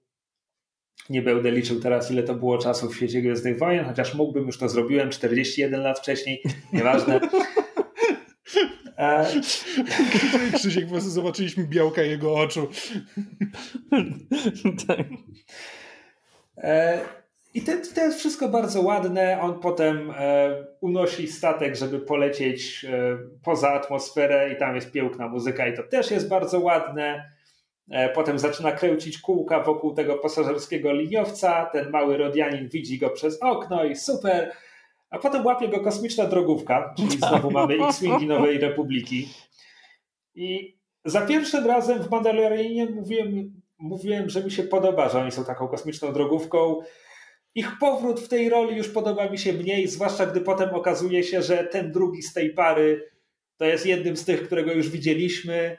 Nie 1.10 1.22
będę 1.22 1.50
liczył 1.50 1.80
teraz, 1.80 2.10
ile 2.10 2.22
to 2.22 2.34
było 2.34 2.58
czasu 2.58 2.88
w 2.88 2.96
świecie 2.96 3.20
Gwiezdnych 3.20 3.58
Wojen, 3.58 3.84
chociaż 3.84 4.14
mógłbym, 4.14 4.46
już 4.46 4.58
to 4.58 4.68
zrobiłem 4.68 5.10
41 5.10 5.82
lat 5.82 5.98
wcześniej, 5.98 6.42
nieważne. 6.72 7.20
E... 8.98 9.26
Krzysiek, 10.54 10.84
po 10.84 10.90
prostu 10.90 11.10
zobaczyliśmy 11.10 11.66
białka 11.66 12.02
jego 12.02 12.34
oczu. 12.34 12.68
tak. 14.88 15.06
E... 16.56 17.00
I 17.54 17.62
to, 17.62 17.72
to, 17.94 18.00
jest 18.00 18.18
wszystko 18.18 18.48
bardzo 18.48 18.82
ładne. 18.82 19.40
On 19.40 19.60
potem 19.60 20.10
e, 20.16 20.64
unosi 20.80 21.26
statek, 21.26 21.76
żeby 21.76 22.00
polecieć 22.00 22.84
e, 22.84 23.18
poza 23.44 23.70
atmosferę, 23.70 24.52
i 24.52 24.56
tam 24.56 24.74
jest 24.74 24.92
piękna 24.92 25.28
muzyka, 25.28 25.68
i 25.68 25.76
to 25.76 25.82
też 25.82 26.10
jest 26.10 26.28
bardzo 26.28 26.60
ładne. 26.60 27.32
E, 27.90 28.08
potem 28.08 28.38
zaczyna 28.38 28.72
kręcić 28.72 29.18
kółka 29.18 29.62
wokół 29.62 29.94
tego 29.94 30.14
pasażerskiego 30.14 30.92
liniowca. 30.92 31.66
Ten 31.72 31.90
mały 31.90 32.16
Rodianin 32.16 32.68
widzi 32.68 32.98
go 32.98 33.10
przez 33.10 33.42
okno 33.42 33.84
i 33.84 33.96
super. 33.96 34.52
A 35.10 35.18
potem 35.18 35.46
łapie 35.46 35.68
go 35.68 35.80
kosmiczna 35.80 36.24
drogówka, 36.24 36.94
czyli 36.96 37.18
znowu 37.18 37.50
mamy 37.50 37.74
X-Wingi 37.74 38.26
Nowej 38.26 38.58
Republiki. 38.58 39.28
I 40.34 40.78
za 41.04 41.20
pierwszym 41.20 41.66
razem 41.66 42.02
w 42.02 42.10
Mandalorianie 42.10 42.86
mówiłem, 42.86 43.60
mówiłem, 43.78 44.30
że 44.30 44.44
mi 44.44 44.50
się 44.50 44.62
podoba, 44.62 45.08
że 45.08 45.20
oni 45.20 45.32
są 45.32 45.44
taką 45.44 45.68
kosmiczną 45.68 46.12
drogówką. 46.12 46.80
Ich 47.54 47.78
powrót 47.80 48.20
w 48.20 48.28
tej 48.28 48.48
roli 48.48 48.76
już 48.76 48.88
podoba 48.88 49.30
mi 49.30 49.38
się 49.38 49.52
mniej, 49.52 49.88
zwłaszcza 49.88 50.26
gdy 50.26 50.40
potem 50.40 50.74
okazuje 50.74 51.24
się, 51.24 51.42
że 51.42 51.64
ten 51.64 51.92
drugi 51.92 52.22
z 52.22 52.32
tej 52.32 52.50
pary 52.50 53.10
to 53.56 53.64
jest 53.64 53.86
jednym 53.86 54.16
z 54.16 54.24
tych, 54.24 54.46
którego 54.46 54.72
już 54.72 54.88
widzieliśmy 54.88 55.76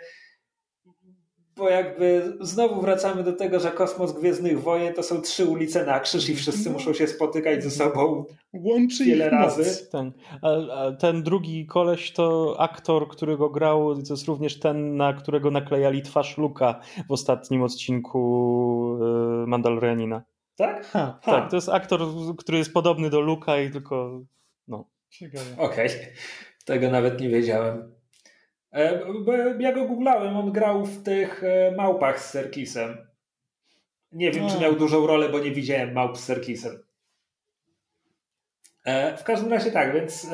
bo 1.59 1.69
jakby 1.69 2.37
znowu 2.41 2.81
wracamy 2.81 3.23
do 3.23 3.33
tego, 3.33 3.59
że 3.59 3.71
kosmos 3.71 4.13
Gwiezdnych 4.13 4.61
Wojen 4.61 4.93
to 4.93 5.03
są 5.03 5.21
trzy 5.21 5.45
ulice 5.45 5.85
na 5.85 5.99
krzyż 5.99 6.29
i 6.29 6.35
wszyscy 6.35 6.69
no. 6.69 6.73
muszą 6.73 6.93
się 6.93 7.07
spotykać 7.07 7.63
ze 7.63 7.71
sobą 7.71 8.25
Łączy 8.53 9.05
wiele 9.05 9.29
razy. 9.29 9.87
Ten, 9.91 10.11
a, 10.41 10.91
ten 10.91 11.23
drugi 11.23 11.65
koleś 11.65 12.11
to 12.11 12.55
aktor, 12.59 13.07
który 13.07 13.37
go 13.37 13.49
grał, 13.49 13.95
to 13.95 14.13
jest 14.13 14.27
również 14.27 14.59
ten, 14.59 14.97
na 14.97 15.13
którego 15.13 15.51
naklejali 15.51 16.01
twarz 16.01 16.37
Luka 16.37 16.79
w 17.07 17.11
ostatnim 17.11 17.63
odcinku 17.63 18.97
y, 19.43 19.47
Mandalorianina. 19.47 20.23
Tak? 20.59 20.85
Ha, 20.85 21.19
ha. 21.23 21.31
Tak, 21.31 21.49
to 21.49 21.55
jest 21.55 21.69
aktor, 21.69 22.01
który 22.37 22.57
jest 22.57 22.73
podobny 22.73 23.09
do 23.09 23.21
Luka 23.21 23.59
i 23.59 23.71
tylko 23.71 24.21
no. 24.67 24.89
Okej, 25.57 25.87
okay. 25.87 26.13
tego 26.65 26.89
nawet 26.89 27.21
nie 27.21 27.29
wiedziałem. 27.29 27.95
E, 28.73 29.01
ja 29.59 29.73
go 29.73 29.85
googlałem, 29.85 30.37
on 30.37 30.51
grał 30.51 30.85
w 30.85 31.03
tych 31.03 31.43
e, 31.43 31.71
małpach 31.77 32.19
z 32.19 32.29
Serkisem. 32.29 32.97
Nie 34.11 34.31
wiem, 34.31 34.49
czy 34.49 34.59
miał 34.59 34.75
dużą 34.75 35.07
rolę, 35.07 35.29
bo 35.29 35.39
nie 35.39 35.51
widziałem 35.51 35.93
małp 35.93 36.17
z 36.17 36.23
Serkisem. 36.23 36.83
E, 38.85 39.17
w 39.17 39.23
każdym 39.23 39.51
razie 39.51 39.71
tak, 39.71 39.93
więc 39.93 40.27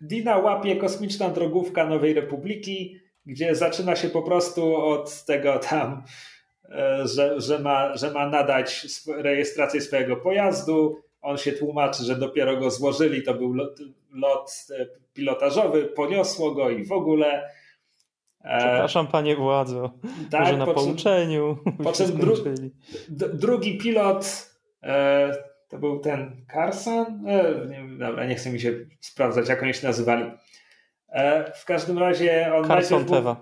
Dina 0.00 0.38
łapie 0.38 0.76
kosmiczna 0.76 1.28
drogówka 1.28 1.86
Nowej 1.86 2.14
Republiki, 2.14 3.00
gdzie 3.26 3.54
zaczyna 3.54 3.96
się 3.96 4.08
po 4.08 4.22
prostu 4.22 4.76
od 4.76 5.24
tego 5.24 5.58
tam, 5.58 6.04
że, 7.04 7.40
że, 7.40 7.58
ma, 7.58 7.96
że 7.96 8.10
ma 8.10 8.28
nadać 8.28 8.86
rejestrację 9.16 9.80
swojego 9.80 10.16
pojazdu. 10.16 10.96
On 11.22 11.38
się 11.38 11.52
tłumaczy, 11.52 12.04
że 12.04 12.16
dopiero 12.16 12.56
go 12.56 12.70
złożyli, 12.70 13.22
to 13.22 13.34
był 13.34 13.54
lot, 13.54 13.78
lot 14.12 14.66
pilotażowy, 15.14 15.84
poniosło 15.84 16.50
go 16.50 16.70
i 16.70 16.84
w 16.84 16.92
ogóle. 16.92 17.50
E, 18.44 18.58
Przepraszam, 18.58 19.06
panie 19.06 19.36
władzo. 19.36 19.90
Tak, 20.30 20.40
Może 20.40 20.56
na 20.56 20.66
po 20.66 20.74
pouczeniu. 20.74 21.58
Po 21.84 21.92
dru, 21.92 22.34
drugi 23.32 23.78
pilot 23.78 24.50
e, 24.82 25.32
to 25.68 25.78
był 25.78 25.98
ten 26.00 26.46
Carson. 26.52 27.06
E, 27.26 27.66
nie, 27.66 27.98
dobra, 27.98 28.26
nie 28.26 28.34
chcę 28.34 28.50
mi 28.50 28.60
się 28.60 28.72
sprawdzać, 29.00 29.48
jak 29.48 29.62
oni 29.62 29.74
się 29.74 29.86
nazywali. 29.86 30.30
E, 31.08 31.52
w 31.52 31.64
każdym 31.64 31.98
razie 31.98 32.54
on 32.54 32.68
Carson 32.68 33.04
Tewa. 33.04 33.36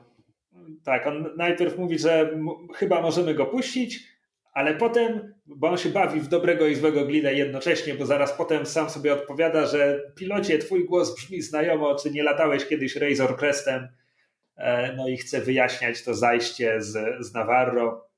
Tak, 0.87 1.07
on 1.07 1.30
najpierw 1.37 1.78
mówi, 1.78 1.99
że 1.99 2.30
chyba 2.74 3.03
możemy 3.03 3.34
go 3.34 3.47
puścić, 3.47 4.09
ale 4.53 4.74
potem, 4.74 5.34
bo 5.47 5.68
on 5.68 5.78
się 5.78 5.89
bawi 5.89 6.20
w 6.20 6.28
dobrego 6.28 6.66
i 6.66 6.74
złego 6.74 7.05
glina 7.05 7.30
jednocześnie, 7.30 7.95
bo 7.95 8.07
zaraz 8.07 8.32
potem 8.32 8.66
sam 8.66 8.91
sobie 8.91 9.12
odpowiada, 9.12 9.66
że 9.66 10.01
pilocie, 10.14 10.59
twój 10.59 10.84
głos 10.84 11.14
brzmi 11.14 11.43
znajomo, 11.43 11.95
czy 11.95 12.11
nie 12.11 12.22
latałeś 12.22 12.66
kiedyś 12.66 12.97
Razor 12.97 13.37
Crestem, 13.37 13.89
e, 14.57 14.93
no 14.97 15.09
i 15.09 15.16
chce 15.16 15.41
wyjaśniać 15.41 16.05
to 16.05 16.14
zajście 16.14 16.82
z, 16.82 17.26
z 17.26 17.34
Navarro. 17.34 18.09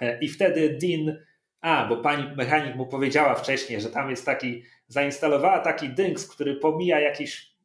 E, 0.00 0.18
I 0.18 0.28
wtedy 0.28 0.78
Dean, 0.82 1.16
a, 1.60 1.86
bo 1.88 1.96
pani 1.96 2.36
mechanik 2.36 2.76
mu 2.76 2.86
powiedziała 2.86 3.34
wcześniej, 3.34 3.80
że 3.80 3.90
tam 3.90 4.10
jest 4.10 4.26
taki, 4.26 4.62
zainstalowała 4.88 5.58
taki 5.58 5.88
dynks, 5.88 6.26
który 6.28 6.54
pomija 6.54 7.00
jakiś 7.00 7.55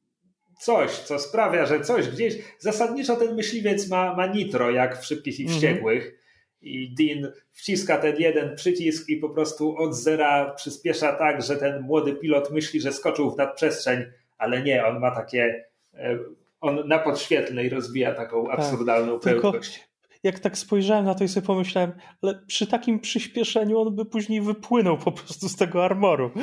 coś, 0.61 0.91
co 0.91 1.19
sprawia, 1.19 1.65
że 1.65 1.81
coś 1.81 2.09
gdzieś, 2.09 2.35
zasadniczo 2.59 3.15
ten 3.15 3.35
myśliwiec 3.35 3.89
ma, 3.89 4.15
ma 4.15 4.27
nitro, 4.27 4.71
jak 4.71 5.01
w 5.01 5.05
Szybkich 5.05 5.39
i 5.39 5.43
mhm. 5.43 5.59
Wściekłych, 5.59 6.03
mm 6.03 6.15
-hmm 6.15 6.21
i 6.61 6.95
Dean 6.95 7.31
wciska 7.51 7.97
ten 7.97 8.15
jeden 8.19 8.55
przycisk 8.55 9.09
i 9.09 9.17
po 9.17 9.29
prostu 9.29 9.77
od 9.77 9.95
zera 9.95 10.53
przyspiesza 10.53 11.13
tak, 11.13 11.41
że 11.41 11.57
ten 11.57 11.81
młody 11.81 12.13
pilot 12.13 12.51
myśli, 12.51 12.81
że 12.81 12.93
skoczył 12.93 13.31
w 13.31 13.37
nadprzestrzeń, 13.37 14.03
ale 14.37 14.61
nie, 14.61 14.85
on 14.85 14.99
ma 14.99 15.15
takie, 15.15 15.65
e, 15.93 16.19
on 16.61 16.87
na 16.87 16.99
podświetlnej 16.99 17.69
rozwija 17.69 18.13
taką 18.13 18.45
tak. 18.45 18.59
absurdalną 18.59 19.19
tak, 19.19 19.21
prędkość. 19.21 19.89
jak 20.23 20.39
tak 20.39 20.57
spojrzałem 20.57 21.05
na 21.05 21.15
to 21.15 21.23
i 21.23 21.27
sobie 21.27 21.47
pomyślałem, 21.47 21.91
ale 22.21 22.41
przy 22.47 22.67
takim 22.67 22.99
przyspieszeniu 22.99 23.79
on 23.79 23.95
by 23.95 24.05
później 24.05 24.41
wypłynął 24.41 24.97
po 24.97 25.11
prostu 25.11 25.49
z 25.49 25.55
tego 25.55 25.85
armoru. 25.85 26.31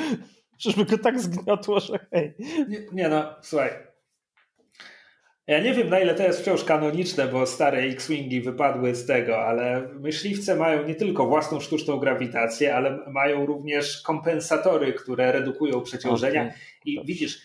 Żeby 0.58 0.84
go 0.84 0.98
tak 0.98 1.20
zgniotło, 1.20 1.80
że 1.80 1.98
hej. 2.10 2.34
Nie, 2.68 2.78
nie 2.92 3.08
no, 3.08 3.34
słuchaj. 3.42 3.70
Ja 5.48 5.60
nie 5.60 5.74
wiem, 5.74 5.88
na 5.88 6.00
ile 6.00 6.14
to 6.14 6.22
jest 6.22 6.40
wciąż 6.40 6.64
kanoniczne, 6.64 7.28
bo 7.28 7.46
stare 7.46 7.78
X-Wingi 7.78 8.40
wypadły 8.40 8.94
z 8.94 9.06
tego, 9.06 9.38
ale 9.38 9.88
myśliwce 10.00 10.56
mają 10.56 10.86
nie 10.86 10.94
tylko 10.94 11.26
własną 11.26 11.60
sztuczną 11.60 11.96
grawitację, 11.96 12.74
ale 12.74 12.98
mają 13.06 13.46
również 13.46 14.02
kompensatory, 14.02 14.92
które 14.92 15.32
redukują 15.32 15.80
przeciążenia. 15.80 16.42
Okay. 16.42 16.54
I 16.84 17.00
widzisz, 17.04 17.42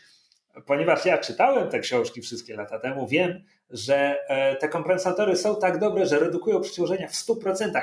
ponieważ 0.66 1.06
ja 1.06 1.18
czytałem 1.18 1.70
te 1.70 1.80
książki 1.80 2.22
wszystkie 2.22 2.56
lata 2.56 2.80
temu, 2.80 3.08
wiem, 3.08 3.44
że 3.70 4.18
e, 4.28 4.56
te 4.56 4.68
kompensatory 4.68 5.36
są 5.36 5.56
tak 5.56 5.80
dobre, 5.80 6.06
że 6.06 6.20
redukują 6.20 6.62
przeciążenia 6.62 7.08
w 7.08 7.14
100%, 7.14 7.82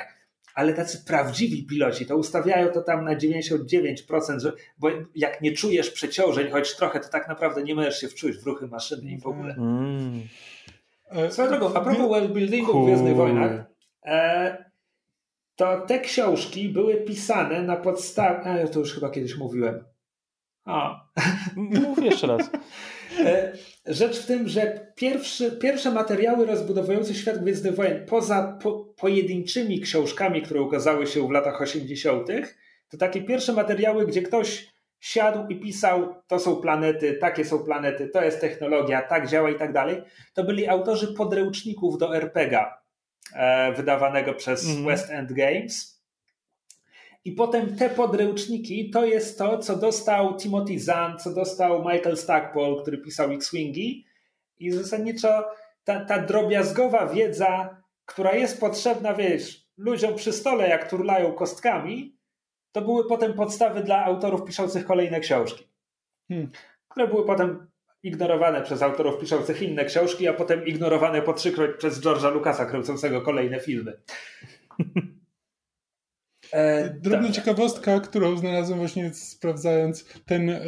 ale 0.54 0.74
tacy 0.74 1.04
prawdziwi 1.06 1.66
piloci 1.66 2.06
to 2.06 2.16
ustawiają 2.16 2.68
to 2.68 2.82
tam 2.82 3.04
na 3.04 3.16
99%, 3.16 4.40
że, 4.40 4.52
bo 4.78 4.88
jak 5.14 5.40
nie 5.40 5.52
czujesz 5.52 5.90
przeciążeń, 5.90 6.50
choć 6.50 6.76
trochę, 6.76 7.00
to 7.00 7.08
tak 7.08 7.28
naprawdę 7.28 7.62
nie 7.62 7.74
możesz 7.74 8.00
się 8.00 8.08
wczuć 8.08 8.36
w 8.36 8.46
ruchy 8.46 8.66
maszyny 8.66 9.10
i 9.10 9.18
w 9.18 9.26
ogóle. 9.26 9.54
Mm. 9.54 10.22
Swoją 11.30 11.48
drogą, 11.48 11.74
a 11.74 11.80
propos 11.80 12.08
worldbuildingu 12.08 12.72
cool. 12.72 12.82
w 12.82 12.86
Gwiezdnych 12.86 13.16
Wojnach, 13.16 13.64
e, 14.04 14.64
to 15.56 15.80
te 15.80 16.00
książki 16.00 16.68
były 16.68 16.94
pisane 16.94 17.62
na 17.62 17.76
podstawie, 17.76 18.62
a 18.64 18.68
to 18.68 18.78
już 18.78 18.94
chyba 18.94 19.10
kiedyś 19.10 19.36
mówiłem, 19.36 19.84
a. 20.64 21.04
Mów 21.56 22.04
jeszcze 22.04 22.26
raz. 22.26 22.50
E, 23.18 23.52
rzecz 23.86 24.18
w 24.18 24.26
tym, 24.26 24.48
że 24.48 24.92
pierwszy, 24.96 25.52
pierwsze 25.52 25.90
materiały 25.90 26.46
rozbudowujące 26.46 27.14
świat 27.14 27.38
Gwiezdnych 27.38 27.74
Wojen, 27.74 28.06
poza 28.06 28.58
po, 28.62 28.84
pojedynczymi 28.96 29.80
książkami, 29.80 30.42
które 30.42 30.62
ukazały 30.62 31.06
się 31.06 31.28
w 31.28 31.30
latach 31.30 31.62
80., 31.62 32.28
to 32.88 32.96
takie 32.96 33.22
pierwsze 33.22 33.52
materiały, 33.52 34.06
gdzie 34.06 34.22
ktoś 34.22 34.70
siadł 35.00 35.48
i 35.48 35.60
pisał, 35.60 36.14
to 36.26 36.38
są 36.38 36.56
planety, 36.56 37.12
takie 37.12 37.44
są 37.44 37.58
planety, 37.58 38.08
to 38.08 38.22
jest 38.22 38.40
technologia, 38.40 39.02
tak 39.02 39.28
działa 39.28 39.50
i 39.50 39.54
tak 39.54 39.72
dalej, 39.72 40.02
to 40.34 40.44
byli 40.44 40.68
autorzy 40.68 41.14
podręczników 41.14 41.98
do 41.98 42.16
RPGa 42.16 42.82
e, 43.34 43.72
wydawanego 43.72 44.34
przez 44.34 44.70
mm. 44.70 44.86
West 44.86 45.10
End 45.10 45.32
Games. 45.32 45.99
I 47.24 47.32
potem 47.32 47.76
te 47.76 47.90
podręczniki 47.90 48.90
to 48.90 49.04
jest 49.04 49.38
to, 49.38 49.58
co 49.58 49.76
dostał 49.76 50.36
Timothy 50.36 50.78
Zahn, 50.78 51.18
co 51.18 51.34
dostał 51.34 51.78
Michael 51.78 52.16
Stackpole, 52.16 52.82
który 52.82 52.98
pisał 52.98 53.32
X-Wingi. 53.32 54.06
I 54.58 54.70
zasadniczo 54.70 55.44
ta, 55.84 56.04
ta 56.04 56.18
drobiazgowa 56.18 57.06
wiedza, 57.06 57.76
która 58.06 58.34
jest 58.34 58.60
potrzebna, 58.60 59.14
wiesz, 59.14 59.66
ludziom 59.76 60.14
przy 60.14 60.32
stole, 60.32 60.68
jak 60.68 60.90
turlają 60.90 61.32
kostkami, 61.32 62.16
to 62.72 62.82
były 62.82 63.08
potem 63.08 63.34
podstawy 63.34 63.82
dla 63.82 64.04
autorów 64.04 64.44
piszących 64.44 64.84
kolejne 64.84 65.20
książki, 65.20 65.68
hmm. 66.28 66.50
które 66.88 67.08
były 67.08 67.26
potem 67.26 67.66
ignorowane 68.02 68.62
przez 68.62 68.82
autorów 68.82 69.20
piszących 69.20 69.62
inne 69.62 69.84
książki, 69.84 70.28
a 70.28 70.32
potem 70.32 70.66
ignorowane 70.66 71.22
po 71.22 71.32
trzykroć 71.32 71.76
przez 71.78 72.00
George'a 72.00 72.32
Lucasa 72.34 72.66
kręcącego 72.66 73.22
kolejne 73.22 73.60
filmy. 73.60 74.00
E, 76.52 76.90
Drobna 76.90 77.26
tak. 77.26 77.36
ciekawostka, 77.36 78.00
którą 78.00 78.36
znalazłem 78.36 78.78
właśnie 78.78 79.14
sprawdzając, 79.14 80.04
ten, 80.26 80.50
e, 80.50 80.60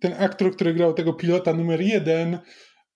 ten 0.00 0.12
aktor, 0.18 0.54
który 0.54 0.74
grał 0.74 0.94
tego 0.94 1.12
pilota 1.12 1.52
numer 1.52 1.80
jeden, 1.80 2.38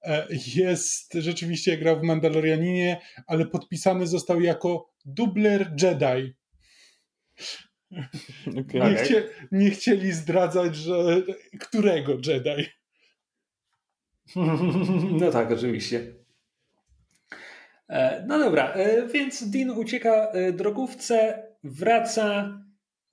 e, 0.03 0.27
jest 0.57 1.13
rzeczywiście 1.15 1.79
grał 1.79 2.01
w 2.01 2.03
Mandalorianinie, 2.03 3.01
ale 3.27 3.47
podpisany 3.47 4.07
został 4.07 4.41
jako 4.41 4.91
dubler 5.05 5.75
Jedi. 5.83 6.35
Okay. 8.61 8.91
Nie, 8.91 8.97
chcie, 8.97 9.23
nie 9.53 9.71
chcieli 9.71 10.13
zdradzać, 10.13 10.77
że 10.77 11.23
którego 11.61 12.13
Jedi. 12.13 12.67
No 15.21 15.31
tak, 15.31 15.53
oczywiście. 15.53 16.15
No 18.27 18.39
dobra, 18.39 18.75
więc 19.13 19.51
Dean 19.51 19.71
ucieka 19.71 20.33
drogówce, 20.53 21.43
wraca 21.65 22.59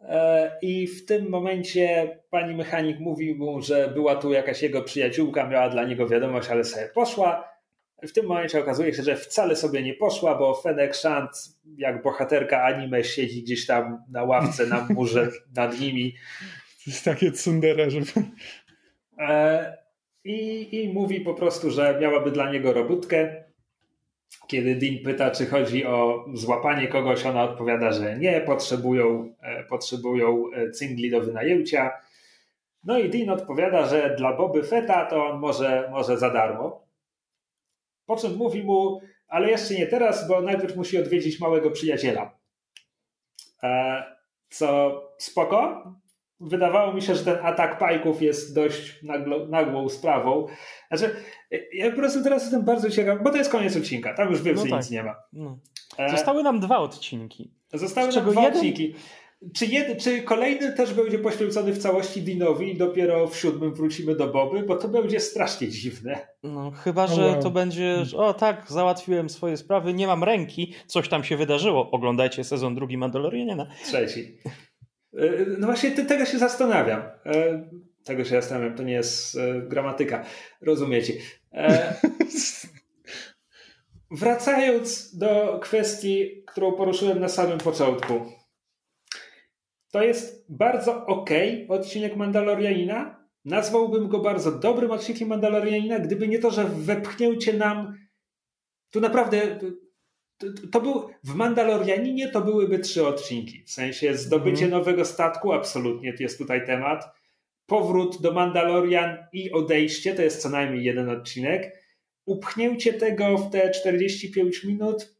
e, 0.01 0.51
i 0.61 0.87
w 0.87 1.05
tym 1.05 1.29
momencie 1.29 2.17
pani 2.29 2.55
mechanik 2.55 2.99
mówi 2.99 3.35
mu, 3.35 3.61
że 3.61 3.91
była 3.93 4.15
tu 4.15 4.33
jakaś 4.33 4.61
jego 4.61 4.81
przyjaciółka, 4.81 5.47
miała 5.47 5.69
dla 5.69 5.83
niego 5.83 6.07
wiadomość, 6.07 6.49
ale 6.49 6.63
sobie 6.63 6.87
poszła. 6.87 7.51
W 8.03 8.11
tym 8.11 8.25
momencie 8.25 8.59
okazuje 8.59 8.93
się, 8.93 9.03
że 9.03 9.15
wcale 9.15 9.55
sobie 9.55 9.83
nie 9.83 9.93
poszła, 9.93 10.35
bo 10.35 10.53
Fennec 10.53 10.95
Shand, 10.95 11.29
jak 11.77 12.03
bohaterka 12.03 12.63
anime, 12.63 13.03
siedzi 13.03 13.43
gdzieś 13.43 13.65
tam 13.65 14.03
na 14.09 14.23
ławce, 14.23 14.65
na 14.65 14.87
murze 14.89 15.29
nad 15.55 15.79
nimi. 15.79 16.13
To 16.85 16.91
jest 16.91 17.05
takie 17.05 17.31
tsundere, 17.31 17.89
żeby... 17.91 18.11
E, 19.17 19.77
I, 20.23 20.67
I 20.81 20.93
mówi 20.93 21.21
po 21.21 21.33
prostu, 21.33 21.71
że 21.71 21.97
miałaby 22.01 22.31
dla 22.31 22.51
niego 22.51 22.73
robótkę 22.73 23.43
kiedy 24.47 24.75
Dean 24.75 24.97
pyta, 25.03 25.31
czy 25.31 25.45
chodzi 25.45 25.85
o 25.85 26.25
złapanie 26.33 26.87
kogoś, 26.87 27.25
ona 27.25 27.43
odpowiada, 27.43 27.91
że 27.91 28.17
nie, 28.17 28.41
potrzebują, 28.41 29.33
e, 29.41 29.63
potrzebują 29.63 30.43
e, 30.53 30.71
cyngli 30.71 31.11
do 31.11 31.21
wynajęcia. 31.21 31.91
No 32.83 32.99
i 32.99 33.09
Dean 33.09 33.29
odpowiada, 33.29 33.85
że 33.85 34.15
dla 34.17 34.37
Boby 34.37 34.63
Feta 34.63 35.05
to 35.05 35.25
on 35.25 35.39
może, 35.39 35.89
może 35.91 36.17
za 36.17 36.29
darmo. 36.29 36.87
Po 38.05 38.15
czym 38.15 38.35
mówi 38.35 38.63
mu, 38.63 39.01
ale 39.27 39.49
jeszcze 39.49 39.73
nie 39.73 39.87
teraz, 39.87 40.27
bo 40.27 40.41
najpierw 40.41 40.75
musi 40.75 40.97
odwiedzić 40.97 41.39
małego 41.39 41.71
przyjaciela. 41.71 42.37
E, 43.63 44.03
co 44.49 45.01
spoko, 45.17 45.91
wydawało 46.41 46.93
mi 46.93 47.01
się, 47.01 47.15
że 47.15 47.23
ten 47.23 47.37
atak 47.41 47.77
pajków 47.77 48.21
jest 48.21 48.55
dość 48.55 49.03
naglo, 49.03 49.47
nagłą 49.47 49.89
sprawą. 49.89 50.47
Znaczy, 50.91 51.15
ja 51.73 51.91
po 51.91 51.97
prostu 51.97 52.23
teraz 52.23 52.41
jestem 52.41 52.65
bardzo 52.65 52.89
ciekaw, 52.89 53.23
bo 53.23 53.29
to 53.29 53.37
jest 53.37 53.51
koniec 53.51 53.77
odcinka, 53.77 54.13
tam 54.13 54.29
już 54.31 54.41
więcej 54.41 54.65
no 54.65 54.75
tak. 54.75 54.85
nic 54.85 54.91
nie 54.91 55.03
ma. 55.03 55.15
No. 55.33 55.59
E, 55.97 56.09
Zostały 56.09 56.43
nam 56.43 56.59
dwa 56.59 56.77
odcinki. 56.77 57.51
Zostały 57.73 58.11
nam 58.11 58.31
dwa 58.31 58.41
jeden... 58.41 58.57
odcinki. 58.57 58.95
Czy, 59.55 59.65
jed, 59.65 60.03
czy 60.03 60.21
kolejny 60.21 60.73
też 60.73 60.93
będzie 60.93 61.19
poświęcony 61.19 61.73
w 61.73 61.77
całości 61.77 62.21
Dinowi 62.21 62.71
i 62.71 62.77
dopiero 62.77 63.27
w 63.27 63.37
siódmym 63.37 63.73
wrócimy 63.73 64.15
do 64.15 64.27
Boby? 64.27 64.63
Bo 64.63 64.75
to 64.75 64.87
będzie 64.87 65.19
strasznie 65.19 65.67
dziwne. 65.67 66.27
No, 66.43 66.71
chyba, 66.71 67.07
że 67.07 67.39
to 67.43 67.51
będzie, 67.51 68.03
o 68.17 68.33
tak, 68.33 68.65
załatwiłem 68.67 69.29
swoje 69.29 69.57
sprawy, 69.57 69.93
nie 69.93 70.07
mam 70.07 70.23
ręki, 70.23 70.73
coś 70.87 71.09
tam 71.09 71.23
się 71.23 71.37
wydarzyło. 71.37 71.91
Oglądajcie 71.91 72.43
sezon 72.43 72.75
drugi 72.75 72.97
Mandaloriana. 72.97 73.67
Trzeci. 73.83 74.37
E, 75.13 75.45
no 75.57 75.67
właśnie 75.67 75.91
tego 75.91 76.25
się 76.25 76.37
zastanawiam. 76.37 77.01
E, 77.25 77.67
tego 78.03 78.23
się 78.23 78.29
zastanawiam, 78.29 78.75
to 78.75 78.83
nie 78.83 78.93
jest 78.93 79.37
e, 79.37 79.61
gramatyka. 79.61 80.25
Rozumiecie. 80.61 81.13
Wracając 84.11 85.17
do 85.17 85.59
kwestii, 85.61 86.43
którą 86.47 86.71
poruszyłem 86.71 87.19
na 87.19 87.29
samym 87.29 87.57
początku. 87.57 88.31
To 89.91 90.03
jest 90.03 90.45
bardzo 90.49 91.05
ok 91.05 91.29
odcinek 91.69 92.15
Mandalorianina. 92.15 93.27
Nazwałbym 93.45 94.07
go 94.07 94.19
bardzo 94.19 94.51
dobrym 94.51 94.91
odcinkiem 94.91 95.27
Mandalorianina, 95.27 95.99
gdyby 95.99 96.27
nie 96.27 96.39
to, 96.39 96.51
że 96.51 96.65
wepchnięcie 96.65 97.53
nam 97.53 97.97
tu 98.91 98.99
naprawdę 98.99 99.59
to 100.71 100.81
był 100.81 101.09
w 101.23 101.35
Mandalorianinie 101.35 102.29
to 102.29 102.41
byłyby 102.41 102.79
trzy 102.79 103.07
odcinki. 103.07 103.63
W 103.63 103.71
sensie 103.71 104.17
zdobycie 104.17 104.65
mm. 104.65 104.79
nowego 104.79 105.05
statku, 105.05 105.53
absolutnie 105.53 106.13
to 106.13 106.23
jest 106.23 106.37
tutaj 106.37 106.65
temat. 106.65 107.05
Powrót 107.65 108.21
do 108.21 108.31
Mandalorian 108.31 109.17
i 109.33 109.51
odejście 109.51 110.15
to 110.15 110.21
jest 110.21 110.41
co 110.41 110.49
najmniej 110.49 110.83
jeden 110.83 111.09
odcinek. 111.09 111.81
Upchnięcie 112.25 112.93
tego 112.93 113.37
w 113.37 113.51
te 113.51 113.71
45 113.71 114.63
minut 114.63 115.15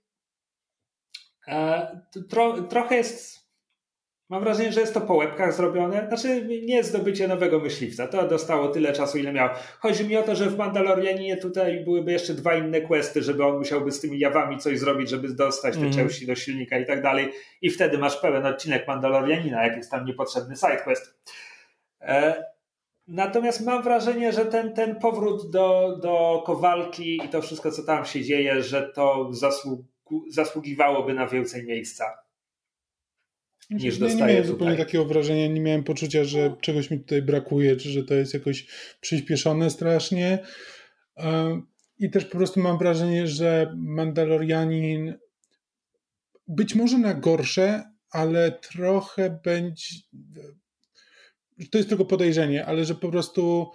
e, 1.48 2.02
tro, 2.30 2.62
trochę 2.62 2.96
jest 2.96 3.41
Mam 4.32 4.44
wrażenie, 4.44 4.72
że 4.72 4.82
jest 4.82 4.94
to 4.94 5.02
po 5.02 5.14
łebkach 5.14 5.54
zrobione. 5.54 6.08
Znaczy, 6.08 6.48
nie 6.66 6.84
zdobycie 6.84 7.28
nowego 7.28 7.60
myśliwca. 7.60 8.08
To 8.08 8.28
dostało 8.28 8.68
tyle 8.68 8.94
czasu, 8.94 9.18
ile 9.18 9.34
miało. 9.34 9.50
Chodzi 9.80 10.08
mi 10.08 10.18
o 10.18 10.24
to, 10.24 10.36
że 10.36 10.50
w 10.50 10.58
Mandalorianinie 10.58 11.38
tutaj 11.38 11.84
byłyby 11.84 12.12
jeszcze 12.12 12.34
dwa 12.34 12.56
inne 12.56 12.82
questy, 12.82 13.22
żeby 13.22 13.46
on 13.46 13.58
musiałby 13.58 13.92
z 13.92 14.00
tymi 14.00 14.20
jawami 14.20 14.58
coś 14.58 14.80
zrobić, 14.80 15.10
żeby 15.10 15.34
dostać 15.34 15.74
te 15.74 15.82
mm. 15.82 15.94
części 15.94 16.28
do 16.28 16.36
silnika 16.36 16.78
i 16.78 16.86
tak 16.86 17.02
dalej. 17.02 17.32
I 17.62 17.70
wtedy 17.70 17.98
masz 17.98 18.18
pełen 18.18 18.46
odcinek 18.46 18.88
Mandalorianina, 18.88 19.64
jak 19.64 19.78
jest 19.78 19.92
tam 19.92 20.06
niepotrzebny 20.06 20.56
sidequest. 20.56 21.16
E, 22.02 22.44
natomiast 23.08 23.66
mam 23.66 23.84
wrażenie, 23.84 24.32
że 24.32 24.46
ten, 24.46 24.74
ten 24.74 24.96
powrót 24.96 25.52
do, 25.52 25.98
do 26.02 26.44
Kowalki 26.46 27.26
i 27.26 27.30
to 27.30 27.42
wszystko, 27.42 27.72
co 27.72 27.84
tam 27.84 28.06
się 28.06 28.24
dzieje, 28.24 28.64
że 28.64 28.82
to 28.96 29.32
zasługiwałoby 30.30 31.14
na 31.14 31.28
więcej 31.28 31.66
miejsca 31.66 32.21
niż 33.72 33.98
dostaję 33.98 34.26
Nie 34.26 34.34
miałem 34.34 34.48
zupełnie 34.48 34.78
takiego 34.78 35.06
wrażenia, 35.06 35.48
nie 35.48 35.62
miałem 35.62 35.84
poczucia, 35.84 36.24
że 36.24 36.56
czegoś 36.62 36.92
mi 36.92 37.00
tutaj 37.00 37.22
brakuje, 37.22 37.76
czy 37.76 37.90
że 37.90 38.04
to 38.04 38.14
jest 38.14 38.34
jakoś 38.34 38.68
przyspieszone 39.02 39.70
strasznie. 39.70 40.40
I 42.00 42.10
też 42.10 42.26
po 42.26 42.38
prostu 42.38 42.60
mam 42.60 42.78
wrażenie, 42.78 43.28
że 43.28 43.74
Mandalorianin 43.78 45.14
być 46.48 46.76
może 46.76 46.98
na 46.98 47.14
gorsze, 47.14 47.84
ale 48.12 48.52
trochę 48.52 49.40
będzie. 49.44 49.86
To 51.72 51.78
jest 51.78 51.90
tylko 51.90 52.06
podejrzenie, 52.06 52.66
ale 52.66 52.86
że 52.86 52.96
po 52.96 53.10
prostu 53.10 53.72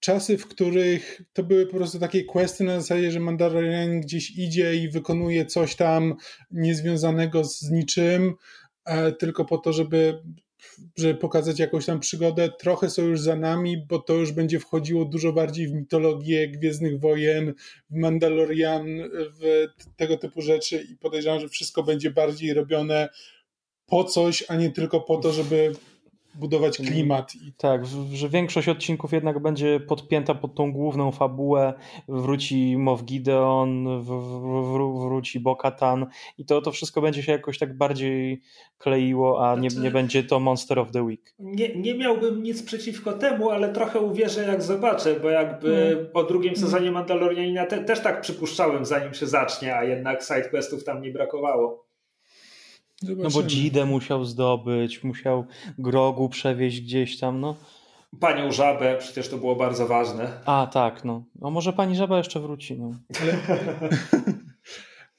czasy, 0.00 0.38
w 0.38 0.46
których 0.46 1.22
to 1.32 1.42
były 1.42 1.66
po 1.66 1.76
prostu 1.76 1.98
takie 1.98 2.24
questy 2.24 2.64
na 2.64 2.80
zasadzie, 2.80 3.12
że 3.12 3.20
Mandalorian 3.20 4.00
gdzieś 4.00 4.30
idzie 4.30 4.76
i 4.76 4.88
wykonuje 4.88 5.46
coś 5.46 5.76
tam 5.76 6.14
niezwiązanego 6.50 7.44
z 7.44 7.70
niczym, 7.70 8.34
tylko 9.18 9.44
po 9.44 9.58
to, 9.58 9.72
żeby 9.72 10.22
żeby 10.96 11.14
pokazać 11.14 11.58
jakąś 11.58 11.86
tam 11.86 12.00
przygodę, 12.00 12.48
trochę 12.58 12.90
są 12.90 13.02
już 13.02 13.20
za 13.20 13.36
nami, 13.36 13.86
bo 13.88 13.98
to 13.98 14.14
już 14.14 14.32
będzie 14.32 14.60
wchodziło 14.60 15.04
dużo 15.04 15.32
bardziej 15.32 15.68
w 15.68 15.72
mitologię 15.72 16.48
Gwiezdnych 16.48 17.00
Wojen, 17.00 17.54
w 17.90 17.96
Mandalorian, 17.96 18.86
w 19.40 19.66
tego 19.96 20.16
typu 20.16 20.42
rzeczy 20.42 20.86
i 20.90 20.96
podejrzewam, 20.96 21.40
że 21.40 21.48
wszystko 21.48 21.82
będzie 21.82 22.10
bardziej 22.10 22.54
robione 22.54 23.08
po 23.86 24.04
coś, 24.04 24.44
a 24.48 24.56
nie 24.56 24.70
tylko 24.70 25.00
po 25.00 25.16
to, 25.16 25.32
żeby 25.32 25.72
budować 26.36 26.76
klimat. 26.76 27.32
Tak, 27.56 27.86
że 28.12 28.28
większość 28.28 28.68
odcinków 28.68 29.12
jednak 29.12 29.38
będzie 29.38 29.80
podpięta 29.80 30.34
pod 30.34 30.54
tą 30.54 30.72
główną 30.72 31.12
fabułę, 31.12 31.74
wróci 32.08 32.76
Mow 32.78 33.04
Gideon, 33.04 34.00
w, 34.02 34.06
w, 34.06 35.00
wróci 35.00 35.40
Bo-Katan 35.40 36.06
i 36.38 36.44
to, 36.44 36.62
to 36.62 36.72
wszystko 36.72 37.00
będzie 37.00 37.22
się 37.22 37.32
jakoś 37.32 37.58
tak 37.58 37.76
bardziej 37.76 38.42
kleiło, 38.78 39.48
a 39.48 39.56
znaczy, 39.56 39.76
nie, 39.76 39.82
nie 39.82 39.90
będzie 39.90 40.24
to 40.24 40.40
Monster 40.40 40.78
of 40.78 40.90
the 40.90 41.02
Week. 41.02 41.34
Nie, 41.38 41.76
nie 41.76 41.94
miałbym 41.94 42.42
nic 42.42 42.62
przeciwko 42.62 43.12
temu, 43.12 43.50
ale 43.50 43.72
trochę 43.72 44.00
uwierzę 44.00 44.42
jak 44.42 44.62
zobaczę, 44.62 45.20
bo 45.20 45.30
jakby 45.30 45.68
hmm. 45.68 46.06
po 46.12 46.24
drugim 46.24 46.54
hmm. 46.54 46.70
sezonie 46.70 46.90
Mandalorianina 46.90 47.66
te, 47.66 47.84
też 47.84 48.00
tak 48.00 48.20
przypuszczałem 48.20 48.84
zanim 48.84 49.14
się 49.14 49.26
zacznie, 49.26 49.76
a 49.76 49.84
jednak 49.84 50.22
sidequestów 50.22 50.84
tam 50.84 51.02
nie 51.02 51.10
brakowało. 51.10 51.85
Zobaczymy. 53.02 53.24
No 53.24 53.30
bo 53.30 53.42
Dzidę 53.42 53.84
musiał 53.84 54.24
zdobyć, 54.24 55.04
musiał 55.04 55.46
Grogu 55.78 56.28
przewieźć 56.28 56.80
gdzieś 56.80 57.18
tam, 57.18 57.40
no. 57.40 57.56
Panią 58.20 58.52
Żabę, 58.52 58.96
przecież 58.98 59.28
to 59.28 59.38
było 59.38 59.56
bardzo 59.56 59.86
ważne. 59.86 60.40
A, 60.46 60.66
tak, 60.72 61.04
no. 61.04 61.24
A 61.42 61.50
może 61.50 61.72
pani 61.72 61.96
Żaba 61.96 62.18
jeszcze 62.18 62.40
wróci, 62.40 62.78
no. 62.78 62.98
Ale... 63.20 63.38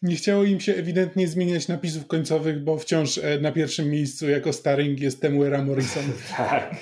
Nie 0.01 0.15
chciało 0.15 0.43
im 0.43 0.59
się 0.59 0.73
ewidentnie 0.73 1.27
zmieniać 1.27 1.67
napisów 1.67 2.07
końcowych, 2.07 2.63
bo 2.63 2.77
wciąż 2.77 3.17
e, 3.17 3.39
na 3.39 3.51
pierwszym 3.51 3.89
miejscu 3.89 4.29
jako 4.29 4.53
starring 4.53 4.99
jest 4.99 5.21
Temuera 5.21 5.63
Morrison. 5.63 6.03
tak. 6.37 6.75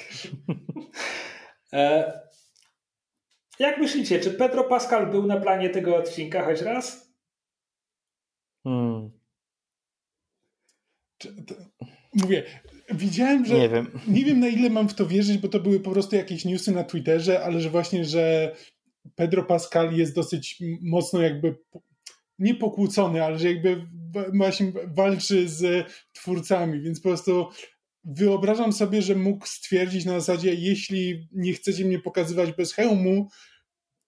E, 1.74 2.14
jak 3.60 3.78
myślicie, 3.78 4.20
czy 4.20 4.32
Pedro 4.32 4.64
Pascal 4.64 5.08
był 5.08 5.28
na 5.28 5.38
planie 5.38 5.70
tego 5.70 5.96
odcinka 5.96 6.46
choć 6.46 6.62
raz? 6.62 7.14
Hmm. 8.64 9.12
Mówię, 12.14 12.44
widziałem, 12.94 13.46
że. 13.46 13.60
Nie 13.60 13.70
wiem. 13.70 13.88
Nie 14.08 14.26
wiem, 14.26 14.40
na 14.40 14.48
ile 14.48 14.70
mam 14.70 14.90
w 14.90 14.94
to 14.94 15.08
wierzyć, 15.08 15.38
bo 15.38 15.48
to 15.48 15.60
były 15.60 15.80
po 15.80 15.92
prostu 15.92 16.16
jakieś 16.16 16.46
newsy 16.46 16.72
na 16.72 16.84
Twitterze, 16.84 17.44
ale 17.44 17.62
że 17.62 17.70
właśnie, 17.70 18.06
że 18.06 18.56
Pedro 19.16 19.44
Pascal 19.44 19.94
jest 19.94 20.16
dosyć 20.16 20.58
mocno 20.82 21.22
jakby 21.22 21.56
nie 22.40 22.56
pokłócony, 22.56 23.24
ale 23.24 23.40
że 23.40 23.54
jakby 23.54 23.88
właśnie 24.34 24.72
walczy 24.88 25.50
z 25.50 25.88
twórcami, 26.14 26.82
więc 26.82 27.02
po 27.02 27.10
prostu 27.10 27.48
wyobrażam 28.04 28.74
sobie, 28.74 29.02
że 29.02 29.16
mógł 29.16 29.46
stwierdzić 29.46 30.06
na 30.06 30.20
zasadzie, 30.20 30.54
jeśli 30.54 31.28
nie 31.32 31.54
chcecie 31.54 31.86
mnie 31.86 32.00
pokazywać 32.00 32.52
bez 32.52 32.74
hełmu, 32.74 33.30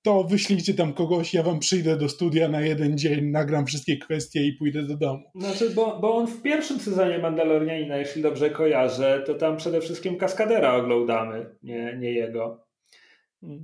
to 0.08 0.24
wyślijcie 0.24 0.74
tam 0.74 0.94
kogoś, 0.94 1.34
ja 1.34 1.44
wam 1.44 1.60
przyjdę 1.60 1.98
do 1.98 2.10
studia 2.10 2.48
na 2.48 2.62
jeden 2.62 2.98
dzień, 2.98 3.26
nagram 3.26 3.66
wszystkie 3.66 3.98
kwestie 3.98 4.48
i 4.48 4.54
pójdę 4.54 4.84
do 4.84 4.98
domu. 4.98 5.24
Znaczy, 5.36 5.70
bo, 5.70 6.00
bo 6.00 6.16
on 6.16 6.28
w 6.28 6.42
pierwszym 6.42 6.80
sezonie 6.80 7.20
Mandalorianina, 7.20 7.98
jeśli 7.98 8.22
dobrze 8.22 8.50
kojarzę, 8.50 9.24
to 9.26 9.36
tam 9.36 9.58
przede 9.58 9.82
wszystkim 9.82 10.18
Kaskadera 10.18 10.76
oglądamy, 10.76 11.56
nie, 11.64 11.98
nie 12.00 12.14
jego. 12.14 12.66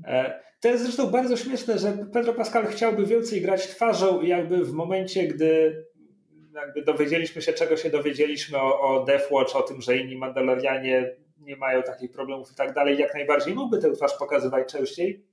E, 0.07 0.39
to 0.59 0.67
jest 0.67 0.83
zresztą 0.83 1.07
bardzo 1.07 1.37
śmieszne, 1.37 1.79
że 1.79 1.97
Pedro 2.13 2.33
Pascal 2.33 2.65
chciałby 2.65 3.05
więcej 3.05 3.41
grać 3.41 3.67
twarzą 3.67 4.21
jakby 4.21 4.65
w 4.65 4.71
momencie, 4.71 5.27
gdy 5.27 5.83
jakby 6.55 6.81
dowiedzieliśmy 6.81 7.41
się, 7.41 7.53
czego 7.53 7.77
się 7.77 7.89
dowiedzieliśmy 7.89 8.57
o, 8.57 8.81
o 8.81 9.03
Death 9.05 9.31
Watch, 9.31 9.55
o 9.55 9.61
tym, 9.61 9.81
że 9.81 9.97
inni 9.97 10.17
Mandalorianie 10.17 11.15
nie 11.37 11.55
mają 11.55 11.83
takich 11.83 12.11
problemów 12.11 12.51
i 12.51 12.55
tak 12.55 12.73
dalej, 12.73 12.97
jak 12.97 13.13
najbardziej 13.13 13.53
mógłby 13.53 13.79
tę 13.79 13.91
twarz 13.91 14.13
pokazywać 14.19 14.71
częściej 14.71 15.23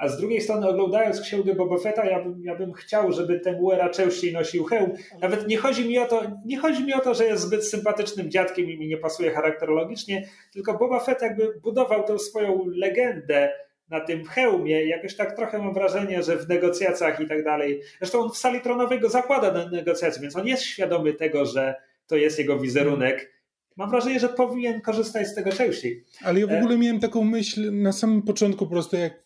a 0.00 0.08
z 0.08 0.18
drugiej 0.18 0.40
strony 0.40 0.68
oglądając 0.68 1.20
księgę 1.20 1.54
Boba 1.54 1.78
Fetta, 1.78 2.04
ja 2.04 2.22
bym, 2.22 2.42
ja 2.44 2.54
bym 2.54 2.72
chciał, 2.72 3.12
żeby 3.12 3.40
Temuera 3.40 3.88
częściej 3.88 4.32
nosił 4.32 4.64
hełm. 4.64 4.92
Nawet 5.20 5.48
nie 5.48 5.56
chodzi 5.56 5.88
mi 5.88 5.98
o 5.98 6.06
to, 6.06 6.22
nie 6.46 6.58
chodzi 6.58 6.84
mi 6.84 6.94
o 6.94 7.00
to, 7.00 7.14
że 7.14 7.24
jest 7.24 7.42
zbyt 7.42 7.68
sympatycznym 7.68 8.30
dziadkiem 8.30 8.70
i 8.70 8.78
mi 8.78 8.88
nie 8.88 8.96
pasuje 8.96 9.30
charakterologicznie, 9.30 10.28
tylko 10.52 10.78
Boba 10.78 11.00
Fett 11.00 11.22
jakby 11.22 11.60
budował 11.62 12.04
tę 12.04 12.18
swoją 12.18 12.64
legendę 12.66 13.52
na 13.88 14.00
tym 14.00 14.24
hełmie. 14.24 14.86
Jakoś 14.86 15.16
tak 15.16 15.36
trochę 15.36 15.58
mam 15.58 15.74
wrażenie, 15.74 16.22
że 16.22 16.36
w 16.36 16.48
negocjacjach 16.48 17.20
i 17.20 17.28
tak 17.28 17.44
dalej. 17.44 17.82
Zresztą 17.98 18.20
on 18.20 18.30
w 18.30 18.36
sali 18.36 18.60
tronowej 18.60 19.00
go 19.00 19.08
zakłada 19.08 19.52
na 19.52 19.70
negocjacje, 19.70 20.22
więc 20.22 20.36
on 20.36 20.46
jest 20.46 20.62
świadomy 20.62 21.14
tego, 21.14 21.44
że 21.44 21.74
to 22.06 22.16
jest 22.16 22.38
jego 22.38 22.58
wizerunek 22.58 23.39
mam 23.80 23.90
wrażenie, 23.90 24.20
że 24.20 24.28
powinien 24.28 24.80
korzystać 24.80 25.28
z 25.28 25.34
tego 25.34 25.52
częściej. 25.52 26.04
Ale 26.22 26.40
ja 26.40 26.46
w 26.46 26.52
ogóle 26.52 26.78
miałem 26.78 27.00
taką 27.00 27.24
myśl 27.24 27.72
na 27.72 27.92
samym 27.92 28.22
początku, 28.22 28.66
po 28.66 28.70
prostu 28.70 28.96
jak 28.96 29.12
e, 29.12 29.18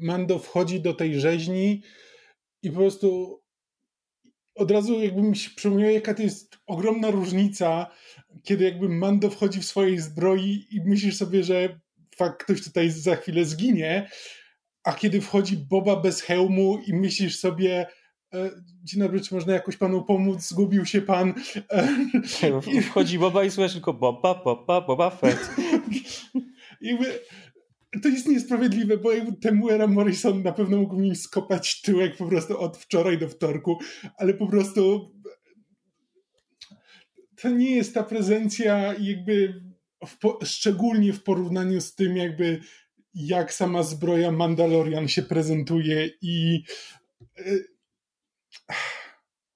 Mando 0.00 0.38
wchodzi 0.38 0.80
do 0.80 0.94
tej 0.94 1.20
rzeźni 1.20 1.82
i 2.62 2.70
po 2.70 2.76
prostu 2.76 3.40
od 4.54 4.70
razu 4.70 5.00
jakby 5.00 5.22
mi 5.22 5.36
się 5.36 5.50
przypomniało, 5.56 5.92
jaka 5.92 6.14
to 6.14 6.22
jest 6.22 6.58
ogromna 6.66 7.10
różnica, 7.10 7.90
kiedy 8.42 8.64
jakby 8.64 8.88
Mando 8.88 9.30
wchodzi 9.30 9.60
w 9.60 9.66
swojej 9.66 9.98
zbroi 9.98 10.66
i 10.70 10.80
myślisz 10.84 11.16
sobie, 11.16 11.42
że 11.42 11.80
fakt, 12.16 12.44
ktoś 12.44 12.64
tutaj 12.64 12.90
za 12.90 13.16
chwilę 13.16 13.44
zginie, 13.44 14.10
a 14.84 14.92
kiedy 14.92 15.20
wchodzi 15.20 15.56
Boba 15.56 15.96
bez 15.96 16.20
hełmu 16.20 16.78
i 16.86 16.94
myślisz 16.94 17.38
sobie, 17.38 17.86
E, 17.86 17.86
dzień 18.84 19.00
dobry, 19.00 19.20
czy 19.20 19.34
można 19.34 19.52
jakoś 19.52 19.76
panu 19.76 20.04
pomóc? 20.04 20.48
Zgubił 20.48 20.84
się 20.84 21.02
pan. 21.02 21.34
E, 21.70 22.82
wchodzi 22.82 23.18
Boba 23.18 23.44
i 23.44 23.50
słyszy 23.50 23.74
tylko 23.74 23.92
Boba, 23.92 24.42
Boba, 24.44 24.80
Boba 24.80 25.10
Fett. 25.10 25.50
jakby, 26.80 27.20
to 28.02 28.08
jest 28.08 28.28
niesprawiedliwe, 28.28 28.96
bo 28.96 29.10
Temuera 29.40 29.86
Morrison 29.86 30.42
na 30.42 30.52
pewno 30.52 30.76
mógł 30.76 30.96
mi 30.96 31.16
skopać 31.16 31.80
tyłek 31.80 32.16
po 32.16 32.26
prostu 32.26 32.58
od 32.58 32.76
wczoraj 32.76 33.18
do 33.18 33.28
wtorku, 33.28 33.78
ale 34.18 34.34
po 34.34 34.46
prostu 34.46 35.12
to 37.36 37.48
nie 37.50 37.76
jest 37.76 37.94
ta 37.94 38.02
prezencja 38.02 38.94
jakby 39.00 39.62
w, 40.06 40.46
szczególnie 40.46 41.12
w 41.12 41.22
porównaniu 41.22 41.80
z 41.80 41.94
tym 41.94 42.16
jakby 42.16 42.60
jak 43.14 43.52
sama 43.52 43.82
zbroja 43.82 44.32
Mandalorian 44.32 45.08
się 45.08 45.22
prezentuje 45.22 46.10
i 46.22 46.62
e, 47.38 47.42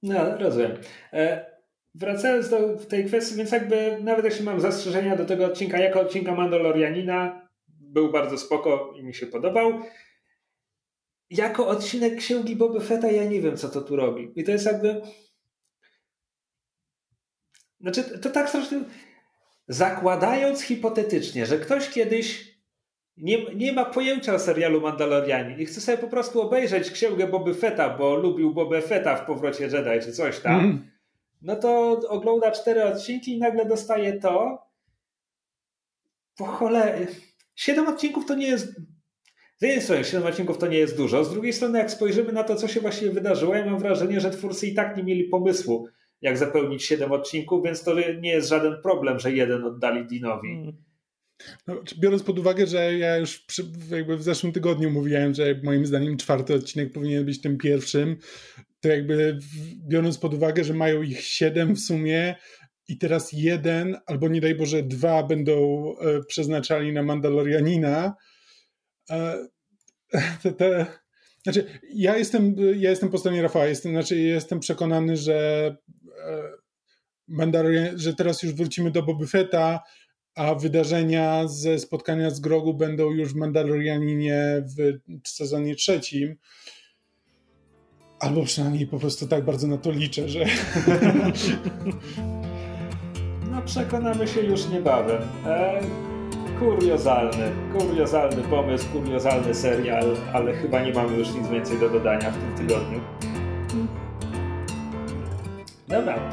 no, 0.02 0.38
rozumiem. 0.38 0.76
E, 1.12 1.50
wracając 1.94 2.48
do 2.48 2.76
tej 2.76 3.04
kwestii, 3.04 3.36
więc 3.36 3.52
jakby 3.52 3.98
nawet 4.02 4.24
jeśli 4.24 4.44
mam 4.44 4.60
zastrzeżenia 4.60 5.16
do 5.16 5.24
tego 5.24 5.46
odcinka, 5.46 5.78
jako 5.78 6.00
odcinka 6.00 6.34
Mandalorianina, 6.34 7.48
był 7.68 8.12
bardzo 8.12 8.38
spoko 8.38 8.92
i 8.96 9.02
mi 9.02 9.14
się 9.14 9.26
podobał. 9.26 9.72
Jako 11.30 11.68
odcinek 11.68 12.16
Księgi 12.16 12.56
Boba 12.56 12.80
Fetta 12.80 13.10
ja 13.10 13.24
nie 13.24 13.40
wiem, 13.40 13.56
co 13.56 13.68
to 13.68 13.80
tu 13.80 13.96
robi. 13.96 14.32
I 14.36 14.44
to 14.44 14.50
jest 14.50 14.66
jakby... 14.66 15.02
Znaczy, 17.80 18.18
to 18.18 18.30
tak 18.30 18.48
strasznie... 18.48 18.80
Zakładając 19.68 20.62
hipotetycznie, 20.62 21.46
że 21.46 21.58
ktoś 21.58 21.90
kiedyś 21.90 22.49
nie, 23.20 23.54
nie 23.54 23.72
ma 23.72 23.84
pojęcia 23.84 24.34
o 24.34 24.38
serialu 24.38 24.80
Mandalorianie 24.80 25.56
i 25.58 25.66
chce 25.66 25.80
sobie 25.80 25.98
po 25.98 26.08
prostu 26.08 26.42
obejrzeć 26.42 26.90
księgę 26.90 27.26
Boby 27.26 27.54
Fetta, 27.54 27.96
bo 27.98 28.14
lubił 28.14 28.54
Boba 28.54 28.80
Fetta 28.80 29.16
w 29.16 29.26
Powrocie 29.26 29.64
Jedi 29.64 30.04
czy 30.04 30.12
coś 30.12 30.40
tam, 30.40 30.60
mm. 30.60 30.90
no 31.42 31.56
to 31.56 32.00
ogląda 32.08 32.50
cztery 32.50 32.84
odcinki 32.84 33.32
i 33.32 33.38
nagle 33.38 33.66
dostaje 33.66 34.12
to. 34.12 34.58
Po 36.36 36.44
cholerę. 36.44 37.06
Siedem 37.54 37.88
odcinków 37.88 38.26
to 38.26 38.34
nie 38.34 38.46
jest... 38.46 38.80
Z 39.56 39.62
jednej 39.62 39.82
strony 39.82 40.04
siedem 40.04 40.26
odcinków 40.26 40.58
to 40.58 40.66
nie 40.66 40.78
jest 40.78 40.96
dużo, 40.96 41.24
z 41.24 41.32
drugiej 41.32 41.52
strony 41.52 41.78
jak 41.78 41.90
spojrzymy 41.90 42.32
na 42.32 42.44
to, 42.44 42.56
co 42.56 42.68
się 42.68 42.80
właściwie 42.80 43.10
wydarzyło, 43.10 43.54
ja 43.54 43.66
mam 43.66 43.78
wrażenie, 43.78 44.20
że 44.20 44.30
twórcy 44.30 44.66
i 44.66 44.74
tak 44.74 44.96
nie 44.96 45.02
mieli 45.02 45.24
pomysłu, 45.24 45.88
jak 46.20 46.38
zapełnić 46.38 46.84
siedem 46.84 47.12
odcinków, 47.12 47.64
więc 47.64 47.84
to 47.84 47.94
nie 48.20 48.30
jest 48.30 48.48
żaden 48.48 48.82
problem, 48.82 49.18
że 49.18 49.32
jeden 49.32 49.64
oddali 49.64 50.06
Dinowi. 50.06 50.52
Mm. 50.52 50.89
No, 51.66 51.82
biorąc 51.98 52.22
pod 52.22 52.38
uwagę, 52.38 52.66
że 52.66 52.98
ja 52.98 53.16
już 53.16 53.38
przy, 53.38 53.62
jakby 53.90 54.16
w 54.16 54.22
zeszłym 54.22 54.52
tygodniu 54.52 54.90
mówiłem, 54.90 55.34
że 55.34 55.60
moim 55.62 55.86
zdaniem 55.86 56.16
czwarty 56.16 56.54
odcinek 56.54 56.92
powinien 56.92 57.24
być 57.24 57.40
tym 57.40 57.58
pierwszym, 57.58 58.16
to 58.80 58.88
jakby 58.88 59.38
biorąc 59.88 60.18
pod 60.18 60.34
uwagę, 60.34 60.64
że 60.64 60.74
mają 60.74 61.02
ich 61.02 61.20
siedem 61.20 61.74
w 61.76 61.80
sumie 61.80 62.34
i 62.88 62.98
teraz 62.98 63.32
jeden, 63.32 63.96
albo 64.06 64.28
nie 64.28 64.40
daj 64.40 64.54
Boże 64.54 64.82
dwa 64.82 65.22
będą 65.22 65.84
e, 65.98 66.24
przeznaczali 66.24 66.92
na 66.92 67.02
Mandalorianina, 67.02 68.14
e, 69.10 69.48
te, 70.58 70.86
znaczy 71.42 71.64
ja 71.94 72.16
jestem, 72.16 72.56
ja 72.76 72.90
jestem 72.90 73.08
po 73.08 73.18
stronie 73.18 73.42
Rafała, 73.42 73.66
jestem, 73.66 73.92
znaczy 73.92 74.18
jestem 74.18 74.60
przekonany, 74.60 75.16
że 75.16 75.76
e, 76.26 76.60
że 77.96 78.14
teraz 78.14 78.42
już 78.42 78.52
wrócimy 78.52 78.90
do 78.90 79.02
Boba 79.02 79.26
Fetta, 79.26 79.80
a 80.34 80.54
wydarzenia 80.54 81.48
ze 81.48 81.78
spotkania 81.78 82.30
z 82.30 82.40
Grogu 82.40 82.74
będą 82.74 83.10
już 83.10 83.32
w 83.32 83.36
Mandalorianinie 83.36 84.64
w 85.24 85.28
sezonie 85.28 85.74
trzecim. 85.74 86.36
Albo 88.20 88.44
przynajmniej 88.44 88.86
po 88.86 88.98
prostu 88.98 89.28
tak 89.28 89.44
bardzo 89.44 89.66
na 89.66 89.78
to 89.78 89.90
liczę, 89.90 90.28
że. 90.28 90.44
No, 93.50 93.62
przekonamy 93.62 94.28
się 94.28 94.40
już 94.40 94.68
niebawem. 94.68 95.22
E, 95.46 95.80
kuriozalny, 96.58 97.50
kuriozalny 97.78 98.42
pomysł, 98.42 98.86
kuriozalny 98.92 99.54
serial, 99.54 100.16
ale 100.32 100.52
chyba 100.52 100.84
nie 100.84 100.92
mamy 100.92 101.18
już 101.18 101.34
nic 101.34 101.48
więcej 101.48 101.78
do 101.78 101.90
dodania 101.90 102.30
w 102.30 102.36
tym 102.36 102.66
tygodniu. 102.66 103.00
Dobra, 105.88 106.30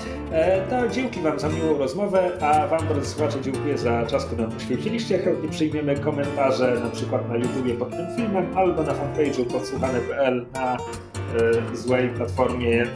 to 0.69 0.89
dzięki 0.89 1.21
Wam 1.21 1.39
za 1.39 1.49
miłą 1.49 1.77
rozmowę, 1.77 2.31
a 2.41 2.67
Wam, 2.67 2.87
drodzy 2.87 3.09
słuchacze, 3.09 3.41
dziękuję 3.41 3.77
za 3.77 4.05
czas, 4.05 4.25
który 4.25 4.41
nam 4.41 4.51
poświęciliście. 4.51 5.19
Chętnie 5.19 5.49
przyjmiemy 5.49 5.95
komentarze 5.95 6.79
na 6.83 6.89
przykład 6.89 7.29
na 7.29 7.35
YouTubie 7.35 7.73
pod 7.73 7.89
tym 7.89 8.15
filmem 8.15 8.57
albo 8.57 8.83
na 8.83 8.93
fanpage'u 8.93 9.45
podsłuchane.pl 9.45 10.45
na 10.53 10.75
e, 10.75 11.75
złej 11.75 12.09
platformie 12.09 12.87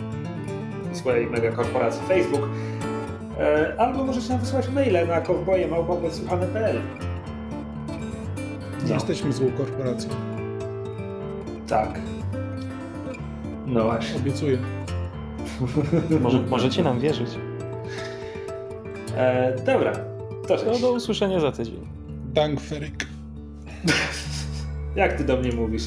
złej 0.93 1.27
megakorporacji 1.27 2.01
Facebook. 2.07 2.49
E, 3.39 3.75
albo 3.77 4.03
możecie 4.03 4.29
nam 4.29 4.39
wysłać 4.39 4.69
maile 4.69 5.07
na 5.07 5.21
kowboje.podsłuchane.pl 5.21 6.81
Nie 8.85 8.93
jesteśmy 8.93 9.33
złą 9.33 9.51
korporacją. 9.51 10.09
Tak. 11.67 11.99
No 13.65 13.83
właśnie. 13.83 14.15
Obiecuję. 14.15 14.57
Może, 16.21 16.41
możecie 16.41 16.83
nam 16.83 16.99
wierzyć. 16.99 17.29
E, 19.17 19.55
dobra, 19.65 19.93
to 20.47 20.57
cześć. 20.57 20.81
do 20.81 20.91
usłyszenia 20.91 21.39
za 21.39 21.51
tydzień. 21.51 21.87
Dank, 22.33 22.61
Feryk. 22.61 23.07
Jak 24.95 25.17
ty 25.17 25.23
do 25.23 25.37
mnie 25.37 25.51
mówisz? 25.51 25.83